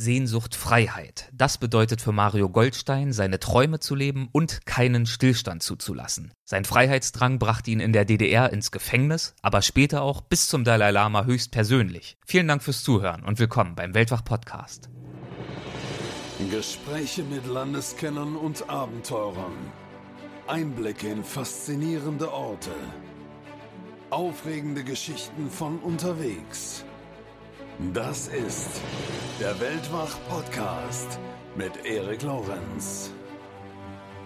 [0.00, 1.28] Sehnsucht Freiheit.
[1.30, 6.32] Das bedeutet für Mario Goldstein, seine Träume zu leben und keinen Stillstand zuzulassen.
[6.46, 10.90] Sein Freiheitsdrang brachte ihn in der DDR ins Gefängnis, aber später auch bis zum Dalai
[10.90, 12.16] Lama höchstpersönlich.
[12.24, 14.88] Vielen Dank fürs Zuhören und willkommen beim Weltwach Podcast.
[16.50, 19.52] Gespräche mit Landeskennern und Abenteurern.
[20.46, 22.70] Einblicke in faszinierende Orte.
[24.08, 26.86] Aufregende Geschichten von unterwegs.
[27.94, 28.82] Das ist
[29.40, 31.18] der Weltwach-Podcast
[31.56, 33.10] mit Erik Lorenz.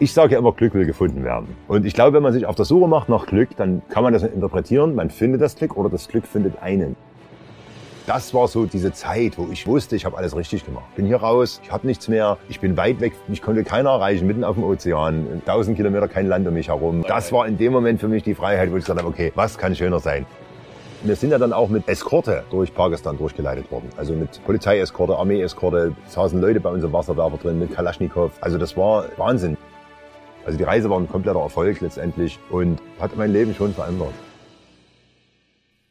[0.00, 1.56] Ich sage ja immer, Glück will gefunden werden.
[1.68, 4.12] Und ich glaube, wenn man sich auf der Suche macht nach Glück, dann kann man
[4.12, 6.96] das interpretieren, man findet das Glück oder das Glück findet einen.
[8.08, 10.92] Das war so diese Zeit, wo ich wusste, ich habe alles richtig gemacht.
[10.96, 14.26] Bin hier raus, ich habe nichts mehr, ich bin weit weg, mich konnte keiner erreichen,
[14.26, 17.04] mitten auf dem Ozean, 1000 Kilometer kein Land um mich herum.
[17.06, 19.56] Das war in dem Moment für mich die Freiheit, wo ich gesagt habe, okay, was
[19.56, 20.26] kann schöner sein?
[21.06, 23.90] Wir sind ja dann auch mit Eskorte durch Pakistan durchgeleitet worden.
[23.98, 28.32] Also mit Polizeieskorte, Armeeeskorte, saßen Leute bei uns im Wasserwerfer drin, mit Kalaschnikow.
[28.40, 29.58] Also das war Wahnsinn.
[30.46, 34.14] Also die Reise war ein kompletter Erfolg letztendlich und hat mein Leben schon verändert.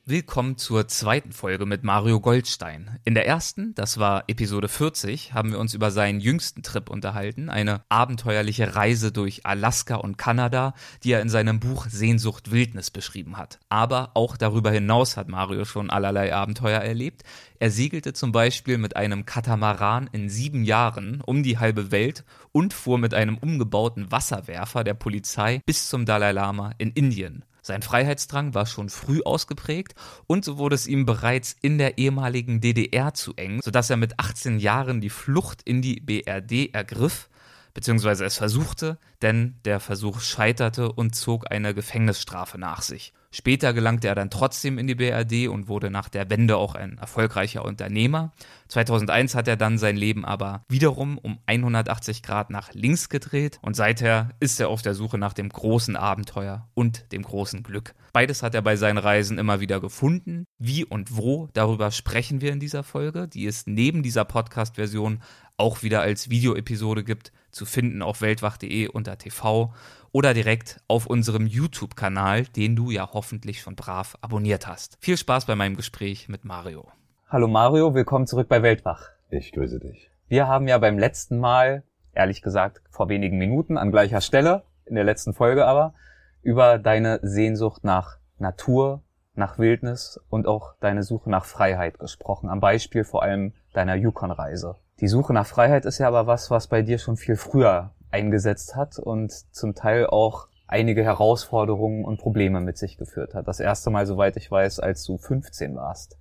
[0.06, 3.00] Willkommen zur zweiten Folge mit Mario Goldstein.
[3.06, 7.50] In der ersten, das war Episode 40, haben wir uns über seinen jüngsten Trip unterhalten,
[7.50, 10.74] eine abenteuerliche Reise durch Alaska und Kanada,
[11.06, 13.60] die er in seinem Buch Sehnsucht Wildnis beschrieben hat.
[13.70, 17.24] Aber auch darüber hinaus hat Mario schon allerlei Abenteuer erlebt.
[17.60, 22.74] Er segelte zum Beispiel mit einem Katamaran in sieben Jahren um die halbe Welt und
[22.74, 27.46] fuhr mit einem umgebauten Wasserwerfer der Polizei bis zum Dalai Lama in Indien.
[27.66, 29.96] Sein Freiheitsdrang war schon früh ausgeprägt
[30.28, 34.20] und so wurde es ihm bereits in der ehemaligen DDR zu eng, sodass er mit
[34.20, 37.30] 18 Jahren die Flucht in die BRD ergriff,
[37.74, 43.14] beziehungsweise es versuchte, denn der Versuch scheiterte und zog eine Gefängnisstrafe nach sich.
[43.36, 47.00] Später gelangte er dann trotzdem in die BRD und wurde nach der Wende auch ein
[47.00, 48.32] erfolgreicher Unternehmer.
[48.68, 53.76] 2001 hat er dann sein Leben aber wiederum um 180 Grad nach links gedreht und
[53.76, 57.96] seither ist er auf der Suche nach dem großen Abenteuer und dem großen Glück.
[58.14, 60.46] Beides hat er bei seinen Reisen immer wieder gefunden.
[60.60, 65.24] Wie und wo, darüber sprechen wir in dieser Folge, die es neben dieser Podcast-Version
[65.58, 69.74] auch wieder als Videoepisode gibt, zu finden auf weltwach.de unter TV
[70.12, 74.98] oder direkt auf unserem YouTube-Kanal, den du ja hoffentlich schon brav abonniert hast.
[75.00, 76.88] Viel Spaß bei meinem Gespräch mit Mario.
[77.30, 79.10] Hallo Mario, willkommen zurück bei Weltwach.
[79.30, 80.12] Ich grüße dich.
[80.28, 84.96] Wir haben ja beim letzten Mal, ehrlich gesagt vor wenigen Minuten an gleicher Stelle, in
[84.96, 85.94] der letzten Folge aber,
[86.42, 89.02] über deine Sehnsucht nach Natur,
[89.36, 94.76] nach Wildnis und auch deine Suche nach Freiheit gesprochen, am Beispiel vor allem deiner Yukon-Reise.
[95.00, 98.76] Die Suche nach Freiheit ist ja aber was, was bei dir schon viel früher eingesetzt
[98.76, 103.48] hat und zum Teil auch einige Herausforderungen und Probleme mit sich geführt hat.
[103.48, 106.18] Das erste Mal, soweit ich weiß, als du 15 warst.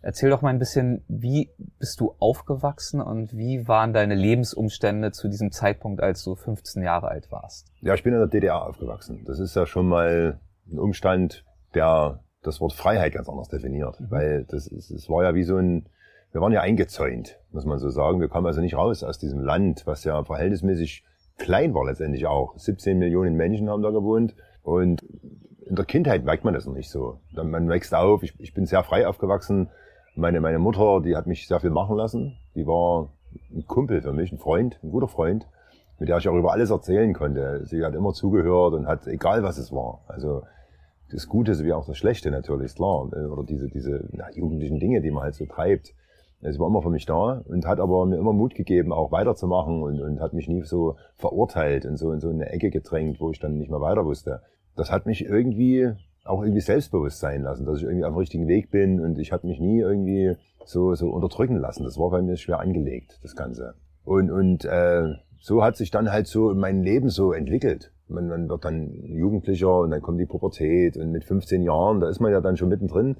[0.00, 5.28] Erzähl doch mal ein bisschen, wie bist du aufgewachsen und wie waren deine Lebensumstände zu
[5.28, 7.66] diesem Zeitpunkt, als du 15 Jahre alt warst?
[7.80, 9.24] Ja, ich bin in der DDR aufgewachsen.
[9.26, 10.38] Das ist ja schon mal
[10.70, 11.44] ein Umstand,
[11.74, 14.00] der das Wort Freiheit ganz anders definiert.
[14.00, 14.10] Mhm.
[14.10, 15.88] Weil das, ist, das war ja wie so ein,
[16.32, 18.20] wir waren ja eingezäunt, muss man so sagen.
[18.20, 21.04] Wir kamen also nicht raus aus diesem Land, was ja verhältnismäßig
[21.38, 22.56] klein war letztendlich auch.
[22.58, 25.02] 17 Millionen Menschen haben da gewohnt und
[25.68, 27.20] in der Kindheit merkt man das noch nicht so.
[27.32, 29.68] Man wächst auf, ich, ich bin sehr frei aufgewachsen.
[30.14, 32.38] Meine, meine Mutter, die hat mich sehr viel machen lassen.
[32.54, 33.10] Die war
[33.54, 35.46] ein Kumpel für mich, ein Freund, ein guter Freund,
[35.98, 37.64] mit der ich auch über alles erzählen konnte.
[37.66, 40.42] Sie hat immer zugehört und hat, egal was es war, also
[41.10, 43.06] das Gute sowie auch das Schlechte natürlich, klar.
[43.06, 45.94] Oder diese, diese na, jugendlichen Dinge, die man halt so treibt.
[46.40, 49.82] Sie war immer für mich da und hat aber mir immer Mut gegeben, auch weiterzumachen
[49.82, 53.30] und, und hat mich nie so verurteilt und so in so eine Ecke gedrängt, wo
[53.30, 54.42] ich dann nicht mehr weiter wusste.
[54.76, 55.92] Das hat mich irgendwie
[56.24, 59.32] auch irgendwie selbstbewusst sein lassen, dass ich irgendwie auf dem richtigen Weg bin und ich
[59.32, 61.84] habe mich nie irgendwie so, so unterdrücken lassen.
[61.84, 63.74] Das war bei mir schwer angelegt, das Ganze.
[64.04, 67.92] Und, und äh, so hat sich dann halt so mein Leben so entwickelt.
[68.06, 72.08] Man, man wird dann Jugendlicher und dann kommt die Pubertät und mit 15 Jahren, da
[72.08, 73.16] ist man ja dann schon mittendrin.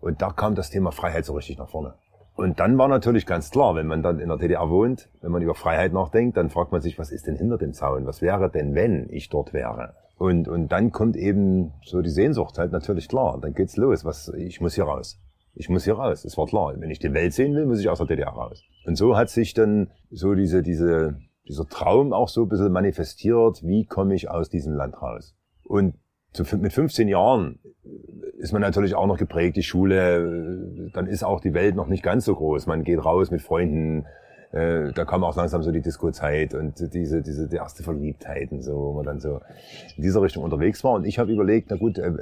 [0.00, 1.94] Und da kam das Thema Freiheit so richtig nach vorne.
[2.34, 5.42] Und dann war natürlich ganz klar, wenn man dann in der DDR wohnt, wenn man
[5.42, 8.06] über Freiheit nachdenkt, dann fragt man sich, was ist denn hinter dem Zaun?
[8.06, 9.94] Was wäre denn, wenn ich dort wäre?
[10.16, 13.38] Und, und dann kommt eben so die Sehnsucht halt natürlich klar.
[13.40, 14.04] Dann geht's los.
[14.04, 15.20] Was, ich muss hier raus.
[15.54, 16.24] Ich muss hier raus.
[16.24, 16.74] Es war klar.
[16.78, 18.62] Wenn ich die Welt sehen will, muss ich aus der DDR raus.
[18.86, 23.62] Und so hat sich dann so diese, diese, dieser Traum auch so ein bisschen manifestiert.
[23.62, 25.34] Wie komme ich aus diesem Land raus?
[25.64, 25.94] Und
[26.58, 27.58] mit 15 Jahren
[28.38, 32.02] ist man natürlich auch noch geprägt, die Schule, dann ist auch die Welt noch nicht
[32.02, 32.66] ganz so groß.
[32.66, 34.06] Man geht raus mit Freunden,
[34.52, 38.62] äh, da kam auch langsam so die Disco-Zeit und diese, diese die erste Verliebtheit und
[38.62, 39.40] so, wo man dann so
[39.96, 40.92] in dieser Richtung unterwegs war.
[40.92, 42.12] Und ich habe überlegt, na gut, äh,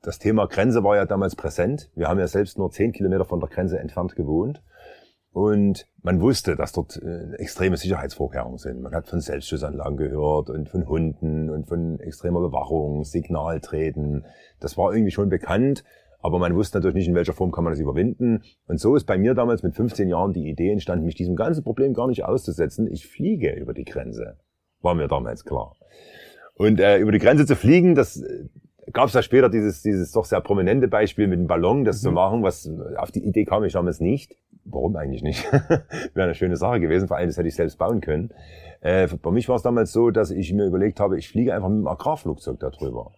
[0.00, 1.90] das Thema Grenze war ja damals präsent.
[1.94, 4.62] Wir haben ja selbst nur zehn Kilometer von der Grenze entfernt gewohnt.
[5.38, 8.82] Und man wusste, dass dort äh, extreme Sicherheitsvorkehrungen sind.
[8.82, 14.24] Man hat von Selbstschussanlagen gehört und von Hunden und von extremer Bewachung, Signaltreten.
[14.58, 15.84] Das war irgendwie schon bekannt,
[16.18, 18.42] aber man wusste natürlich nicht, in welcher Form kann man das überwinden.
[18.66, 21.62] Und so ist bei mir damals mit 15 Jahren die Idee entstanden, mich diesem ganzen
[21.62, 22.90] Problem gar nicht auszusetzen.
[22.90, 24.38] Ich fliege über die Grenze.
[24.82, 25.76] War mir damals klar.
[26.54, 28.48] Und äh, über die Grenze zu fliegen, das äh,
[28.92, 32.06] gab es ja später dieses, dieses doch sehr prominente Beispiel mit dem Ballon, das mhm.
[32.06, 34.36] zu machen, was auf die Idee kam ich damals nicht.
[34.70, 35.50] Warum eigentlich nicht?
[35.52, 38.30] Wäre eine schöne Sache gewesen, vor allem das hätte ich selbst bauen können.
[38.80, 41.68] Äh, bei mich war es damals so, dass ich mir überlegt habe, ich fliege einfach
[41.68, 43.12] mit dem Agrarflugzeug da drüber.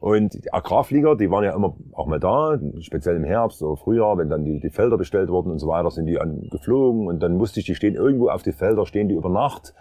[0.00, 4.16] Und die Agrarflieger, die waren ja immer auch mal da, speziell im Herbst oder Frühjahr,
[4.16, 7.20] wenn dann die, die Felder bestellt wurden und so weiter, sind die an, geflogen und
[7.20, 9.74] dann musste ich, die stehen irgendwo auf die Felder, stehen die über Nacht.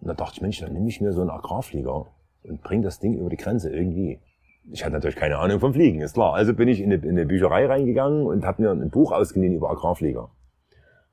[0.00, 2.06] Und da dachte ich, Mensch, dann nehme ich mir so einen Agrarflieger
[2.44, 4.20] und bringe das Ding über die Grenze irgendwie.
[4.70, 6.34] Ich hatte natürlich keine Ahnung vom Fliegen, ist klar.
[6.34, 9.54] Also bin ich in eine, in eine Bücherei reingegangen und habe mir ein Buch ausgeliehen
[9.54, 10.28] über Agrarflieger.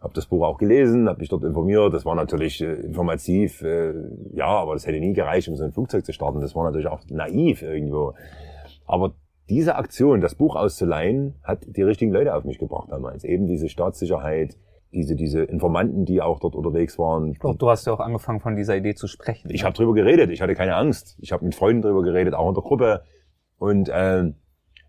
[0.03, 1.93] Habe das Buch auch gelesen, habe mich dort informiert.
[1.93, 3.93] Das war natürlich äh, informativ, äh,
[4.33, 6.41] ja, aber das hätte nie gereicht, um so ein Flugzeug zu starten.
[6.41, 8.13] Das war natürlich auch naiv irgendwo.
[8.85, 9.13] Aber
[9.49, 13.23] diese Aktion, das Buch auszuleihen, hat die richtigen Leute auf mich gebracht damals.
[13.23, 14.57] Eben diese Staatssicherheit,
[14.93, 17.31] diese, diese Informanten, die auch dort unterwegs waren.
[17.31, 19.49] Ich glaube, du hast ja auch angefangen, von dieser Idee zu sprechen.
[19.51, 19.67] Ich ne?
[19.67, 21.17] habe drüber geredet, ich hatte keine Angst.
[21.19, 23.03] Ich habe mit Freunden drüber geredet, auch in der Gruppe.
[23.57, 24.33] Und äh,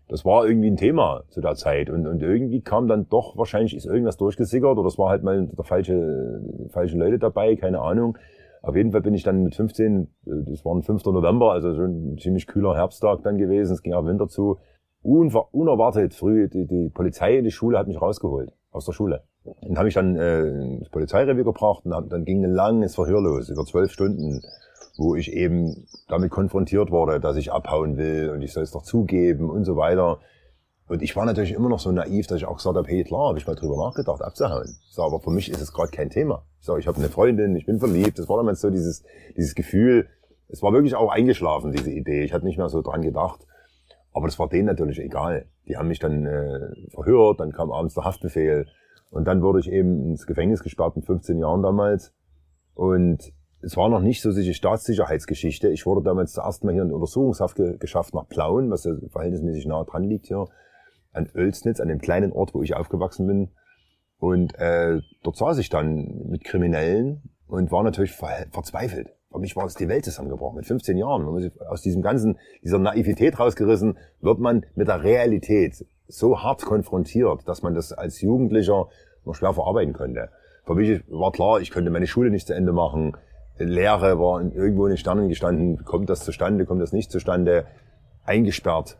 [0.07, 1.89] das war irgendwie ein Thema zu der Zeit.
[1.89, 5.47] Und, und irgendwie kam dann doch, wahrscheinlich ist irgendwas durchgesickert oder es war halt mal
[5.47, 8.17] der falsche, falsche Leute dabei, keine Ahnung.
[8.61, 11.05] Auf jeden Fall bin ich dann mit 15, das war ein 5.
[11.05, 14.57] November, also schon ein ziemlich kühler Herbsttag dann gewesen, es ging auch Winter zu.
[15.03, 19.21] Unerwartet früh, die, die Polizei in die Schule hat mich rausgeholt, aus der Schule.
[19.61, 20.47] Dann habe ich dann äh,
[20.77, 24.41] ins Polizeirevier gebracht und hab, dann ging ein langes Verhör los, über zwölf Stunden,
[24.97, 28.83] wo ich eben damit konfrontiert wurde, dass ich abhauen will und ich soll es doch
[28.83, 30.19] zugeben und so weiter.
[30.87, 33.29] Und ich war natürlich immer noch so naiv, dass ich auch gesagt habe, hey klar,
[33.29, 34.77] habe ich mal drüber nachgedacht, abzuhauen.
[34.91, 36.45] Sag, aber für mich ist es gerade kein Thema.
[36.59, 38.19] Ich sage, ich habe eine Freundin, ich bin verliebt.
[38.19, 39.03] Das war damals so dieses,
[39.35, 40.07] dieses Gefühl.
[40.47, 42.23] Es war wirklich auch eingeschlafen, diese Idee.
[42.23, 43.47] Ich hatte nicht mehr so dran gedacht.
[44.13, 45.47] Aber das war denen natürlich egal.
[45.67, 48.67] Die haben mich dann äh, verhört, dann kam abends der Haftbefehl.
[49.09, 52.13] Und dann wurde ich eben ins Gefängnis gesperrt mit 15 Jahren damals.
[52.75, 53.33] Und
[53.65, 55.69] es war noch nicht so diese Staatssicherheitsgeschichte.
[55.69, 59.65] Ich wurde damals zuerst mal hier in Untersuchungshaft ge geschafft nach Plauen, was ja verhältnismäßig
[59.65, 60.45] nah dran liegt hier
[61.13, 63.51] an Oelsnitz, an dem kleinen Ort, wo ich aufgewachsen bin.
[64.19, 69.13] Und äh, dort saß ich dann mit Kriminellen und war natürlich ver verzweifelt.
[69.31, 71.25] Für mich war es die Welt zusammengebrochen mit 15 Jahren.
[71.67, 77.63] Aus diesem ganzen, dieser Naivität rausgerissen, wird man mit der Realität so hart konfrontiert, dass
[77.63, 78.89] man das als Jugendlicher
[79.25, 80.29] noch schwer verarbeiten konnte.
[80.65, 83.17] Für mich war klar, ich könnte meine Schule nicht zu Ende machen.
[83.57, 85.83] Lehre war irgendwo in den Sternen gestanden.
[85.85, 87.65] Kommt das zustande, kommt das nicht zustande?
[88.25, 88.97] Eingesperrt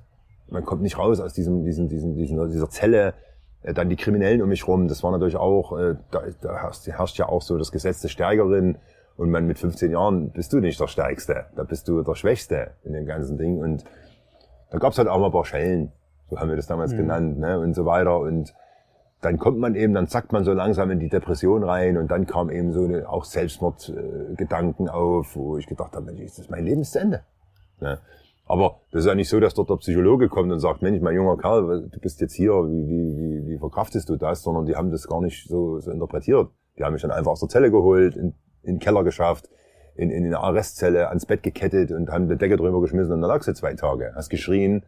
[0.47, 3.13] man kommt nicht raus aus diesem, diesem, diesem, diesem dieser Zelle.
[3.63, 6.87] Äh, dann die Kriminellen um mich rum, das war natürlich auch, äh, da, da herrscht,
[6.87, 8.77] herrscht ja auch so das Gesetz der Stärkerin.
[9.17, 12.71] Und man mit 15 Jahren bist du nicht der Stärkste, da bist du der Schwächste
[12.83, 13.59] in dem ganzen Ding.
[13.59, 13.85] Und
[14.71, 15.93] da gab's halt auch mal ein paar Schellen,
[16.29, 16.97] so haben wir das damals mhm.
[16.97, 18.19] genannt, ne, und so weiter.
[18.19, 18.53] Und
[19.25, 22.27] dann kommt man eben, dann zackt man so langsam in die Depression rein und dann
[22.27, 26.63] kam eben so eine, auch Selbstmordgedanken auf, wo ich gedacht habe, Mensch, ist das mein
[26.63, 27.23] Lebensende?
[27.81, 27.99] Ne?
[28.45, 31.15] Aber das ist ja nicht so, dass dort der Psychologe kommt und sagt, Mensch, mein
[31.15, 34.43] junger Kerl, du bist jetzt hier, wie, wie, wie, wie verkraftest du das?
[34.43, 36.49] Sondern die haben das gar nicht so, so interpretiert.
[36.77, 39.49] Die haben mich dann einfach aus der Zelle geholt, in, in den Keller geschafft,
[39.95, 43.29] in, in eine Arrestzelle, ans Bett gekettet und haben die Decke drüber geschmissen und dann
[43.29, 44.11] lagst du zwei Tage.
[44.13, 44.85] Hast geschrien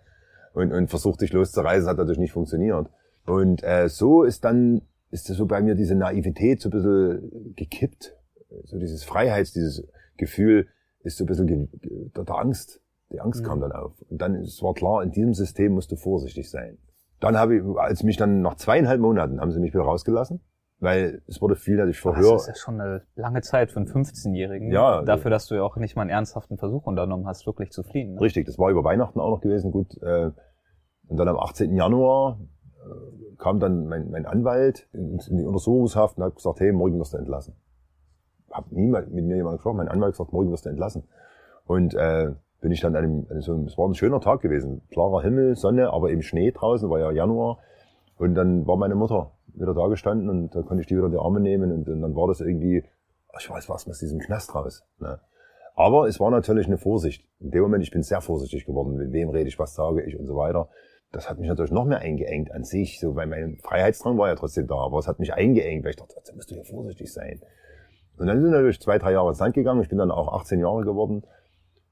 [0.53, 2.87] und, und versucht dich loszureißen, hat natürlich nicht funktioniert.
[3.27, 4.81] Und äh, so ist dann,
[5.11, 8.15] ist das so bei mir diese Naivität so ein bisschen gekippt.
[8.63, 9.85] So dieses Freiheits, dieses
[10.17, 10.67] Gefühl
[11.03, 11.69] ist so ein bisschen
[12.15, 12.81] der, Angst
[13.11, 13.47] die Angst mhm.
[13.47, 13.93] kam dann auf.
[14.09, 16.77] Und dann es war klar, in diesem System musst du vorsichtig sein.
[17.19, 20.41] Dann habe ich, als mich dann nach zweieinhalb Monaten haben sie mich wieder rausgelassen,
[20.79, 22.33] weil es wurde viel, dass ich verhör.
[22.33, 24.71] Das ist ja schon eine lange Zeit für einen 15-Jährigen.
[24.71, 25.01] Ja.
[25.01, 28.15] Dafür, dass du ja auch nicht mal einen ernsthaften Versuch unternommen hast, wirklich zu fliehen.
[28.15, 28.21] Ne?
[28.21, 29.97] Richtig, das war über Weihnachten auch noch gewesen, gut.
[30.01, 30.31] Äh,
[31.07, 31.73] und dann am 18.
[31.73, 32.39] Januar
[33.37, 37.17] kam dann mein, mein Anwalt in, die Untersuchungshaft und hat gesagt, hey, morgen wirst du
[37.17, 37.55] entlassen.
[38.49, 41.03] Hab niemand mit mir jemand gesprochen, mein Anwalt gesagt, morgen wirst du entlassen.
[41.65, 44.81] Und äh, bin ich dann an einem, also es war ein schöner Tag gewesen.
[44.89, 47.59] Klarer Himmel, Sonne, aber eben Schnee draußen, war ja Januar.
[48.17, 51.11] Und dann war meine Mutter wieder da gestanden und da konnte ich die wieder in
[51.11, 52.83] die Arme nehmen und, und dann war das irgendwie,
[53.39, 54.83] ich weiß was, aus diesem Knast raus.
[54.99, 55.19] Ne?
[55.75, 57.23] Aber es war natürlich eine Vorsicht.
[57.39, 60.17] In dem Moment, ich bin sehr vorsichtig geworden, mit wem rede ich, was sage ich
[60.17, 60.69] und so weiter.
[61.11, 64.35] Das hat mich natürlich noch mehr eingeengt an sich, so, weil mein Freiheitsdrang war ja
[64.35, 67.11] trotzdem da, aber es hat mich eingeengt, weil ich dachte, da musst du ja vorsichtig
[67.11, 67.41] sein.
[68.17, 70.59] Und dann sind natürlich zwei, drei Jahre ins Land gegangen, ich bin dann auch 18
[70.59, 71.23] Jahre geworden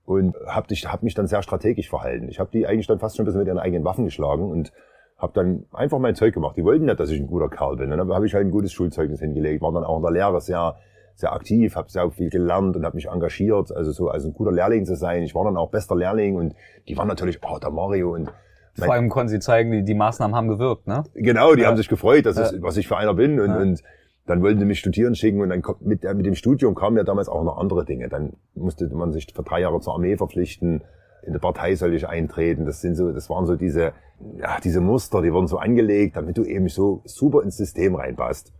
[0.03, 2.27] und habe hab mich dann sehr strategisch verhalten.
[2.29, 4.73] Ich habe die eigentlich dann fast schon ein bisschen mit ihren eigenen Waffen geschlagen und
[5.17, 6.57] habe dann einfach mein Zeug gemacht.
[6.57, 7.91] Die wollten nicht, dass ich ein guter Kerl bin.
[7.91, 10.41] Und dann habe ich halt ein gutes Schulzeugnis hingelegt, war dann auch in der Lehre
[10.41, 10.75] sehr
[11.15, 14.51] sehr aktiv, habe sehr viel gelernt und habe mich engagiert, also so als ein guter
[14.51, 15.23] Lehrling zu sein.
[15.23, 16.55] Ich war dann auch bester Lehrling und
[16.87, 18.31] die waren natürlich, oh, der Mario und
[18.75, 21.03] vor allem konnten sie zeigen, die, die Maßnahmen haben gewirkt, ne?
[21.13, 21.67] Genau, die ja.
[21.67, 22.51] haben sich gefreut, dass ja.
[22.51, 23.57] ich, was ich für einer bin und, ja.
[23.57, 23.83] und
[24.25, 27.03] dann wollten sie mich studieren schicken und dann kommt mit, mit dem Studium kamen ja
[27.03, 28.09] damals auch noch andere Dinge.
[28.09, 30.83] Dann musste man sich für drei Jahre zur Armee verpflichten,
[31.25, 32.65] in der Partei soll ich eintreten.
[32.65, 33.93] Das sind so, das waren so diese,
[34.37, 38.53] ja, diese Muster, die wurden so angelegt, damit du eben so super ins System reinpasst.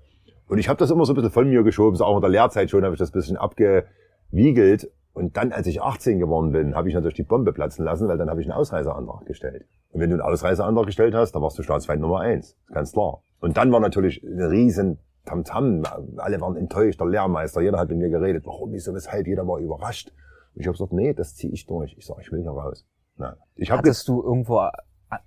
[0.48, 2.30] Und ich habe das immer so ein bisschen von mir geschoben, so auch in der
[2.30, 4.92] Lehrzeit schon habe ich das ein bisschen abgewiegelt.
[5.16, 8.18] Und dann, als ich 18 geworden bin, habe ich natürlich die Bombe platzen lassen, weil
[8.18, 9.66] dann habe ich einen Ausreiseantrag gestellt.
[9.92, 12.58] Und wenn du einen Ausreiseantrag gestellt hast, dann warst du Staatsfeind Nummer eins.
[12.74, 13.22] Ganz klar.
[13.40, 15.84] Und dann war natürlich ein riesen Tamtam.
[16.18, 18.46] Alle waren enttäuscht, der Lehrmeister, jeder hat mit mir geredet.
[18.46, 19.26] Warum, wieso, weshalb?
[19.26, 20.12] Jeder war überrascht.
[20.54, 21.96] Und ich habe gesagt, nee, das ziehe ich durch.
[21.98, 22.86] Ich sage, ich will hier raus.
[23.16, 23.36] Nein.
[23.56, 24.68] Ich hab Hattest du irgendwo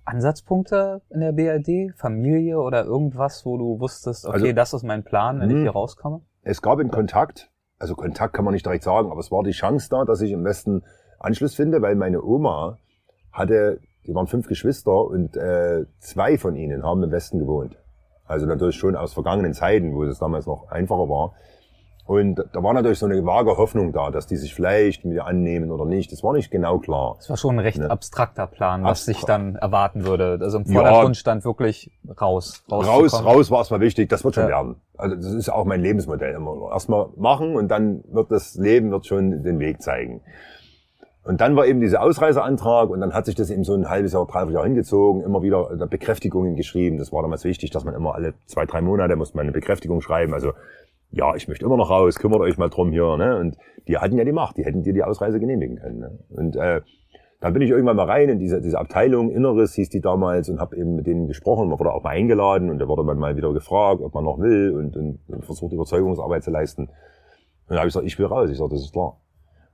[0.05, 1.97] Ansatzpunkte in der BRD?
[1.97, 5.61] Familie oder irgendwas, wo du wusstest, okay, also, das ist mein Plan, wenn ich hm.
[5.63, 6.21] hier rauskomme?
[6.43, 9.51] Es gab einen Kontakt, also Kontakt kann man nicht direkt sagen, aber es war die
[9.51, 10.83] Chance da, dass ich im Westen
[11.17, 12.77] Anschluss finde, weil meine Oma
[13.31, 17.77] hatte, die waren fünf Geschwister und äh, zwei von ihnen haben im Westen gewohnt.
[18.25, 21.33] Also natürlich schon aus vergangenen Zeiten, wo es damals noch einfacher war.
[22.09, 25.69] Und da war natürlich so eine vage Hoffnung da, dass die sich vielleicht mir annehmen
[25.69, 26.11] oder nicht.
[26.11, 27.13] Das war nicht genau klar.
[27.17, 27.91] Das war schon ein recht ne?
[27.91, 29.17] abstrakter Plan, was Abstrakt.
[29.17, 30.39] sich dann erwarten würde.
[30.41, 32.63] Also im Vordergrund ja, stand wirklich raus.
[32.71, 34.09] Raus, raus war erstmal wichtig.
[34.09, 34.49] Das wird schon ja.
[34.49, 34.77] werden.
[34.97, 36.71] Also das ist auch mein Lebensmodell immer.
[36.71, 40.21] Erstmal machen und dann wird das Leben wird schon den Weg zeigen.
[41.25, 44.13] Und dann war eben dieser Ausreiseantrag und dann hat sich das eben so ein halbes
[44.13, 46.97] Jahr, dreiviertel Jahr hingezogen, immer wieder Bekräftigungen geschrieben.
[46.97, 50.01] Das war damals wichtig, dass man immer alle zwei, drei Monate muss man eine Bekräftigung
[50.01, 50.33] schreiben.
[50.33, 50.53] Also
[51.11, 53.17] ja, ich möchte immer noch raus, kümmert euch mal drum hier.
[53.17, 53.37] Ne?
[53.37, 55.99] Und die hatten ja die Macht, die hätten dir die Ausreise genehmigen können.
[55.99, 56.19] Ne?
[56.29, 56.81] Und äh,
[57.39, 60.59] dann bin ich irgendwann mal rein in diese, diese Abteilung, Inneres hieß die damals, und
[60.59, 61.69] habe eben mit denen gesprochen.
[61.69, 64.39] Man wurde auch mal eingeladen und da wurde man mal wieder gefragt, ob man noch
[64.39, 66.83] will und, und, und versucht, Überzeugungsarbeit zu leisten.
[66.83, 66.89] Und
[67.69, 68.49] dann habe ich gesagt, ich will raus.
[68.49, 69.17] Ich sage, das ist klar.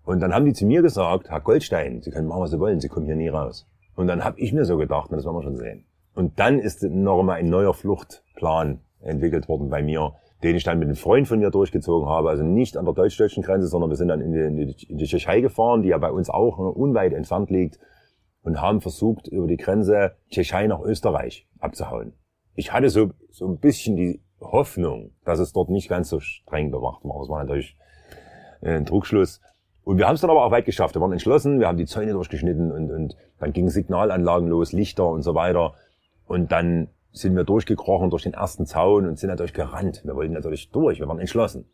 [0.03, 2.79] Und dann haben die zu mir gesagt, Herr Goldstein, Sie können machen, was Sie wollen,
[2.79, 3.67] Sie kommen hier nie raus.
[3.95, 5.85] Und dann habe ich mir so gedacht, das werden wir schon sehen.
[6.13, 10.13] Und dann ist noch mal ein neuer Fluchtplan entwickelt worden bei mir,
[10.45, 12.29] den ich dann mit einem Freund von mir durchgezogen habe.
[12.29, 15.41] Also nicht an der deutsch-deutschen Grenze, sondern wir sind dann in die, in die, Tschechei
[15.41, 17.79] gefahren, die ja bei uns auch unweit entfernt liegt
[18.43, 22.13] und haben versucht, über die Grenze Tschechei nach Österreich abzuhauen.
[22.53, 26.69] Ich hatte so, so ein bisschen die Hoffnung, dass es dort nicht ganz so streng
[26.69, 27.19] bewacht war.
[27.21, 27.75] Das war natürlich
[28.61, 29.41] ein Druckschluss.
[29.83, 30.93] Und wir haben es dann aber auch weit geschafft.
[30.93, 35.09] Wir waren entschlossen, wir haben die Zäune durchgeschnitten und, und dann gingen Signalanlagen los, Lichter
[35.09, 35.73] und so weiter.
[36.27, 40.01] Und dann sind wir durchgekrochen durch den ersten Zaun und sind natürlich gerannt.
[40.03, 41.65] Wir wollten natürlich durch, wir waren entschlossen.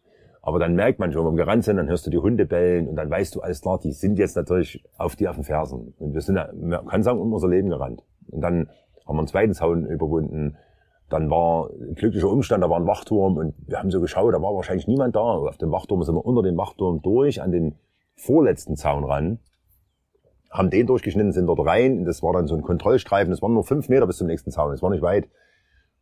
[0.43, 2.87] Aber dann merkt man schon, wenn wir gerannt sind, dann hörst du die Hunde bellen
[2.87, 5.93] und dann weißt du, alles klar, die sind jetzt natürlich auf dir auf den Fersen.
[5.99, 8.03] Und wir sind, man kann sagen, um unser Leben gerannt.
[8.29, 8.69] Und dann
[9.07, 10.57] haben wir einen zweiten Zaun überwunden.
[11.09, 14.41] Dann war ein glücklicher Umstand, da war ein Wachturm und wir haben so geschaut, da
[14.41, 15.19] war wahrscheinlich niemand da.
[15.19, 17.75] Auf dem Wachturm sind wir unter dem Wachturm durch an den
[18.15, 19.39] vorletzten Zaun ran
[20.51, 22.05] haben den durchgeschnitten, sind dort rein.
[22.05, 23.31] Das war dann so ein Kontrollstreifen.
[23.31, 24.71] Das waren nur fünf Meter bis zum nächsten Zaun.
[24.71, 25.29] Das war nicht weit.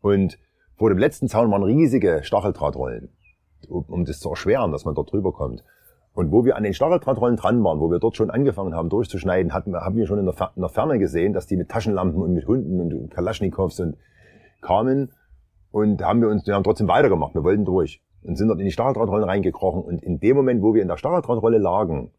[0.01, 0.39] Und
[0.75, 3.09] vor dem letzten Zaun waren riesige Stacheldrahtrollen,
[3.67, 5.63] um, um das zu erschweren, dass man dort drüber kommt.
[6.13, 9.53] Und wo wir an den Stacheldrahtrollen dran waren, wo wir dort schon angefangen haben durchzuschneiden,
[9.53, 12.33] hatten, haben wir schon in der, in der Ferne gesehen, dass die mit Taschenlampen und
[12.33, 13.97] mit Hunden und Kalaschnikows und
[14.61, 15.11] kamen.
[15.71, 17.35] Und haben wir uns, wir haben trotzdem weitergemacht.
[17.35, 19.83] Wir wollten durch und sind dort in die Stacheldrahtrollen reingekrochen.
[19.83, 22.11] Und in dem Moment, wo wir in der Stacheldrahtrolle lagen,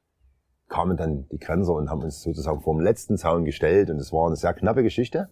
[0.70, 4.12] kamen dann die Grenzer und haben uns sozusagen vor dem letzten Zaun gestellt und es
[4.12, 5.28] war eine sehr knappe Geschichte.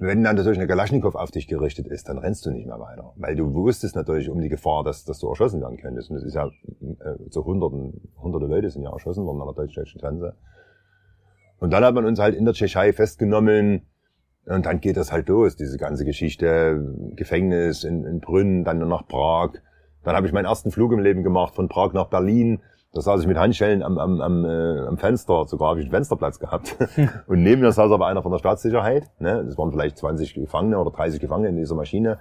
[0.00, 3.12] Wenn dann natürlich eine Galaschnikow auf dich gerichtet ist, dann rennst du nicht mehr weiter,
[3.16, 6.10] weil du wusstest natürlich um die Gefahr, dass, dass du erschossen werden könntest.
[6.10, 9.54] Und es ist ja äh, so hunderten, hunderte Leute sind ja erschossen worden an der
[9.54, 10.34] deutsch-tschechischen Grenze.
[11.58, 13.82] Und dann hat man uns halt in der Tschechei festgenommen
[14.46, 16.80] und dann geht das halt los, diese ganze Geschichte,
[17.16, 19.54] Gefängnis in, in Brünn, dann nach Prag.
[20.04, 22.60] Dann habe ich meinen ersten Flug im Leben gemacht von Prag nach Berlin
[22.92, 25.92] da saß ich mit Handschellen am, am, am, äh, am Fenster, sogar habe ich einen
[25.92, 26.76] Fensterplatz gehabt.
[27.26, 29.10] und neben mir saß aber einer von der Staatssicherheit.
[29.20, 29.44] Ne?
[29.44, 32.18] Das waren vielleicht 20 Gefangene oder 30 Gefangene in dieser Maschine.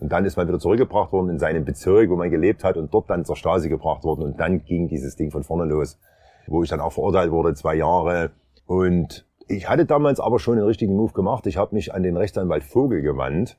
[0.00, 2.92] Und dann ist man wieder zurückgebracht worden in seinen Bezirk, wo man gelebt hat und
[2.92, 4.22] dort dann zur Stasi gebracht worden.
[4.22, 5.98] Und dann ging dieses Ding von vorne los,
[6.46, 8.30] wo ich dann auch verurteilt wurde, zwei Jahre.
[8.66, 11.46] Und ich hatte damals aber schon den richtigen Move gemacht.
[11.46, 13.58] Ich habe mich an den Rechtsanwalt Vogel gewandt,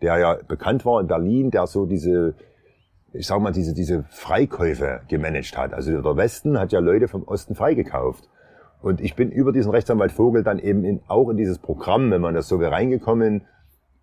[0.00, 2.34] der ja bekannt war in Berlin, der so diese
[3.14, 5.72] ich sag mal, diese, diese Freikäufe gemanagt hat.
[5.72, 8.28] Also der Westen hat ja Leute vom Osten freigekauft.
[8.82, 12.20] Und ich bin über diesen Rechtsanwalt Vogel dann eben in, auch in dieses Programm, wenn
[12.20, 13.46] man das so will, reingekommen,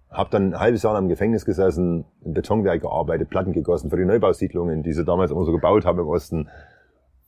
[0.09, 4.05] habe dann ein halbes Jahr im Gefängnis gesessen, im Betonwerk gearbeitet, Platten gegossen für die
[4.05, 6.49] Neubausiedlungen, die sie damals immer so gebaut haben im Osten.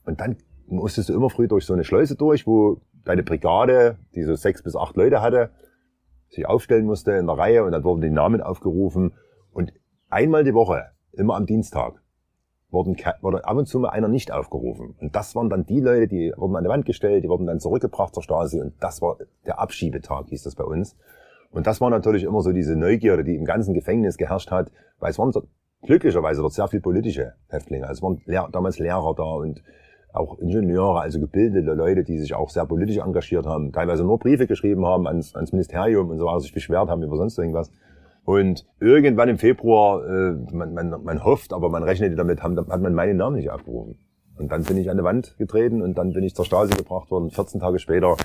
[0.04, 0.36] Und dann
[0.66, 4.62] musstest du immer früh durch so eine Schleuse durch, wo deine Brigade, die so sechs
[4.62, 5.50] bis acht Leute hatte,
[6.30, 9.14] sich aufstellen musste in der Reihe und dann wurden die Namen aufgerufen.
[9.52, 9.72] Und
[10.10, 12.00] einmal die Woche, immer am Dienstag,
[12.70, 14.94] wurden, wurde ab und zu mal einer nicht aufgerufen.
[15.00, 17.60] Und das waren dann die Leute, die wurden an die Wand gestellt, die wurden dann
[17.60, 19.16] zurückgebracht zur Stasi und das war
[19.46, 20.96] der Abschiebetag, hieß das bei uns.
[21.50, 25.10] Und das war natürlich immer so diese Neugierde, die im ganzen Gefängnis geherrscht hat, weil
[25.10, 25.46] es waren dort,
[25.82, 27.86] glücklicherweise dort sehr viele politische Häftlinge.
[27.86, 29.62] Also es waren Lehr damals Lehrer da und
[30.12, 34.46] auch Ingenieure, also gebildete Leute, die sich auch sehr politisch engagiert haben, teilweise nur Briefe
[34.46, 37.70] geschrieben haben ans, ans Ministerium und so weiter, sich beschwert haben über sonst irgendwas.
[38.24, 42.80] Und irgendwann im Februar, äh, man, man, man hofft, aber man rechnet damit, haben, hat
[42.80, 43.98] man meinen Namen nicht aufgerufen.
[44.36, 47.10] Und dann bin ich an die Wand getreten und dann bin ich zur Stasi gebracht
[47.10, 47.30] worden.
[47.30, 48.16] 14 Tage später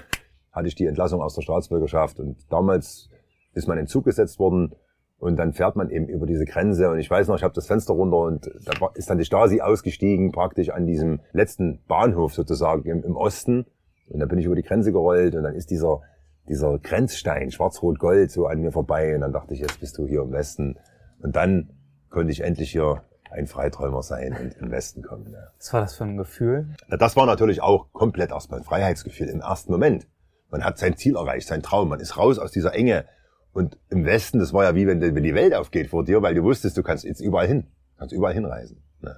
[0.52, 2.20] hatte ich die Entlassung aus der Staatsbürgerschaft.
[2.20, 3.10] Und damals
[3.54, 4.74] ist man in Zug gesetzt worden
[5.20, 7.68] und dann fährt man eben über diese Grenze und ich weiß noch, ich habe das
[7.68, 12.90] Fenster runter und da ist dann die Stasi ausgestiegen, praktisch an diesem letzten Bahnhof sozusagen
[12.90, 13.66] im, im Osten
[14.08, 16.02] und dann bin ich über die Grenze gerollt und dann ist dieser
[16.50, 20.22] dieser Grenzstein schwarz-rot-gold so an mir vorbei und dann dachte ich, jetzt bist du hier
[20.22, 20.78] im Westen
[21.22, 21.70] und dann
[22.10, 25.32] konnte ich endlich hier ein Freiträumer sein und im Westen kommen.
[25.32, 25.52] Ja.
[25.58, 26.68] Was war das für ein Gefühl?
[26.88, 30.08] Na, das war natürlich auch komplett erstmal ein Freiheitsgefühl im ersten Moment.
[30.50, 33.06] Man hat sein Ziel erreicht, sein Traum, man ist raus aus dieser Enge,
[33.52, 36.36] und im Westen, das war ja wie wenn, wenn die Welt aufgeht vor dir, weil
[36.36, 38.84] du wusstest, du kannst jetzt überall hin, kannst überall hinreisen.
[39.02, 39.18] Ne?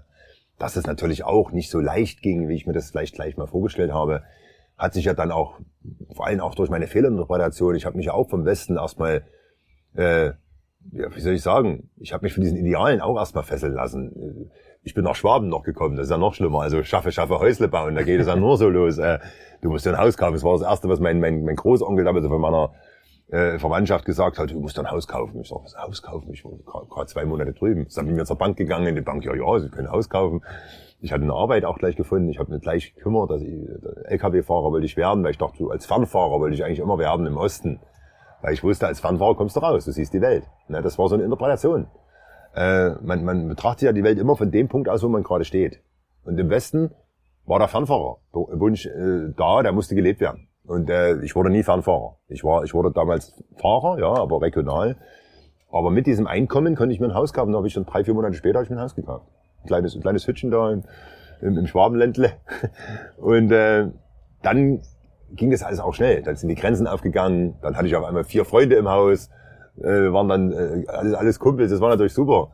[0.57, 3.47] Dass es natürlich auch nicht so leicht ging, wie ich mir das vielleicht gleich mal
[3.47, 4.23] vorgestellt habe,
[4.81, 5.59] hat sich ja dann auch,
[6.15, 9.21] vor allem auch durch meine Fehlinterpretation, ich habe mich auch vom Westen erstmal,
[9.95, 10.31] äh,
[10.91, 14.49] ja, wie soll ich sagen, ich habe mich von diesen Idealen auch erstmal fesseln lassen.
[14.81, 16.61] Ich bin nach Schwaben noch gekommen, das ist ja noch schlimmer.
[16.61, 18.97] Also schaffe, schaffe Häusle bauen, da geht es ja nur so los.
[18.97, 19.19] Äh,
[19.61, 20.33] du musst dir ein Haus kaufen.
[20.33, 22.73] Das war das Erste, was mein, mein, mein Großonkel damals von meiner
[23.31, 25.41] äh, Verwandtschaft gesagt hat, du musst ein Haus kaufen.
[25.41, 26.33] Ich sag, was Haus kaufen?
[26.33, 26.51] Ich war
[26.89, 27.87] gerade zwei Monate drüben.
[27.95, 30.41] Dann bin ich zur Bank gegangen, die Bank, ja, ja, Sie können ein Haus kaufen.
[30.99, 32.29] Ich hatte eine Arbeit auch gleich gefunden.
[32.29, 33.53] Ich habe mich gleich gekümmert, dass ich
[34.05, 37.37] LKW-Fahrer wollte ich werden, weil ich dachte, als Fernfahrer wollte ich eigentlich immer werden im
[37.37, 37.79] Osten.
[38.41, 40.43] Weil ich wusste, als Fernfahrer kommst du raus, du siehst die Welt.
[40.67, 41.87] Ne, das war so eine Interpretation.
[42.53, 45.45] Äh, man, man betrachtet ja die Welt immer von dem Punkt aus, wo man gerade
[45.45, 45.81] steht.
[46.25, 46.91] Und im Westen
[47.45, 50.49] war der Fernfahrerwunsch äh, da, der musste gelebt werden.
[50.65, 52.17] Und äh, ich wurde nie Fernfahrer.
[52.27, 54.95] Ich war, ich wurde damals Fahrer, ja, aber regional.
[55.71, 57.51] Aber mit diesem Einkommen konnte ich mir ein Haus kaufen.
[57.51, 59.25] Da habe ich schon drei, vier Monate später ich mir ein Haus gekauft.
[59.63, 60.83] Ein kleines, ein kleines Hütchen da im,
[61.41, 62.33] im, im Schwabenländle.
[63.17, 63.87] Und äh,
[64.41, 64.81] dann
[65.31, 66.21] ging das alles auch schnell.
[66.21, 67.55] Dann sind die Grenzen aufgegangen.
[67.61, 69.29] Dann hatte ich auf einmal vier Freunde im Haus.
[69.77, 71.71] Äh, waren dann äh, alles, alles Kumpels.
[71.71, 72.51] Das war natürlich super.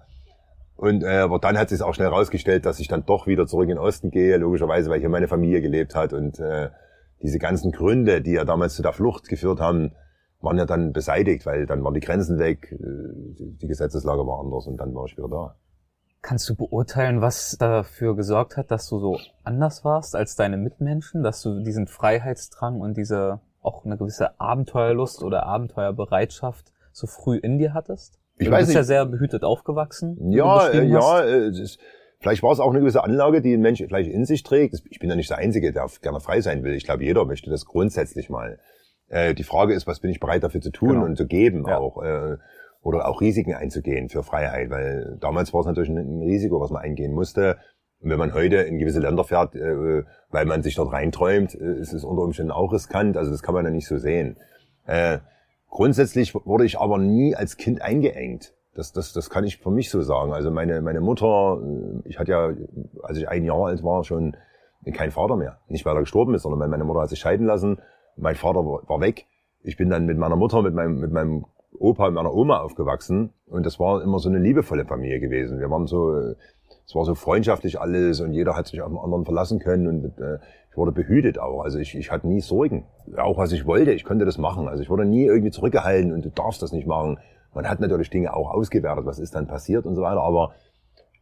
[0.75, 3.63] Und äh, aber dann hat sich auch schnell rausgestellt, dass ich dann doch wieder zurück
[3.63, 6.69] in den Osten gehe, logischerweise, weil hier meine Familie gelebt hat und äh,
[7.21, 9.93] diese ganzen Gründe, die ja damals zu der Flucht geführt haben,
[10.41, 14.67] waren ja dann beseitigt, weil dann waren die Grenzen weg, äh, die Gesetzeslage war anders
[14.67, 15.55] und dann war ich wieder da.
[16.21, 21.23] Kannst du beurteilen, was dafür gesorgt hat, dass du so anders warst als deine Mitmenschen,
[21.23, 27.57] dass du diesen Freiheitsdrang und diese auch eine gewisse Abenteuerlust oder Abenteuerbereitschaft so früh in
[27.57, 28.19] dir hattest?
[28.37, 28.75] Ich du weiß bist nicht.
[28.75, 30.31] ja sehr behütet aufgewachsen.
[30.31, 31.79] Ja, äh, ja, äh, es ist,
[32.19, 34.81] Vielleicht war es auch eine gewisse Anlage, die ein Mensch vielleicht in sich trägt.
[34.89, 36.73] Ich bin ja nicht der Einzige, der gerne frei sein will.
[36.73, 38.59] Ich glaube, jeder möchte das grundsätzlich mal.
[39.07, 41.05] Äh, die Frage ist, was bin ich bereit dafür zu tun genau.
[41.05, 41.77] und zu geben ja.
[41.77, 42.01] auch.
[42.01, 42.37] Äh,
[42.81, 44.69] oder auch Risiken einzugehen für Freiheit.
[44.69, 47.57] Weil damals war es natürlich ein, Risiko, was man eingehen musste.
[47.99, 51.79] Und wenn man heute in gewisse Länder fährt, äh, weil man sich dort reinträumt, äh,
[51.79, 53.17] ist es unter Umständen auch riskant.
[53.17, 54.37] Also das kann man ja nicht so sehen.
[54.85, 55.19] Äh,
[55.69, 58.53] grundsätzlich wurde ich aber nie als Kind eingeengt.
[58.77, 60.33] Das, das, das kann ich für mich so sagen.
[60.33, 62.53] Also meine, meine Mutter, äh, ich hatte ja,
[63.01, 64.37] als ich ein Jahr alt war, schon
[64.93, 65.57] keinen Vater mehr.
[65.67, 67.79] Nicht weil er gestorben ist, sondern weil meine Mutter hat sich scheiden lassen.
[68.15, 69.25] Mein Vater war weg.
[69.63, 71.45] Ich bin dann mit meiner Mutter, mit meinem, mit meinem
[71.79, 73.33] Opa und meiner Oma aufgewachsen.
[73.47, 75.59] Und das war immer so eine liebevolle Familie gewesen.
[75.59, 76.13] Wir waren so,
[76.85, 80.19] es war so freundschaftlich alles und jeder hat sich auf den anderen verlassen können und
[80.19, 80.37] äh,
[80.69, 81.63] ich wurde behütet auch.
[81.63, 82.85] Also ich, ich hatte nie Sorgen.
[83.17, 84.67] Auch was ich wollte, ich konnte das machen.
[84.67, 87.17] Also ich wurde nie irgendwie zurückgehalten und du darfst das nicht machen.
[87.53, 90.53] Man hat natürlich Dinge auch ausgewertet, was ist dann passiert und so weiter, aber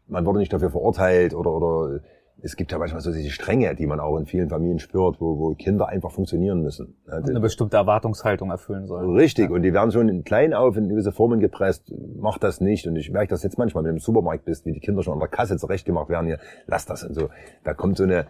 [0.08, 2.00] man wurde nicht dafür verurteilt oder, oder
[2.42, 5.40] es gibt ja manchmal so diese Strenge, die man auch in vielen Familien spürt, wo,
[5.40, 6.98] wo Kinder einfach funktionieren müssen.
[7.06, 9.16] Und eine bestimmte Erwartungshaltung erfüllen sollen.
[9.16, 9.56] Richtig, ja.
[9.56, 12.88] und die werden schon in klein auf in gewisse Formen gepresst, mach das nicht.
[12.88, 15.14] Und ich merke das jetzt manchmal, wenn du im Supermarkt bist, wie die Kinder schon
[15.14, 17.30] an der Kasse zurechtgemacht werden, hier, lass das und so.
[17.64, 18.28] Da kommt so eine,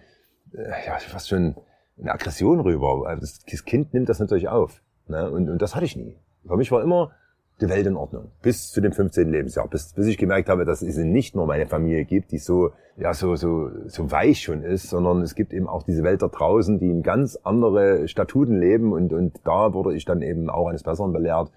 [0.53, 1.55] äh, ja, fast schon
[1.99, 3.17] eine Aggression rüber.
[3.19, 4.81] Das Kind nimmt das natürlich auf.
[5.07, 5.29] Ne?
[5.29, 6.15] Und, und das hatte ich nie.
[6.47, 7.11] Für mich war immer,
[7.61, 8.31] die Welt in Ordnung.
[8.41, 9.29] Bis zu dem 15.
[9.29, 9.67] Lebensjahr.
[9.67, 13.13] Bis, bis ich gemerkt habe, dass es nicht nur meine Familie gibt, die so, ja,
[13.13, 16.79] so, so, so weich schon ist, sondern es gibt eben auch diese Welt da draußen,
[16.79, 20.83] die in ganz andere Statuten leben und, und da wurde ich dann eben auch eines
[20.83, 21.51] Besseren belehrt.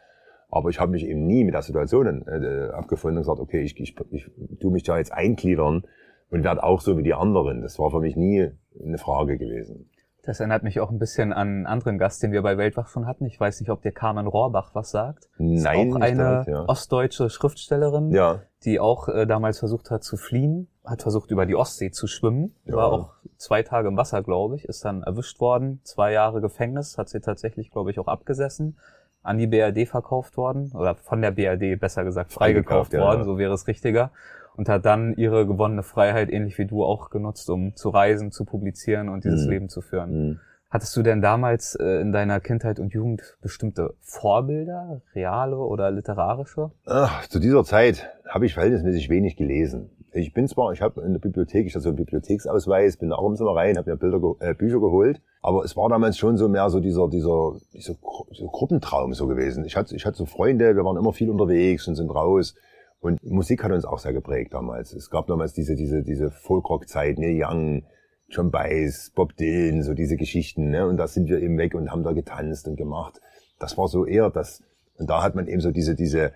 [0.51, 3.79] Aber ich habe mich eben nie mit der Situation äh, abgefunden und gesagt, okay, ich,
[3.79, 4.31] ich, ich
[4.61, 5.83] tu mich da jetzt eingliedern
[6.31, 7.61] und werde auch so wie die anderen.
[7.61, 8.51] Das war für mich nie
[8.83, 9.91] eine Frage gewesen.
[10.29, 13.07] Das erinnert mich auch ein bisschen an einen anderen Gast, den wir bei Weltwach schon
[13.07, 13.25] hatten.
[13.25, 15.27] Ich weiß nicht, ob der Carmen Rohrbach was sagt.
[15.39, 16.69] Nein, ist auch eine direkt, ja.
[16.69, 18.43] ostdeutsche Schriftstellerin, ja.
[18.63, 22.55] die auch äh, damals versucht hat zu fliehen, hat versucht über die Ostsee zu schwimmen,
[22.67, 22.77] ja.
[22.77, 26.99] war auch zwei Tage im Wasser, glaube ich, ist dann erwischt worden, zwei Jahre Gefängnis,
[26.99, 28.77] hat sie tatsächlich, glaube ich, auch abgesessen
[29.23, 33.55] an die BRD verkauft worden oder von der BRD besser gesagt freigekauft worden, so wäre
[33.55, 34.11] es richtiger
[34.59, 38.45] und hat dann ihre gewonnene Freiheit ähnlich wie du auch genutzt, um zu reisen, zu
[38.45, 39.51] publizieren und dieses mhm.
[39.51, 40.11] Leben zu führen.
[40.11, 40.41] Mhm.
[40.69, 46.73] Hattest du denn damals äh, in deiner Kindheit und Jugend bestimmte Vorbilder, reale oder literarische?
[46.87, 49.91] Ach, zu dieser Zeit habe ich verhältnismäßig wenig gelesen.
[50.13, 53.29] Ich bin zwar, ich habe in der Bibliothek, ich hatte so einen Bibliotheksausweis, bin auch
[53.29, 55.23] im Sommer rein, habe mir Bilder, äh, Bücher geholt.
[55.41, 57.95] Aber es war damals schon so mehr so dieser, dieser, dieser,
[58.33, 59.65] dieser Gruppentraum so gewesen.
[59.65, 62.57] Ich hatte, ich hatte so Freunde, wir waren immer viel unterwegs und sind raus.
[63.01, 64.93] Und Musik hat uns auch sehr geprägt damals.
[64.93, 67.85] Es gab damals diese, diese, diese Folkrock-Zeit, Neil Young,
[68.29, 70.71] John Baez, Bob Dylan, so diese Geschichten.
[70.71, 70.87] Ne?
[70.87, 73.21] Und da sind wir eben weg und haben da getanzt und gemacht.
[73.59, 74.63] Das war so eher das,
[74.97, 76.33] und da hat man eben so diese, diese,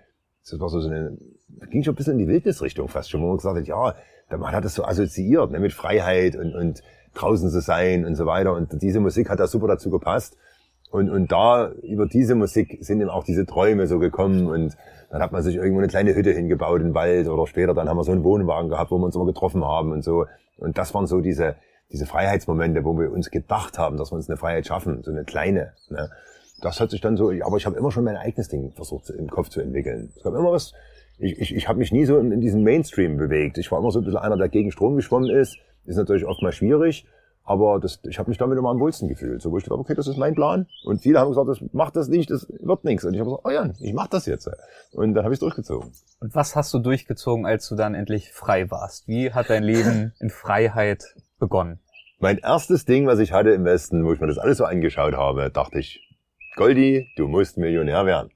[0.49, 1.19] das war so, so eine,
[1.71, 3.95] ging schon ein bisschen in die Wildnisrichtung fast schon, wo man gesagt hat, ja,
[4.31, 6.83] man hat das so assoziiert, ne, mit Freiheit und, und
[7.15, 8.55] draußen zu sein und so weiter.
[8.55, 10.37] Und diese Musik hat da super dazu gepasst.
[10.93, 14.77] Und, und da, über diese Musik sind dann auch diese Träume so gekommen und
[15.11, 17.97] dann hat man sich irgendwo eine kleine Hütte hingebaut im Wald oder später dann haben
[17.97, 20.27] wir so einen Wohnwagen gehabt, wo wir uns immer getroffen haben und so.
[20.59, 21.57] Und das waren so diese,
[21.91, 25.25] diese Freiheitsmomente, wo wir uns gedacht haben, dass wir uns eine Freiheit schaffen, so eine
[25.25, 25.73] kleine.
[25.89, 26.11] Ne?
[26.61, 29.31] Das hat sich dann so, aber ich habe immer schon mein eigenes Ding versucht im
[29.31, 30.13] Kopf zu entwickeln.
[30.15, 30.75] Es gab immer was,
[31.19, 33.57] ich, ich, ich habe mich nie so in, in diesem Mainstream bewegt.
[33.57, 35.57] Ich war immer so ein bisschen einer, der gegen Strom geschwommen ist.
[35.87, 37.07] Ist natürlich oft mal schwierig,
[37.45, 39.43] aber das, ich habe mich damit immer am wohlsten gefühlt.
[39.43, 40.67] So, wo ich dachte, okay, das ist mein Plan.
[40.85, 43.05] Und viele haben gesagt, das macht das nicht, das wird nichts.
[43.05, 44.49] Und ich habe gesagt, oh ja, ich mach das jetzt.
[44.93, 45.91] Und dann habe ich es durchgezogen.
[46.21, 49.09] Und was hast du durchgezogen, als du dann endlich frei warst?
[49.09, 51.05] Wie hat dein Leben in Freiheit
[51.39, 51.81] begonnen?
[52.21, 55.15] Mein erstes Ding, was ich hatte im Westen, wo ich mir das alles so angeschaut
[55.15, 56.09] habe, dachte ich,
[56.55, 58.31] Goldi, du musst Millionär werden.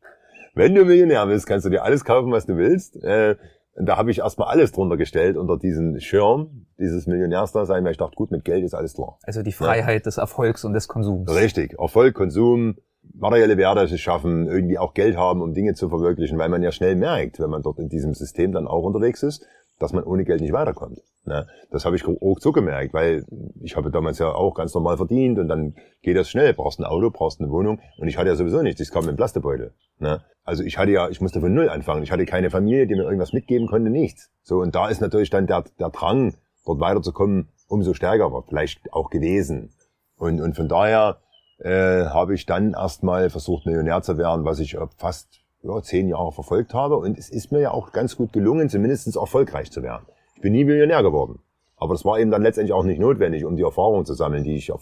[0.55, 2.97] Wenn du Millionär bist, kannst du dir alles kaufen, was du willst.
[3.05, 3.37] Äh,
[3.79, 8.17] da habe ich erstmal alles drunter gestellt unter diesen Schirm, dieses Millionärsdasein, weil ich dachte,
[8.17, 9.19] gut, mit Geld ist alles klar.
[9.23, 10.05] Also die Freiheit ja.
[10.05, 11.31] des Erfolgs und des Konsums.
[11.35, 11.79] Richtig.
[11.79, 12.77] Erfolg, Konsum,
[13.15, 16.97] materielle Werte schaffen, irgendwie auch Geld haben, um Dinge zu verwirklichen, weil man ja schnell
[16.97, 19.47] merkt, wenn man dort in diesem System dann auch unterwegs ist,
[19.79, 21.03] dass man ohne Geld nicht weiterkommt.
[21.25, 21.47] Ne?
[21.71, 23.25] Das habe ich auch so gemerkt, weil
[23.61, 26.55] ich habe damals ja auch ganz normal verdient und dann geht das schnell.
[26.55, 28.81] Brauchst ein Auto, brauchst eine Wohnung und ich hatte ja sowieso nichts.
[28.81, 29.73] Ich kam mit Plastebeutel.
[29.99, 30.23] Ne?
[30.45, 32.03] Also ich hatte ja, ich musste von null anfangen.
[32.03, 34.31] Ich hatte keine Familie, die mir irgendwas mitgeben konnte, nichts.
[34.43, 36.35] So und da ist natürlich dann der, der Drang,
[36.65, 39.73] dort weiterzukommen, umso stärker war vielleicht auch gewesen.
[40.17, 41.19] Und, und von daher
[41.59, 46.33] äh, habe ich dann erstmal versucht, Millionär zu werden, was ich fast ja, zehn Jahre
[46.33, 46.97] verfolgt habe.
[46.97, 50.07] Und es ist mir ja auch ganz gut gelungen, zumindest erfolgreich zu werden.
[50.35, 51.41] Ich bin nie Millionär geworden.
[51.77, 54.57] Aber das war eben dann letztendlich auch nicht notwendig, um die Erfahrung zu sammeln, die
[54.57, 54.73] ich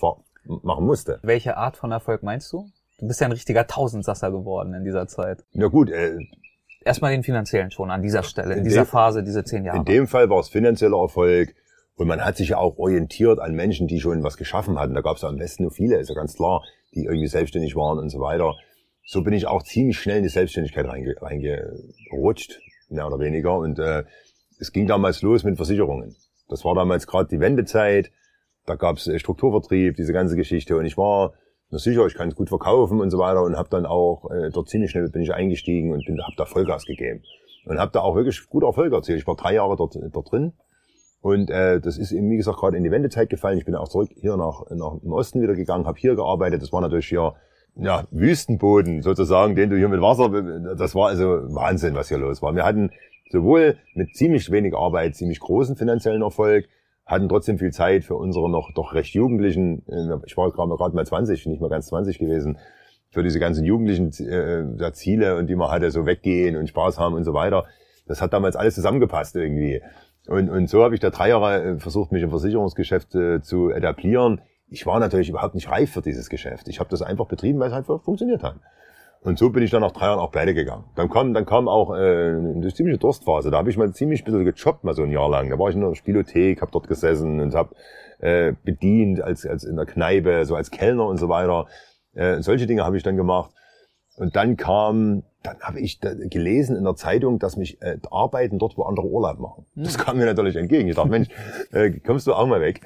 [0.45, 1.19] machen musste.
[1.23, 2.67] Welche Art von Erfolg meinst du?
[2.99, 5.45] Du bist ja ein richtiger Tausendsasser geworden in dieser Zeit.
[5.53, 6.19] Na gut, äh,
[6.85, 9.79] Erstmal den finanziellen schon an dieser Stelle, in, in dieser dem, Phase, diese zehn Jahre.
[9.79, 11.55] In dem Fall war es finanzieller Erfolg.
[11.97, 14.95] Und man hat sich ja auch orientiert an Menschen, die schon was geschaffen hatten.
[14.95, 16.63] Da gab es ja am besten nur viele, ist ja ganz klar,
[16.95, 18.55] die irgendwie selbstständig waren und so weiter
[19.05, 23.57] so bin ich auch ziemlich schnell in die Selbstständigkeit reinge, reingerutscht, mehr oder weniger.
[23.59, 24.05] Und äh,
[24.59, 26.17] es ging damals los mit Versicherungen.
[26.49, 28.11] Das war damals gerade die Wendezeit.
[28.67, 30.77] Da gab es äh, Strukturvertrieb, diese ganze Geschichte.
[30.77, 31.35] Und ich war
[31.71, 33.43] na sicher, ich kann es gut verkaufen und so weiter.
[33.43, 36.85] Und habe dann auch äh, dort ziemlich schnell bin ich eingestiegen und habe da Vollgas
[36.85, 37.23] gegeben.
[37.67, 39.19] Und habe da auch wirklich gut Erfolg erzielt.
[39.19, 40.53] Ich war drei Jahre dort, dort drin.
[41.21, 43.57] Und äh, das ist eben, wie gesagt, gerade in die Wendezeit gefallen.
[43.57, 46.61] Ich bin auch zurück hier nach, nach im Osten wieder gegangen, habe hier gearbeitet.
[46.61, 47.35] Das war natürlich hier
[47.77, 50.29] ja, Wüstenboden sozusagen, den du hier mit Wasser,
[50.77, 52.55] das war also Wahnsinn, was hier los war.
[52.55, 52.91] Wir hatten
[53.31, 56.69] sowohl mit ziemlich wenig Arbeit, ziemlich großen finanziellen Erfolg,
[57.05, 61.07] hatten trotzdem viel Zeit für unsere noch doch recht Jugendlichen, äh, ich war gerade mal
[61.07, 62.59] 20, nicht mal ganz 20 gewesen,
[63.11, 67.15] für diese ganzen Jugendlichen äh, Ziele und die man hatte, so weggehen und Spaß haben
[67.15, 67.65] und so weiter.
[68.07, 69.81] Das hat damals alles zusammengepasst irgendwie.
[70.27, 73.71] Und, und so habe ich da drei Jahre äh, versucht, mich im Versicherungsgeschäft äh, zu
[73.71, 76.69] etablieren ich war natürlich überhaupt nicht reif für dieses Geschäft.
[76.69, 78.57] Ich habe das einfach betrieben, weil es halt funktioniert hat.
[79.25, 80.85] Und so bin ich dann nach drei Jahren auch pleite gegangen.
[80.97, 83.51] Dann kam, dann kam auch äh, eine ziemliche Durstphase.
[83.51, 85.49] Da habe ich mal ziemlich ein bisschen gejobbt, mal so ein Jahr lang.
[85.49, 87.75] Da war ich in der Spielothek, habe dort gesessen und habe
[88.19, 91.67] äh, bedient als, als in der Kneipe, so als Kellner und so weiter.
[92.13, 93.51] Äh, solche Dinge habe ich dann gemacht.
[94.17, 98.79] Und dann kam, dann habe ich gelesen in der Zeitung, dass mich äh, arbeiten dort,
[98.79, 99.67] wo andere Urlaub machen.
[99.75, 99.85] Hm.
[99.85, 100.89] Das kam mir natürlich entgegen.
[100.89, 101.29] Ich dachte, Mensch,
[101.73, 102.81] äh, kommst du auch mal weg.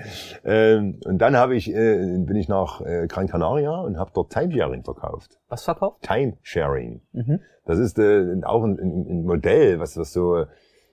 [0.44, 4.32] Ähm, und dann habe ich, äh, bin ich nach äh, Gran Canaria und habe dort
[4.32, 5.38] Timesharing verkauft.
[5.48, 6.02] Was verkauft?
[6.02, 7.00] Timesharing.
[7.12, 7.40] Mhm.
[7.64, 10.44] Das ist äh, auch ein, ein, Modell, was das so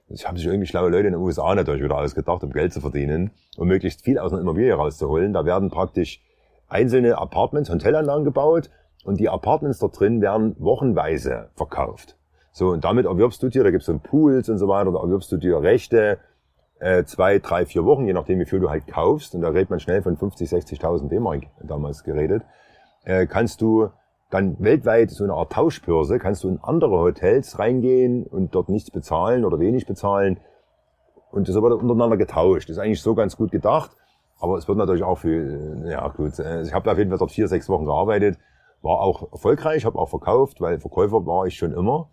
[0.07, 2.79] das haben sich irgendwie schlaue Leute in den USA natürlich wieder ausgedacht, um Geld zu
[2.79, 5.33] verdienen, um möglichst viel aus einer Immobilie rauszuholen.
[5.33, 6.21] Da werden praktisch
[6.67, 8.69] einzelne Apartments, Hotelanlagen gebaut
[9.05, 12.17] und die Apartments dort drin werden wochenweise verkauft.
[12.51, 15.31] So, und damit erwirbst du dir, da gibt's so Pools und so weiter, da erwirbst
[15.31, 16.17] du dir Rechte
[16.79, 19.69] äh, zwei, drei, vier Wochen, je nachdem wie viel du halt kaufst, und da redet
[19.69, 22.43] man schnell von 50, 60.000 D-Mark damals geredet,
[23.03, 23.89] äh, kannst du
[24.31, 28.89] dann weltweit so eine Art Tauschbörse, kannst du in andere Hotels reingehen und dort nichts
[28.89, 30.39] bezahlen oder wenig bezahlen
[31.31, 32.69] und das wird untereinander getauscht.
[32.69, 33.91] Das ist eigentlich so ganz gut gedacht,
[34.39, 37.19] aber es wird natürlich auch viel, äh, ja gut, äh, ich habe auf jeden Fall
[37.19, 38.39] dort vier, sechs Wochen gearbeitet,
[38.85, 42.09] war auch erfolgreich, habe auch verkauft, weil Verkäufer war ich schon immer.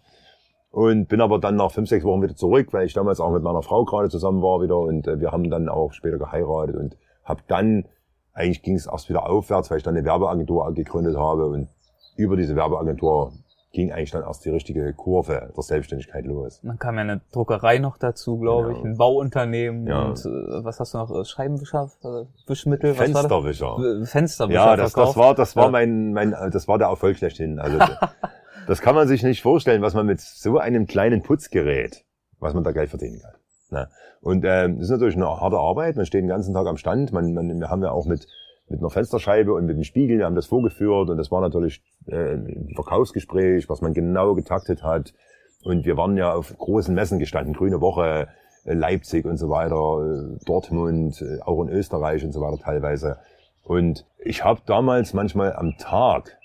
[0.70, 3.42] Und bin aber dann nach fünf, sechs Wochen wieder zurück, weil ich damals auch mit
[3.42, 6.96] meiner Frau gerade zusammen war wieder und äh, wir haben dann auch später geheiratet und
[7.24, 7.84] habe dann,
[8.32, 11.68] eigentlich ging es erst wieder aufwärts, weil ich dann eine Werbeagentur gegründet habe und
[12.16, 13.32] über diese Werbeagentur
[13.72, 16.60] ging eigentlich dann erst die richtige Kurve der Selbstständigkeit los.
[16.62, 18.78] Dann kam ja eine Druckerei noch dazu, glaube genau.
[18.78, 20.02] ich, ein Bauunternehmen ja.
[20.02, 21.10] und äh, was hast du noch?
[21.10, 24.04] Äh, Scheibenwischer, äh, Wischmittel, Fensterwischer.
[24.04, 24.60] Fensterwischer.
[24.60, 27.58] Ja, das, das war das war mein mein das war der Erfolg schlechthin.
[27.58, 27.78] Also
[28.66, 32.04] das kann man sich nicht vorstellen, was man mit so einem kleinen Putzgerät,
[32.38, 33.34] was man da Geld verdienen kann.
[33.70, 33.88] Na?
[34.20, 35.96] Und ähm, das ist natürlich eine harte Arbeit.
[35.96, 37.12] Man steht den ganzen Tag am Stand.
[37.12, 38.28] Man, man, wir haben ja auch mit
[38.72, 41.82] mit einer Fensterscheibe und mit dem Spiegel, wir haben das vorgeführt und das war natürlich
[42.06, 45.14] äh, ein Verkaufsgespräch, was man genau getaktet hat.
[45.62, 48.28] Und wir waren ja auf großen Messen gestanden, Grüne Woche,
[48.64, 53.18] äh, Leipzig und so weiter, äh, Dortmund, äh, auch in Österreich und so weiter teilweise.
[53.62, 56.38] Und ich habe damals manchmal am Tag,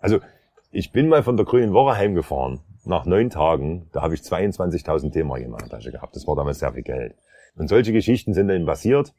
[0.00, 0.18] also
[0.72, 5.10] ich bin mal von der Grünen Woche heimgefahren, nach neun Tagen, da habe ich 22.000
[5.10, 6.16] D-Mark in meiner Tasche gehabt.
[6.16, 7.14] Das war damals sehr viel Geld.
[7.56, 9.12] Und solche Geschichten sind dann passiert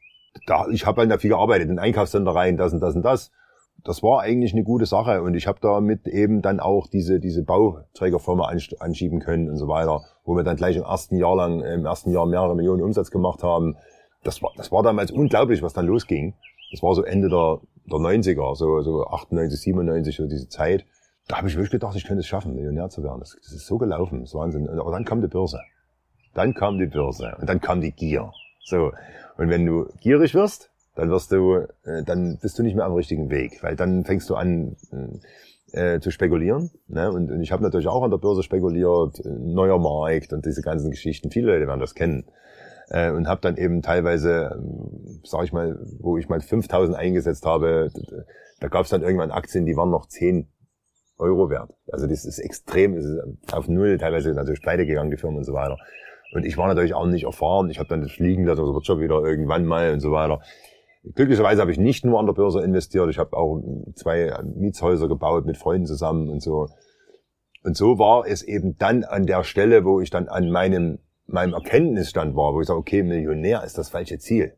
[0.46, 3.30] da, ich habe halt viel gearbeitet, in Einkaufscenter rein, das und das und das.
[3.84, 7.44] Das war eigentlich eine gute Sache und ich habe damit eben dann auch diese diese
[7.44, 11.86] Bauträgerfirma anschieben können und so weiter, wo wir dann gleich im ersten Jahr lang im
[11.86, 13.76] ersten Jahr mehrere Millionen Umsatz gemacht haben.
[14.24, 16.34] Das war das war damals unglaublich, was dann losging.
[16.72, 20.84] Das war so Ende der der 90er, so so 98, 97 so diese Zeit.
[21.28, 23.20] Da habe ich wirklich gedacht, ich könnte es schaffen, Millionär zu werden.
[23.20, 24.68] Das, das ist so gelaufen, das ist Wahnsinn.
[24.68, 25.60] Aber dann kam die Börse.
[26.34, 28.32] Dann kam die Börse und dann kam die Gier.
[28.64, 28.92] So
[29.38, 32.94] und wenn du gierig wirst, dann wirst du, äh, dann bist du nicht mehr am
[32.94, 34.76] richtigen Weg, weil dann fängst du an
[35.72, 36.70] äh, zu spekulieren.
[36.88, 37.10] Ne?
[37.10, 40.60] Und, und ich habe natürlich auch an der Börse spekuliert, äh, neuer Markt und diese
[40.60, 41.30] ganzen Geschichten.
[41.30, 42.24] Viele Leute werden das kennen.
[42.90, 47.44] Äh, und habe dann eben teilweise, ähm, sag ich mal, wo ich mal 5000 eingesetzt
[47.44, 47.90] habe,
[48.60, 50.48] da gab es dann irgendwann Aktien, die waren noch 10
[51.18, 51.74] Euro wert.
[51.92, 55.44] Also das ist extrem, das ist auf null, teilweise natürlich pleite gegangen, die Firmen und
[55.44, 55.76] so weiter.
[56.32, 57.70] Und ich war natürlich auch nicht erfahren.
[57.70, 60.40] Ich habe dann das liegen lassen, das wird schon wieder irgendwann mal und so weiter.
[61.14, 63.08] Glücklicherweise habe ich nicht nur an der Börse investiert.
[63.08, 63.62] Ich habe auch
[63.94, 66.68] zwei Mietshäuser gebaut mit Freunden zusammen und so.
[67.64, 71.54] Und so war es eben dann an der Stelle, wo ich dann an meinem, meinem
[71.54, 74.54] Erkenntnisstand war, wo ich sage, okay, Millionär ist das falsche Ziel.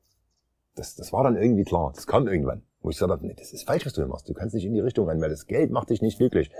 [0.75, 1.93] Das, das war dann irgendwie klar.
[1.95, 2.63] Das kam irgendwann.
[2.83, 4.29] Wo ich gesagt nee, das ist falsch, was du machst.
[4.29, 6.51] Du kannst nicht in die Richtung rein, weil das Geld macht dich nicht glücklich.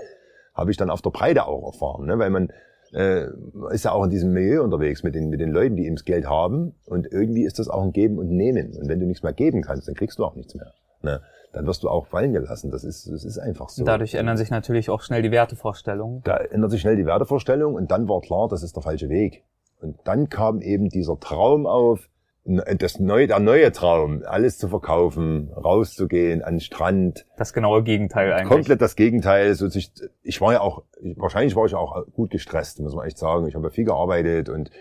[0.53, 2.19] Habe ich dann auf der Breite auch erfahren, ne?
[2.19, 2.51] weil man
[2.93, 3.27] äh,
[3.71, 6.05] ist ja auch in diesem Milieu unterwegs mit den, mit den Leuten, die eben das
[6.05, 6.75] Geld haben.
[6.85, 8.75] Und irgendwie ist das auch ein Geben und Nehmen.
[8.77, 10.73] Und wenn du nichts mehr geben kannst, dann kriegst du auch nichts mehr.
[11.01, 11.21] Ne?
[11.53, 12.71] Dann wirst du auch fallen gelassen.
[12.71, 13.83] Das ist, das ist einfach so.
[13.83, 16.21] Dadurch ändern sich natürlich auch schnell die Wertevorstellungen.
[16.23, 19.43] Da ändert sich schnell die Wertevorstellung und dann war klar, das ist der falsche Weg.
[19.81, 22.07] Und dann kam eben dieser Traum auf,
[22.43, 27.25] das neue, der neue Traum, alles zu verkaufen, rauszugehen, an den Strand.
[27.37, 28.49] Das genaue Gegenteil eigentlich.
[28.49, 29.53] Komplett das Gegenteil.
[29.53, 29.91] So sich,
[30.23, 30.83] ich war ja auch,
[31.17, 33.47] wahrscheinlich war ich auch gut gestresst, muss man echt sagen.
[33.47, 34.71] Ich habe ja viel gearbeitet und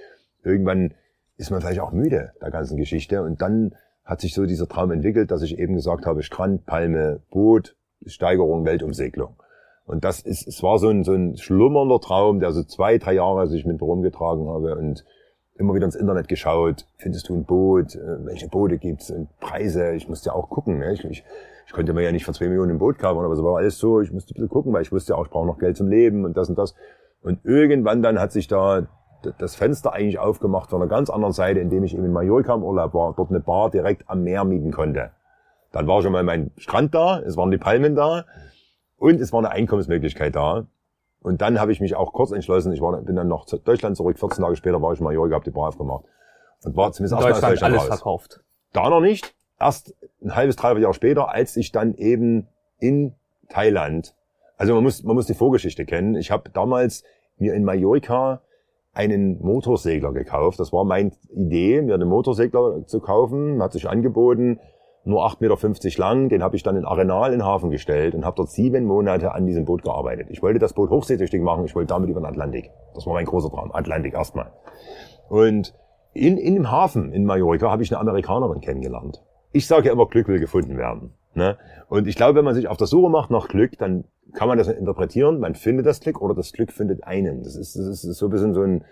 [0.42, 0.94] irgendwann
[1.36, 3.22] ist man vielleicht auch müde der ganzen Geschichte.
[3.22, 7.22] Und dann hat sich so dieser Traum entwickelt, dass ich eben gesagt habe, Strand, Palme,
[7.30, 9.36] Boot, Steigerung, Weltumsegelung.
[9.84, 13.14] Und das ist, es war so ein, so ein schlummernder Traum, der so zwei, drei
[13.14, 15.04] Jahre sich mit rumgetragen habe und
[15.60, 20.08] immer wieder ins Internet geschaut, findest du ein Boot, äh, welche Boote gibt's Preise, ich
[20.08, 20.78] musste ja auch gucken.
[20.78, 20.94] Ne?
[20.94, 21.24] Ich, ich,
[21.66, 23.78] ich konnte mir ja nicht für zwei Millionen ein Boot kaufen, aber so war alles
[23.78, 25.76] so, ich musste ein bisschen gucken, weil ich wusste ja auch, ich brauche noch Geld
[25.76, 26.74] zum Leben und das und das.
[27.22, 28.88] Und irgendwann dann hat sich da
[29.38, 32.64] das Fenster eigentlich aufgemacht von einer ganz anderen Seite, indem ich eben in Mallorca im
[32.64, 35.10] Urlaub war, dort eine Bar direkt am Meer mieten konnte.
[35.72, 38.24] Dann war schon mal mein Strand da, es waren die Palmen da
[38.96, 40.66] und es war eine Einkommensmöglichkeit da.
[41.22, 43.96] Und dann habe ich mich auch kurz entschlossen, ich war, bin dann noch zu Deutschland
[43.96, 46.04] zurück, 14 Tage später war ich in Mallorca, habe die Bar aufgemacht.
[46.62, 47.88] Und war zumindest erstmal aus Deutschland alles raus.
[47.88, 48.40] verkauft.
[48.72, 49.34] Da noch nicht.
[49.58, 53.14] Erst ein halbes, dreiviertel Jahr später, als ich dann eben in
[53.48, 54.14] Thailand,
[54.56, 56.14] also man muss, man muss die Vorgeschichte kennen.
[56.14, 57.04] Ich habe damals
[57.38, 58.40] mir in Mallorca
[58.92, 60.60] einen Motorsegler gekauft.
[60.60, 63.62] Das war meine Idee, mir einen Motorsegler zu kaufen.
[63.62, 64.60] Hat sich angeboten
[65.04, 66.28] nur 8,50 Meter lang.
[66.28, 69.32] Den habe ich dann in Arenal in den Hafen gestellt und habe dort sieben Monate
[69.32, 70.28] an diesem Boot gearbeitet.
[70.30, 72.70] Ich wollte das Boot hochseetüchtig machen, ich wollte damit über den Atlantik.
[72.94, 74.52] Das war mein großer Traum, Atlantik erstmal.
[75.28, 75.74] Und
[76.12, 79.22] in, in dem Hafen in Mallorca habe ich eine Amerikanerin kennengelernt.
[79.52, 81.14] Ich sage ja immer, Glück will gefunden werden.
[81.34, 81.56] Ne?
[81.88, 84.58] Und ich glaube, wenn man sich auf der Suche macht nach Glück, dann kann man
[84.58, 85.40] das interpretieren.
[85.40, 87.42] Man findet das Glück oder das Glück findet einen.
[87.42, 88.84] Das ist, das ist so ein bisschen so ein,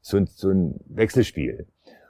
[0.00, 1.66] so ein, so ein Wechselspiel.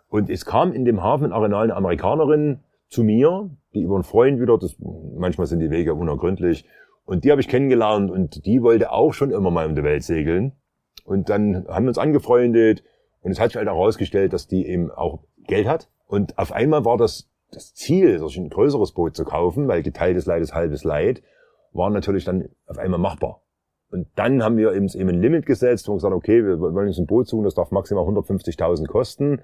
[0.08, 2.60] Und es kam in dem Hafen in Arenal eine Amerikanerin
[2.92, 6.66] zu mir, die über einen Freund wieder, das, manchmal sind die Wege unergründlich,
[7.04, 10.04] und die habe ich kennengelernt und die wollte auch schon immer mal um die Welt
[10.04, 10.52] segeln.
[11.04, 12.84] Und dann haben wir uns angefreundet
[13.22, 15.88] und es hat sich halt herausgestellt, dass die eben auch Geld hat.
[16.06, 20.26] Und auf einmal war das das Ziel, sich ein größeres Boot zu kaufen, weil geteiltes
[20.26, 21.22] Leid ist halbes Leid,
[21.72, 23.42] war natürlich dann auf einmal machbar.
[23.90, 26.98] Und dann haben wir eben, eben ein Limit gesetzt und gesagt, okay, wir wollen uns
[26.98, 29.42] ein Boot suchen, das darf maximal 150.000 kosten.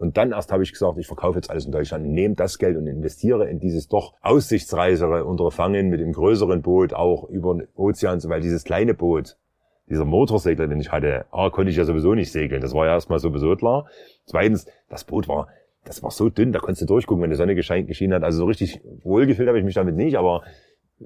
[0.00, 2.78] Und dann erst habe ich gesagt, ich verkaufe jetzt alles in Deutschland, nehme das Geld
[2.78, 8.18] und investiere in dieses doch aussichtsreisere Unterfangen mit dem größeren Boot, auch über den Ozean,
[8.24, 9.36] weil dieses kleine Boot,
[9.90, 12.62] dieser Motorsegler, den ich hatte, A, konnte ich ja sowieso nicht segeln.
[12.62, 13.88] Das war ja erstmal sowieso klar.
[14.24, 15.48] Zweitens, das Boot war,
[15.84, 18.24] das war so dünn, da konntest du durchgucken, wenn die Sonne geschienen hat.
[18.24, 20.44] Also so richtig wohlgefühlt habe ich mich damit nicht, aber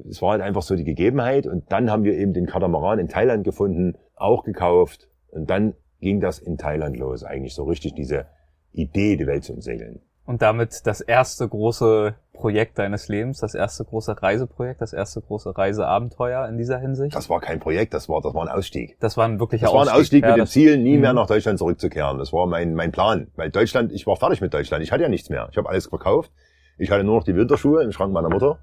[0.09, 1.49] es war halt einfach so die Gegebenheit.
[1.49, 5.09] Und dann haben wir eben den Katamaran in Thailand gefunden, auch gekauft.
[5.33, 8.27] Und dann ging das in Thailand los, eigentlich so richtig diese
[8.75, 10.01] Idee, die Welt zu umsegeln.
[10.27, 15.57] Und damit das erste große Projekt deines Lebens, das erste große Reiseprojekt, das erste große
[15.57, 17.15] Reiseabenteuer in dieser Hinsicht?
[17.15, 18.97] Das war kein Projekt, das war, das war ein Ausstieg.
[19.01, 19.81] Das war ein wirklicher Ausstieg.
[19.81, 21.17] Das war ein Ausstieg ja, mit dem Ziel, nie mehr mhm.
[21.17, 22.19] nach Deutschland zurückzukehren.
[22.19, 23.29] Das war mein, mein Plan.
[23.37, 24.83] Weil Deutschland, ich war fertig mit Deutschland.
[24.83, 25.49] Ich hatte ja nichts mehr.
[25.51, 26.33] Ich habe alles verkauft.
[26.79, 28.59] Ich hatte nur noch die Winterschuhe im Schrank meiner Mutter.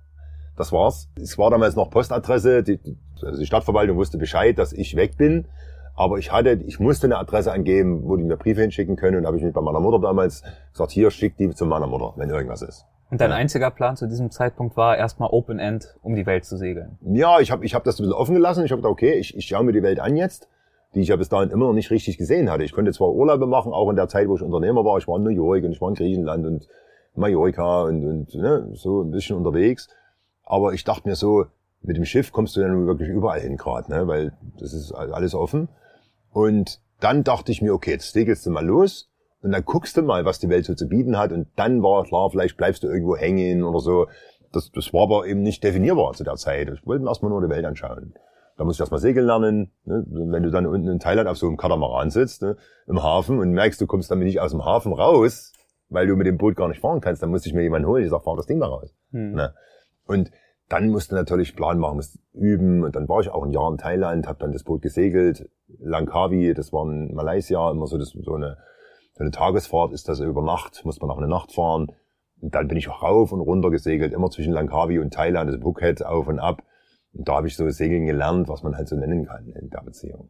[0.58, 1.10] Das war's.
[1.16, 2.64] Es war damals noch Postadresse.
[2.64, 2.80] Die,
[3.22, 5.46] also die Stadtverwaltung wusste Bescheid, dass ich weg bin.
[5.96, 9.18] Aber ich hatte, ich musste eine Adresse angeben, wo die mir Briefe hinschicken können.
[9.18, 12.14] Und habe ich mich bei meiner Mutter damals gesagt, hier, schick die zu meiner Mutter,
[12.16, 12.86] wenn irgendwas ist.
[13.12, 16.56] Und dein einziger Plan zu diesem Zeitpunkt war, erstmal Open End um die Welt zu
[16.56, 16.98] segeln?
[17.02, 18.64] Ja, ich habe ich hab das ein bisschen offen gelassen.
[18.64, 20.48] Ich habe gedacht, okay, ich, ich schaue mir die Welt an jetzt,
[20.96, 22.64] die ich ja bis dahin immer noch nicht richtig gesehen hatte.
[22.64, 24.98] Ich konnte zwar Urlaube machen, auch in der Zeit, wo ich Unternehmer war.
[24.98, 26.70] Ich war in New York und ich war in Griechenland und
[27.16, 29.90] Mallorca und, und ne, so ein bisschen unterwegs.
[30.46, 31.48] Aber ich dachte mir so,
[31.84, 34.08] mit dem Schiff kommst du ja nun wirklich überall hin gerade, ne?
[34.08, 35.70] weil das ist alles offen.
[36.32, 39.10] Und dann dachte ich mir, okay, jetzt segelst du mal los
[39.42, 41.32] und dann guckst du mal, was die Welt so zu bieten hat.
[41.32, 44.08] Und dann war klar, vielleicht bleibst du irgendwo hängen oder so.
[44.52, 46.70] Das, das war aber eben nicht definierbar zu der Zeit.
[46.70, 48.14] Ich wollte mir erstmal nur die Welt anschauen.
[48.58, 49.72] Da musst du erstmal segeln lernen.
[49.86, 50.06] Ne?
[50.08, 52.58] Wenn du dann unten in Thailand auf so einem Katamaran sitzt, ne?
[52.86, 55.54] im Hafen und merkst, du kommst damit nicht aus dem Hafen raus,
[55.90, 58.04] weil du mit dem Boot gar nicht fahren kannst, dann musste ich mir jemanden holen,
[58.04, 58.94] ich sag, fahr das Ding mal raus.
[59.12, 59.34] Hm.
[59.34, 59.54] Ne?
[60.06, 60.32] Und
[60.72, 62.84] dann musste natürlich Plan machen, musste üben.
[62.84, 65.50] Und dann war ich auch ein Jahr in Thailand, habe dann das Boot gesegelt.
[65.80, 68.58] Langkawi, das war in Malaysia, immer so, das, so, eine,
[69.14, 71.92] so eine Tagesfahrt ist das über Nacht, muss man auch eine Nacht fahren.
[72.40, 75.60] Und dann bin ich auch rauf und runter gesegelt, immer zwischen Langkawi und Thailand, das
[75.62, 76.64] Phuket auf und ab.
[77.14, 79.82] Und da habe ich so Segeln gelernt, was man halt so nennen kann in der
[79.82, 80.30] Beziehung.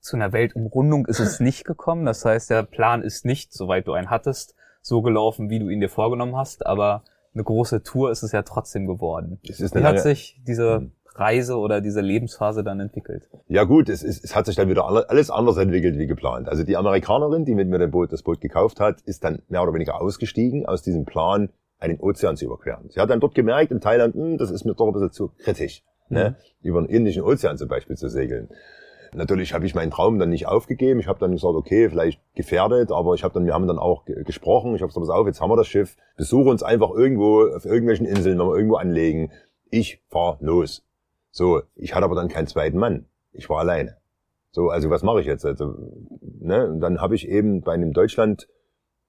[0.00, 2.06] Zu einer Weltumrundung ist es nicht gekommen.
[2.06, 5.80] Das heißt, der Plan ist nicht, soweit du einen hattest, so gelaufen, wie du ihn
[5.80, 6.66] dir vorgenommen hast.
[6.66, 9.38] Aber eine große Tour ist es ja trotzdem geworden.
[9.48, 10.92] Es ist Wie hat sich diese hm.
[11.14, 13.28] Reise oder diese Lebensphase dann entwickelt?
[13.48, 16.48] Ja gut, es, ist, es hat sich dann wieder alles anders entwickelt wie geplant.
[16.48, 19.62] Also die Amerikanerin, die mit mir das Boot, das Boot gekauft hat, ist dann mehr
[19.62, 22.88] oder weniger ausgestiegen aus diesem Plan, einen Ozean zu überqueren.
[22.90, 25.32] Sie hat dann dort gemerkt in Thailand, hm, das ist mir doch ein bisschen zu
[25.38, 26.30] kritisch, ne?
[26.30, 26.68] Mhm.
[26.68, 28.48] über einen Indischen Ozean zum Beispiel zu segeln.
[29.14, 30.98] Natürlich habe ich meinen Traum dann nicht aufgegeben.
[30.98, 34.04] Ich habe dann gesagt, okay, vielleicht gefährdet, aber ich habe dann, wir haben dann auch
[34.06, 34.74] gesprochen.
[34.74, 37.66] Ich habe gesagt, pass auf, jetzt haben wir das Schiff, besuche uns einfach irgendwo auf
[37.66, 39.30] irgendwelchen Inseln, wenn wir irgendwo anlegen.
[39.70, 40.82] Ich fahr los.
[41.30, 43.06] So, ich hatte aber dann keinen zweiten Mann.
[43.32, 43.96] Ich war alleine.
[44.50, 45.44] So, also was mache ich jetzt?
[45.44, 45.74] Also,
[46.20, 46.68] ne?
[46.68, 48.48] Und dann habe ich eben bei einem Deutschland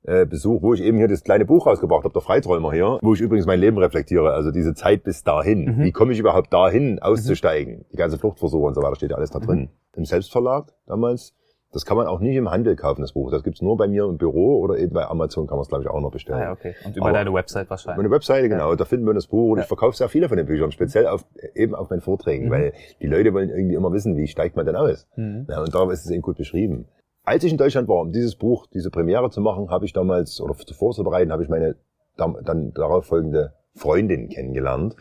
[0.04, 3.14] äh, Besuch, wo ich eben hier das kleine Buch rausgebracht habe, der Freiträumer hier, wo
[3.14, 5.78] ich übrigens mein Leben reflektiere, also diese Zeit bis dahin.
[5.78, 5.84] Mhm.
[5.84, 7.80] Wie komme ich überhaupt dahin, auszusteigen?
[7.80, 7.86] Mhm.
[7.92, 9.60] Die ganze Fluchtversuche und so weiter steht ja alles da drin.
[9.60, 9.70] Mhm.
[9.96, 11.34] Im Selbstverlag damals.
[11.72, 13.32] Das kann man auch nicht im Handel kaufen, das Buch.
[13.32, 15.84] Das gibt's nur bei mir im Büro oder eben bei Amazon kann man es, glaube
[15.84, 16.40] ich, auch noch bestellen.
[16.40, 16.76] Ah, ja, okay.
[16.86, 17.98] Und über Aber deine Website wahrscheinlich.
[17.98, 18.70] Meine Webseite, genau.
[18.70, 18.76] Ja.
[18.76, 19.64] Da finden wir das Buch und ja.
[19.64, 22.52] ich verkaufe sehr viele von den Büchern, speziell auf, eben auf meinen Vorträgen, mhm.
[22.52, 25.08] weil die Leute wollen irgendwie immer wissen, wie steigt man denn aus?
[25.16, 25.48] Mhm.
[25.50, 26.86] Ja, und darauf ist es eben gut beschrieben.
[27.24, 30.42] Als ich in Deutschland war, um dieses Buch, diese Premiere zu machen, habe ich damals,
[30.42, 31.76] oder vorzubereiten, habe ich meine
[32.18, 34.96] dann darauf folgende Freundin kennengelernt,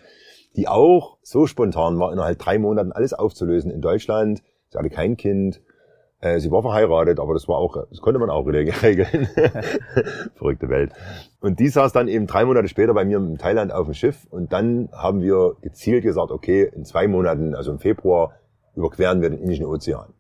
[0.56, 4.42] die auch so spontan war, innerhalb drei Monaten alles aufzulösen in Deutschland.
[4.70, 5.60] Sie hatte kein Kind,
[6.20, 9.28] äh, sie war verheiratet, aber das war auch, das konnte man auch regeln.
[10.36, 10.92] Verrückte Welt.
[11.40, 14.26] Und die saß dann eben drei Monate später bei mir in Thailand auf dem Schiff
[14.30, 18.34] und dann haben wir gezielt gesagt, okay, in zwei Monaten, also im Februar,
[18.74, 20.14] überqueren wir den Indischen Ozean.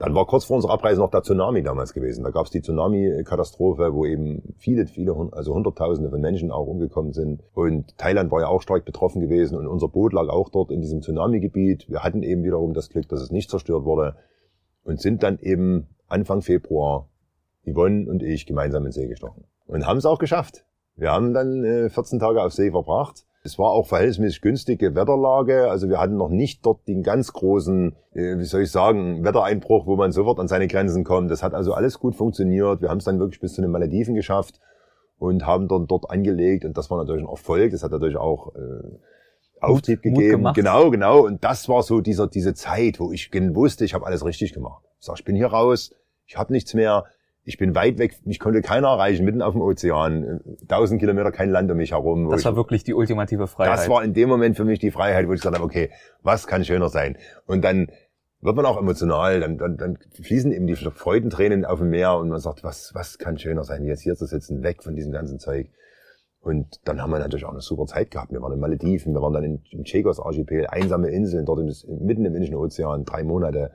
[0.00, 2.24] Dann war kurz vor unserer Abreise noch der Tsunami damals gewesen.
[2.24, 7.12] Da gab es die Tsunami-Katastrophe, wo eben viele, viele, also Hunderttausende von Menschen auch umgekommen
[7.12, 7.42] sind.
[7.52, 10.80] Und Thailand war ja auch stark betroffen gewesen und unser Boot lag auch dort in
[10.80, 11.90] diesem Tsunami-Gebiet.
[11.90, 14.16] Wir hatten eben wiederum das Glück, dass es nicht zerstört wurde
[14.84, 17.06] und sind dann eben Anfang Februar
[17.66, 19.44] Yvonne und ich gemeinsam ins See gestochen.
[19.66, 20.64] Und haben es auch geschafft.
[20.96, 25.70] Wir haben dann äh, 14 Tage auf See verbracht Es war auch verhältnismäßig günstige Wetterlage.
[25.70, 29.86] Also wir hatten noch nicht dort den ganz großen, äh, wie soll ich sagen, Wettereinbruch,
[29.86, 31.30] wo man sofort an seine Grenzen kommt.
[31.30, 32.82] Das hat also alles gut funktioniert.
[32.82, 34.60] Wir haben es dann wirklich bis zu den Malediven geschafft
[35.18, 36.66] und haben dann dort angelegt.
[36.66, 37.72] Und das war natürlich ein Erfolg.
[37.72, 38.98] Das hat natürlich auch äh,
[39.60, 40.42] Auftrieb Mut, gegeben.
[40.42, 41.24] Mut genau, genau.
[41.24, 44.84] Und das war so dieser, diese Zeit, wo ich wusste, ich habe alles richtig gemacht.
[44.98, 45.94] Ich sag, ich bin hier raus,
[46.26, 47.04] ich habe nichts mehr
[47.50, 51.50] ich bin weit weg, mich konnte keiner erreichen, mitten auf dem Ozean, tausend Kilometer kein
[51.50, 52.30] Land um mich herum.
[52.30, 53.76] Das war ich, wirklich die ultimative Freiheit.
[53.76, 55.90] Das war in dem Moment für mich die Freiheit, wo ich gesagt habe, okay,
[56.22, 57.18] was kann schöner sein?
[57.46, 57.88] Und dann
[58.40, 62.28] wird man auch emotional, dann, dann, dann fließen eben die Freudentränen auf dem Meer und
[62.28, 65.40] man sagt, was, was kann schöner sein, jetzt hier zu sitzen, weg von diesem ganzen
[65.40, 65.70] Zeug.
[66.38, 68.32] Und dann haben wir natürlich auch eine super Zeit gehabt.
[68.32, 72.34] Wir waren in Malediven, wir waren dann im Chagos-Archipel, einsame Inseln, dort im, mitten im
[72.34, 73.72] Indischen Ozean, drei Monate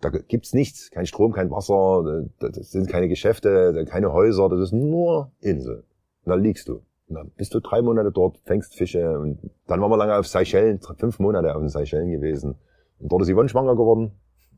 [0.00, 4.72] da gibt's nichts, kein Strom, kein Wasser, das sind keine Geschäfte, keine Häuser, das ist
[4.72, 5.84] nur Insel.
[6.24, 6.82] Und da liegst du.
[7.08, 10.26] Und dann bist du drei Monate dort, fängst Fische und dann waren wir lange auf
[10.26, 12.56] Seychellen, fünf Monate auf den Seychellen gewesen.
[13.00, 14.12] Und dort ist Yvonne schwanger geworden.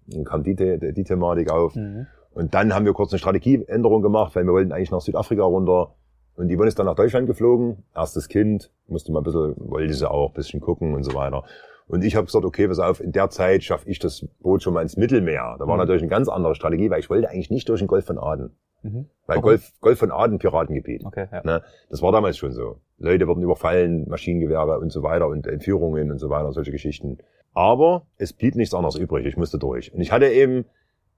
[0.07, 1.74] Dann kam die, die, die Thematik auf.
[1.76, 2.07] Mhm.
[2.32, 5.95] Und dann haben wir kurz eine Strategieänderung gemacht, weil wir wollten eigentlich nach Südafrika runter.
[6.36, 7.84] Und Yvonne ist dann nach Deutschland geflogen.
[7.95, 11.45] Erstes Kind, musste mal ein bisschen, wollte sie auch ein bisschen gucken und so weiter.
[11.91, 14.74] Und ich habe gesagt, okay, pass auf, in der Zeit schaffe ich das Boot schon
[14.74, 15.57] mal ins Mittelmeer.
[15.59, 15.80] Da war mhm.
[15.80, 18.57] natürlich eine ganz andere Strategie, weil ich wollte eigentlich nicht durch den Golf von Aden.
[18.82, 19.07] Mhm.
[19.26, 19.41] Weil.
[19.41, 21.05] Golf, Golf von Aden Piratengebiet.
[21.05, 21.43] Okay, ja.
[21.43, 21.62] ne?
[21.91, 22.76] Das war damals schon so.
[22.99, 27.18] Leute wurden überfallen, Maschinengewehre und so weiter und Entführungen und so weiter, solche Geschichten.
[27.55, 29.26] Aber es blieb nichts anderes übrig.
[29.26, 29.93] Ich musste durch.
[29.93, 30.66] Und ich hatte eben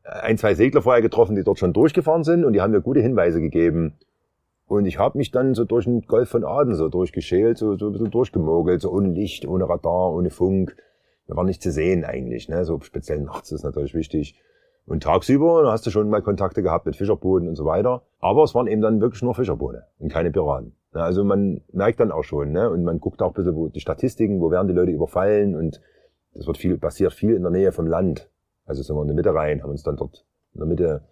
[0.05, 3.01] ein, zwei Segler vorher getroffen, die dort schon durchgefahren sind und die haben mir gute
[3.01, 3.99] Hinweise gegeben,
[4.73, 7.89] und ich habe mich dann so durch den Golf von Aden so durchgeschält, so, so
[7.89, 10.77] ein bisschen durchgemogelt, so ohne Licht, ohne Radar, ohne Funk.
[11.27, 12.65] Da war nicht zu sehen eigentlich, ne?
[12.65, 14.41] So speziell nachts ist natürlich wichtig.
[14.87, 18.01] Und tagsüber hast du schon mal Kontakte gehabt mit Fischerbooten und so weiter.
[18.19, 20.75] Aber es waren eben dann wirklich nur Fischerboote und keine Piraten.
[20.93, 22.71] Also man merkt dann auch schon, ne?
[22.71, 25.83] Und man guckt auch ein bisschen wo die Statistiken, wo werden die Leute überfallen und
[26.33, 28.31] das wird viel, passiert viel in der Nähe vom Land.
[28.65, 31.03] Also sind wir in der Mitte rein, haben uns dann dort in der Mitte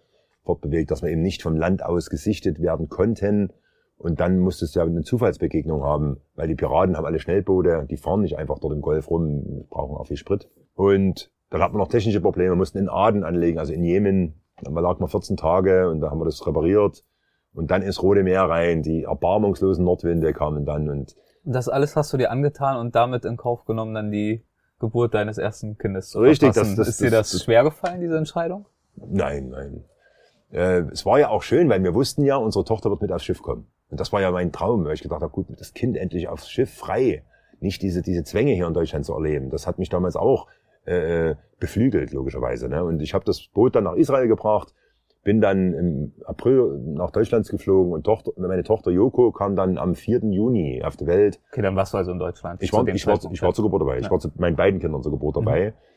[0.43, 3.53] fortbewegt, dass wir eben nicht vom Land aus gesichtet werden konnten.
[3.97, 7.97] Und dann musstest du ja eine Zufallsbegegnung haben, weil die Piraten haben alle Schnellboote, die
[7.97, 10.49] fahren nicht einfach dort im Golf rum, brauchen auch viel Sprit.
[10.73, 14.41] Und dann hatten wir noch technische Probleme, mussten in Aden anlegen, also in Jemen.
[14.63, 17.03] Dann lag man 14 Tage und da haben wir das repariert.
[17.53, 22.13] Und dann ins Rote Meer rein, die erbarmungslosen Nordwinde kamen dann und das alles hast
[22.13, 24.45] du dir angetan und damit in Kauf genommen, dann die
[24.79, 28.15] Geburt deines ersten Kindes zu Richtig, das, das, ist dir das, das schwer gefallen, diese
[28.15, 28.67] Entscheidung?
[28.95, 29.83] Nein, nein
[30.51, 33.25] äh, es war ja auch schön, weil wir wussten ja, unsere Tochter wird mit aufs
[33.25, 33.67] Schiff kommen.
[33.89, 36.49] Und das war ja mein Traum, weil ich gedacht habe, gut, das Kind endlich aufs
[36.49, 37.23] Schiff frei,
[37.59, 39.49] nicht diese, diese Zwänge hier in Deutschland zu erleben.
[39.49, 40.47] Das hat mich damals auch
[40.85, 42.69] äh, beflügelt, logischerweise.
[42.69, 42.83] Ne?
[42.83, 44.73] Und ich habe das Boot dann nach Israel gebracht,
[45.23, 49.93] bin dann im April nach Deutschland geflogen und Tochter, meine Tochter Joko kam dann am
[49.93, 50.21] 4.
[50.31, 51.39] Juni auf die Welt.
[51.51, 52.63] Okay, dann warst du also in Deutschland.
[52.63, 53.95] Ich war, ich war, ich war zur Geburt dabei.
[53.95, 54.01] Ja.
[54.01, 55.71] Ich war zu meinen beiden Kindern zur Geburt dabei.
[55.71, 55.90] Mhm.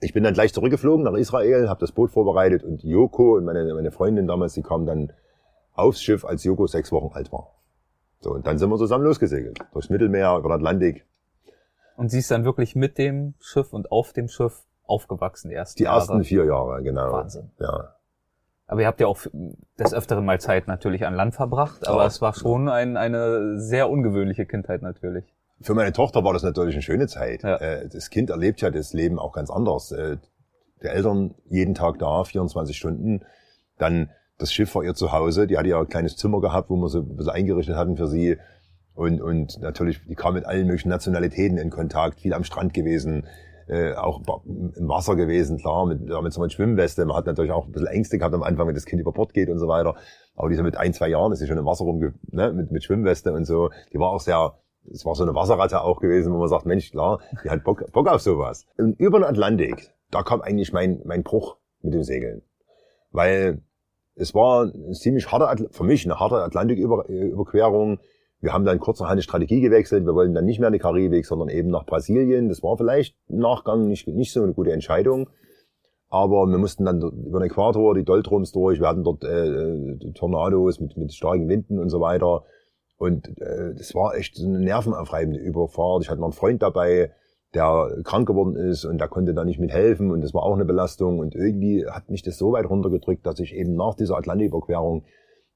[0.00, 3.72] Ich bin dann gleich zurückgeflogen nach Israel, habe das Boot vorbereitet und Joko und meine,
[3.74, 5.12] meine Freundin damals, die kamen dann
[5.74, 7.54] aufs Schiff, als Joko sechs Wochen alt war.
[8.20, 9.58] So, und dann sind wir zusammen losgesegelt.
[9.72, 11.06] Durchs Mittelmeer, über den Atlantik.
[11.96, 15.78] Und sie ist dann wirklich mit dem Schiff und auf dem Schiff aufgewachsen, die ersten
[15.78, 16.00] Die Jahre.
[16.00, 17.12] ersten vier Jahre, genau.
[17.12, 17.50] Wahnsinn.
[17.58, 17.96] Ja.
[18.66, 19.18] Aber ihr habt ja auch
[19.78, 22.06] des Öfteren mal Zeit natürlich an Land verbracht, aber ja.
[22.06, 25.24] es war schon ein, eine sehr ungewöhnliche Kindheit natürlich.
[25.62, 27.42] Für meine Tochter war das natürlich eine schöne Zeit.
[27.42, 27.56] Ja.
[27.56, 29.92] Äh, das Kind erlebt ja das Leben auch ganz anders.
[29.92, 30.18] Äh,
[30.82, 33.24] der Eltern jeden Tag da, 24 Stunden.
[33.78, 35.46] Dann das Schiff war ihr zu Hause.
[35.46, 38.08] Die hatte ja ein kleines Zimmer gehabt, wo wir so ein bisschen eingerichtet hatten für
[38.08, 38.38] sie.
[38.94, 43.26] Und, und natürlich, die kam mit allen möglichen Nationalitäten in Kontakt, viel am Strand gewesen,
[43.68, 47.04] äh, auch im Wasser gewesen, klar, mit, mit so einer Schwimmweste.
[47.06, 49.32] Man hat natürlich auch ein bisschen Ängste gehabt am Anfang, wenn das Kind über Bord
[49.32, 49.94] geht und so weiter.
[50.34, 52.70] Aber die so mit ein, zwei Jahren ist sie schon im Wasser rum, ne, mit,
[52.70, 53.70] mit Schwimmweste und so.
[53.92, 54.58] Die war auch sehr,
[54.90, 57.90] es war so eine Wasserratte auch gewesen, wo man sagt, Mensch, klar, die hat Bock,
[57.92, 58.66] Bock auf sowas.
[58.76, 62.42] Und über den Atlantik, da kam eigentlich mein, mein Bruch mit dem Segeln.
[63.10, 63.62] Weil
[64.14, 67.98] es war eine ziemlich harte, für mich eine harte Atlantiküberquerung.
[68.40, 70.04] Wir haben dann kurzerhand eine Strategie gewechselt.
[70.04, 72.48] Wir wollten dann nicht mehr in die Karibik, sondern eben nach Brasilien.
[72.48, 75.30] Das war vielleicht im Nachgang nicht, nicht so eine gute Entscheidung.
[76.08, 78.80] Aber wir mussten dann über den Äquator, die Doltrums durch.
[78.80, 82.44] Wir hatten dort äh, äh Tornados mit, mit starken Winden und so weiter.
[83.02, 86.04] Und äh, das war echt so eine nervenaufreibende Überfahrt.
[86.04, 87.10] Ich hatte noch einen Freund dabei,
[87.52, 90.64] der krank geworden ist und der konnte da nicht mithelfen und das war auch eine
[90.64, 91.18] Belastung.
[91.18, 95.02] Und irgendwie hat mich das so weit runtergedrückt, dass ich eben nach dieser Atlantiküberquerung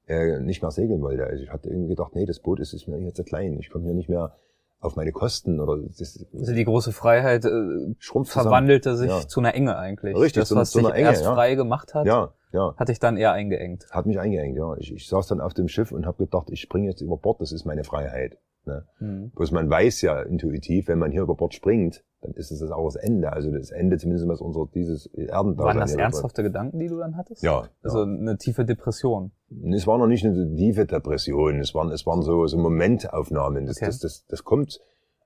[0.07, 1.25] äh, nicht mehr segeln wollte.
[1.25, 3.57] Also ich hatte irgendwie gedacht, nee, das Boot ist, ist mir jetzt zu klein.
[3.61, 4.35] Ich komme hier nicht mehr
[4.79, 9.27] auf meine Kosten oder das, also die große Freiheit äh, verwandelte sich ja.
[9.27, 10.15] zu einer Enge eigentlich.
[10.15, 11.33] Richtig, das, was zu, dich Enge, erst ja.
[11.33, 12.75] frei gemacht hat, ja, ja.
[12.77, 13.87] hat dich dann eher eingeengt.
[13.91, 14.75] Hat mich eingeengt, ja.
[14.77, 17.41] Ich, ich saß dann auf dem Schiff und habe gedacht, ich springe jetzt über Bord,
[17.41, 18.37] das ist meine Freiheit.
[18.65, 18.85] Ne?
[18.99, 19.31] Mhm.
[19.31, 22.85] Bloß man weiß ja intuitiv, wenn man hier über Bord springt, dann ist es auch
[22.85, 23.31] das Ende.
[23.31, 25.67] Also das Ende zumindest was unser dieses Erdendasein.
[25.67, 27.43] Waren das ernsthafte Gedanken, die du dann hattest?
[27.43, 27.69] Ja.
[27.83, 28.05] Also ja.
[28.05, 29.31] eine tiefe Depression?
[29.71, 31.59] Es war noch nicht eine tiefe Depression.
[31.59, 33.65] Es waren, es waren so, so Momentaufnahmen.
[33.65, 33.85] Das, okay.
[33.85, 34.81] das, das, das kommt